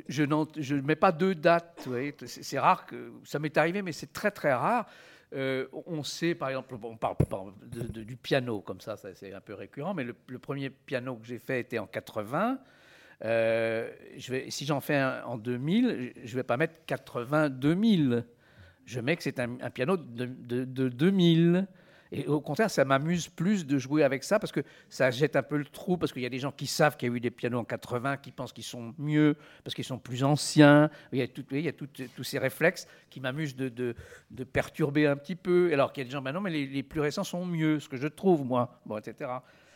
Je 0.09 0.22
ne 0.22 0.80
mets 0.80 0.97
pas 0.97 1.12
deux 1.12 1.35
dates. 1.35 1.87
c'est 2.26 2.59
rare 2.59 2.87
que 2.87 3.12
ça 3.24 3.39
m'est 3.39 3.57
arrivé, 3.57 3.82
mais 3.82 3.93
c'est 3.93 4.12
très 4.12 4.30
très 4.30 4.53
rare. 4.53 4.87
Euh, 5.35 5.66
on 5.87 6.03
sait, 6.05 6.35
par 6.35 6.49
exemple, 6.49 6.76
on 6.82 6.97
parle, 6.97 7.16
du 7.64 8.16
piano, 8.16 8.61
comme 8.61 8.80
ça, 8.80 8.97
c'est 8.97 9.32
un 9.32 9.41
peu 9.41 9.55
récurrent, 9.55 9.95
mais 9.95 10.05
le, 10.05 10.39
premier 10.39 10.70
piano 10.70 11.16
que 11.16 11.26
j'ai 11.26 11.39
fait 11.39 11.61
était 11.61 11.78
en 11.78 11.87
80. 11.87 12.59
Euh, 13.24 13.91
si 14.49 14.66
j'en 14.66 14.80
fais 14.80 14.97
un 14.97 15.24
en 15.24 15.37
2000, 15.37 16.12
je 16.22 16.30
ne 16.30 16.37
vais 16.37 16.43
pas 16.45 16.57
mettre 16.57 16.78
80-2000. 16.87 18.24
Je 18.87 19.01
mets 19.01 19.16
que 19.16 19.22
c'est 19.22 19.41
un, 19.41 19.70
piano 19.70 19.97
de, 19.97 20.26
de 20.26 20.89
2000. 20.89 21.66
Et 22.13 22.27
au 22.27 22.41
contraire, 22.41 22.71
ça 22.71 22.85
m'amuse 22.85 23.29
plus 23.29 23.67
de 23.67 23.79
jouer 23.79 24.05
avec 24.05 24.25
ça 24.25 24.39
parce 24.39 24.53
que 24.53 24.61
ça 24.89 25.11
jette 25.11 25.37
un 25.37 25.43
peu 25.43 25.57
le 25.57 25.65
trou, 25.65 25.97
parce 25.97 26.13
qu'il 26.13 26.23
y 26.23 26.27
a 26.27 26.31
des 26.31 26.39
gens 26.39 26.53
qui 26.53 26.67
savent 26.67 26.97
qu'il 26.97 27.09
y 27.09 27.13
a 27.13 27.17
eu 27.17 27.21
des 27.21 27.31
pianos 27.31 27.59
en 27.59 27.65
80, 27.65 28.19
qui 28.19 28.31
pensent 28.31 28.53
qu'ils 28.53 28.65
sont 28.65 28.95
mieux, 28.99 29.37
parce 29.65 29.75
qu'ils 29.75 29.85
sont 29.85 29.99
plus 29.99 30.23
anciens. 30.23 30.91
Il 31.13 31.19
y 31.19 31.23
a, 31.69 31.73
tous 31.73 32.25
ces 32.25 32.39
réflexes 32.39 32.87
qui 33.11 33.21
m'amusent 33.21 33.57
de, 33.57 33.95
perturber 34.53 35.07
un 35.07 35.17
petit 35.17 35.37
peu. 35.37 35.71
Alors 35.73 35.93
qu'il 35.93 36.03
y 36.03 36.07
a 36.07 36.09
des 36.09 36.13
gens, 36.13 36.23
ben 36.23 36.33
non, 36.33 36.41
mais 36.41 36.51
les, 36.51 36.83
plus 36.83 37.01
récents 37.01 37.25
sont 37.25 37.45
mieux, 37.45 37.81
ce 37.81 37.89
que 37.89 37.97
je 37.97 38.09
trouve, 38.09 38.45
moi, 38.45 38.81
bon, 38.87 38.99
etc. 38.99 39.31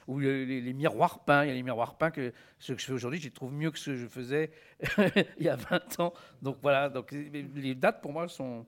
Ou 0.06 0.20
les, 0.20 0.72
miroirs 0.72 1.24
peints, 1.24 1.44
il 1.44 1.48
y 1.48 1.50
a 1.50 1.54
les 1.54 1.62
miroirs 1.62 1.96
peints 1.96 2.10
que 2.10 2.32
ce 2.58 2.72
que 2.72 2.80
je 2.80 2.86
fais 2.86 2.92
aujourd'hui, 2.92 3.18
je 3.20 3.24
les 3.24 3.30
trouve 3.30 3.52
mieux 3.52 3.70
que 3.70 3.78
ce 3.78 3.90
que 3.90 3.96
je 3.96 4.06
faisais 4.06 4.50
il 5.38 5.44
y 5.44 5.48
a 5.48 5.56
20 5.56 6.00
ans. 6.00 6.12
Donc 6.40 6.58
voilà, 6.62 6.88
donc 6.88 7.10
les 7.12 7.74
dates 7.74 8.00
pour 8.00 8.12
moi 8.12 8.28
sont, 8.28 8.64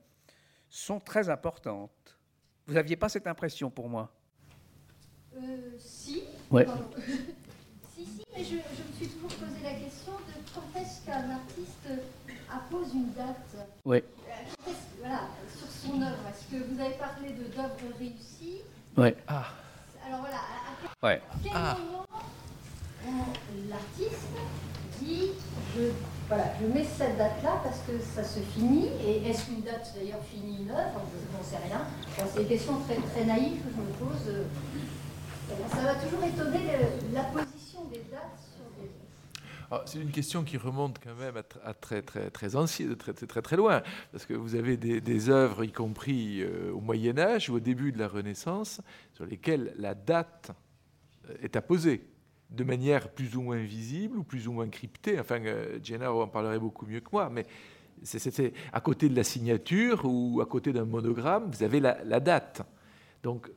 sont 0.69 0.99
très 0.99 1.29
importantes. 1.29 2.17
Vous 2.67 2.73
n'aviez 2.73 2.95
pas 2.95 3.09
cette 3.09 3.27
impression 3.27 3.69
pour 3.69 3.89
moi? 3.89 4.09
Euh, 5.35 5.71
Si. 5.77 6.23
Ouais. 6.49 6.65
si, 7.95 8.05
si, 8.05 8.23
mais 8.35 8.43
je, 8.43 8.55
me 8.55 8.61
suis 8.97 9.07
toujours 9.07 9.29
posé 9.29 9.63
la 9.63 9.73
question 9.73 10.13
de 10.13 10.53
quand 10.53 10.79
est-ce 10.79 11.05
qu'un 11.05 11.29
artiste 11.31 11.87
appose 12.53 12.93
une 12.93 13.11
date? 13.13 13.67
Oui. 13.85 13.97
Euh, 13.97 14.71
voilà, 14.99 15.21
sur 15.57 15.67
son 15.69 16.01
œuvre. 16.01 16.19
Est-ce 16.29 16.57
que 16.57 16.63
vous 16.63 16.79
avez 16.79 16.95
parlé 16.95 17.29
de 17.31 17.43
d'œuvres 17.55 17.97
réussies 17.97 18.61
Oui. 18.97 19.13
Ah. 19.27 19.45
Alors 20.05 20.19
voilà, 20.19 20.37
à, 20.37 20.99
quel, 21.01 21.21
quel 21.43 21.51
ah. 21.55 21.77
moment 21.79 22.05
l'artiste 23.69 24.27
je 25.75 25.91
voilà, 26.31 26.45
je 26.61 26.65
mets 26.65 26.85
cette 26.85 27.17
date-là 27.17 27.59
parce 27.61 27.79
que 27.79 27.99
ça 27.99 28.23
se 28.23 28.39
finit. 28.39 28.87
Et 29.05 29.27
est-ce 29.27 29.47
qu'une 29.47 29.59
date 29.63 29.91
d'ailleurs 29.93 30.23
finit 30.23 30.61
une 30.61 30.71
œuvre? 30.71 31.01
Je 31.11 31.37
n'en 31.37 31.43
sais 31.43 31.57
rien. 31.57 31.81
c'est 32.33 32.41
une 32.43 32.47
question 32.47 32.79
très, 32.87 32.95
très 32.95 33.25
naïve 33.25 33.57
que 33.57 33.69
je 33.69 33.81
me 33.81 34.09
pose. 34.09 34.45
Ça 35.69 35.81
va 35.81 35.95
toujours 35.95 36.23
étonner 36.23 36.71
la 37.13 37.23
position 37.23 37.83
des 37.91 38.03
dates 38.09 38.39
sur 38.39 38.61
ah, 39.73 39.83
c'est 39.85 39.99
une 39.99 40.11
question 40.11 40.43
qui 40.43 40.57
remonte 40.57 40.99
quand 41.01 41.15
même 41.15 41.41
à, 41.63 41.73
très, 41.73 42.01
très, 42.01 42.29
très 42.29 42.57
ancien, 42.57 42.93
très, 42.95 43.13
très, 43.13 43.41
très 43.41 43.55
loin, 43.55 43.81
parce 44.11 44.25
que 44.25 44.33
vous 44.33 44.55
avez 44.55 44.75
des, 44.75 45.29
œuvres, 45.29 45.63
y 45.63 45.71
compris 45.71 46.41
euh, 46.41 46.73
au 46.73 46.81
Moyen 46.81 47.17
Âge 47.17 47.49
ou 47.49 47.55
au 47.55 47.59
début 47.61 47.93
de 47.93 47.97
la 47.97 48.09
Renaissance, 48.09 48.81
sur 49.13 49.25
lesquelles 49.25 49.73
la 49.77 49.95
date 49.95 50.51
euh, 51.29 51.35
est 51.41 51.55
apposée 51.55 52.10
de 52.51 52.63
manière 52.63 53.09
plus 53.09 53.35
ou 53.35 53.41
moins 53.41 53.63
visible 53.63 54.17
ou 54.17 54.23
plus 54.23 54.47
ou 54.47 54.51
moins 54.51 54.67
cryptée. 54.67 55.19
Enfin, 55.19 55.43
euh, 55.45 55.79
Jenna 55.81 56.13
en 56.13 56.27
parlerait 56.27 56.59
beaucoup 56.59 56.85
mieux 56.85 56.99
que 56.99 57.09
moi, 57.11 57.29
mais 57.29 57.45
c'est 58.03 58.53
à 58.73 58.81
côté 58.81 59.09
de 59.09 59.15
la 59.15 59.23
signature 59.23 60.01
ou 60.05 60.41
à 60.41 60.45
côté 60.45 60.73
d'un 60.73 60.85
monogramme, 60.85 61.49
vous 61.51 61.63
avez 61.63 61.79
la, 61.79 62.19
date. 62.19 62.63
Donc, 63.23 63.51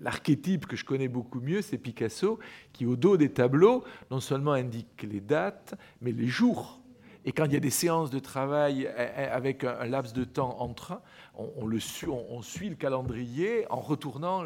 l'archétype 0.00 0.66
que 0.66 0.74
je 0.74 0.84
connais 0.84 1.08
beaucoup 1.08 1.40
mieux, 1.40 1.60
c'est 1.60 1.78
Picasso, 1.78 2.38
qui 2.72 2.86
au 2.86 2.96
dos 2.96 3.18
des 3.18 3.30
tableaux, 3.30 3.84
non 4.10 4.20
seulement 4.20 4.52
indique 4.52 5.06
les 5.08 5.20
dates, 5.20 5.74
mais 6.00 6.12
les 6.12 6.28
jours. 6.28 6.80
Et 7.26 7.32
quand 7.32 7.44
il 7.44 7.52
y 7.52 7.56
a 7.56 7.60
des 7.60 7.70
séances 7.70 8.10
de 8.10 8.20
travail 8.20 8.88
eh, 8.96 9.08
eh, 9.16 9.22
avec 9.24 9.64
un, 9.64 9.84
laps 9.84 10.14
de 10.14 10.24
temps 10.24 10.56
entre, 10.60 11.00
on, 11.34 11.50
on 11.60 12.42
suit, 12.42 12.70
le 12.70 12.76
calendrier 12.76 13.70
en 13.70 13.80
retournant, 13.80 14.44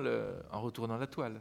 en 0.50 0.60
retournant 0.60 0.96
la 0.96 1.06
toile. 1.06 1.40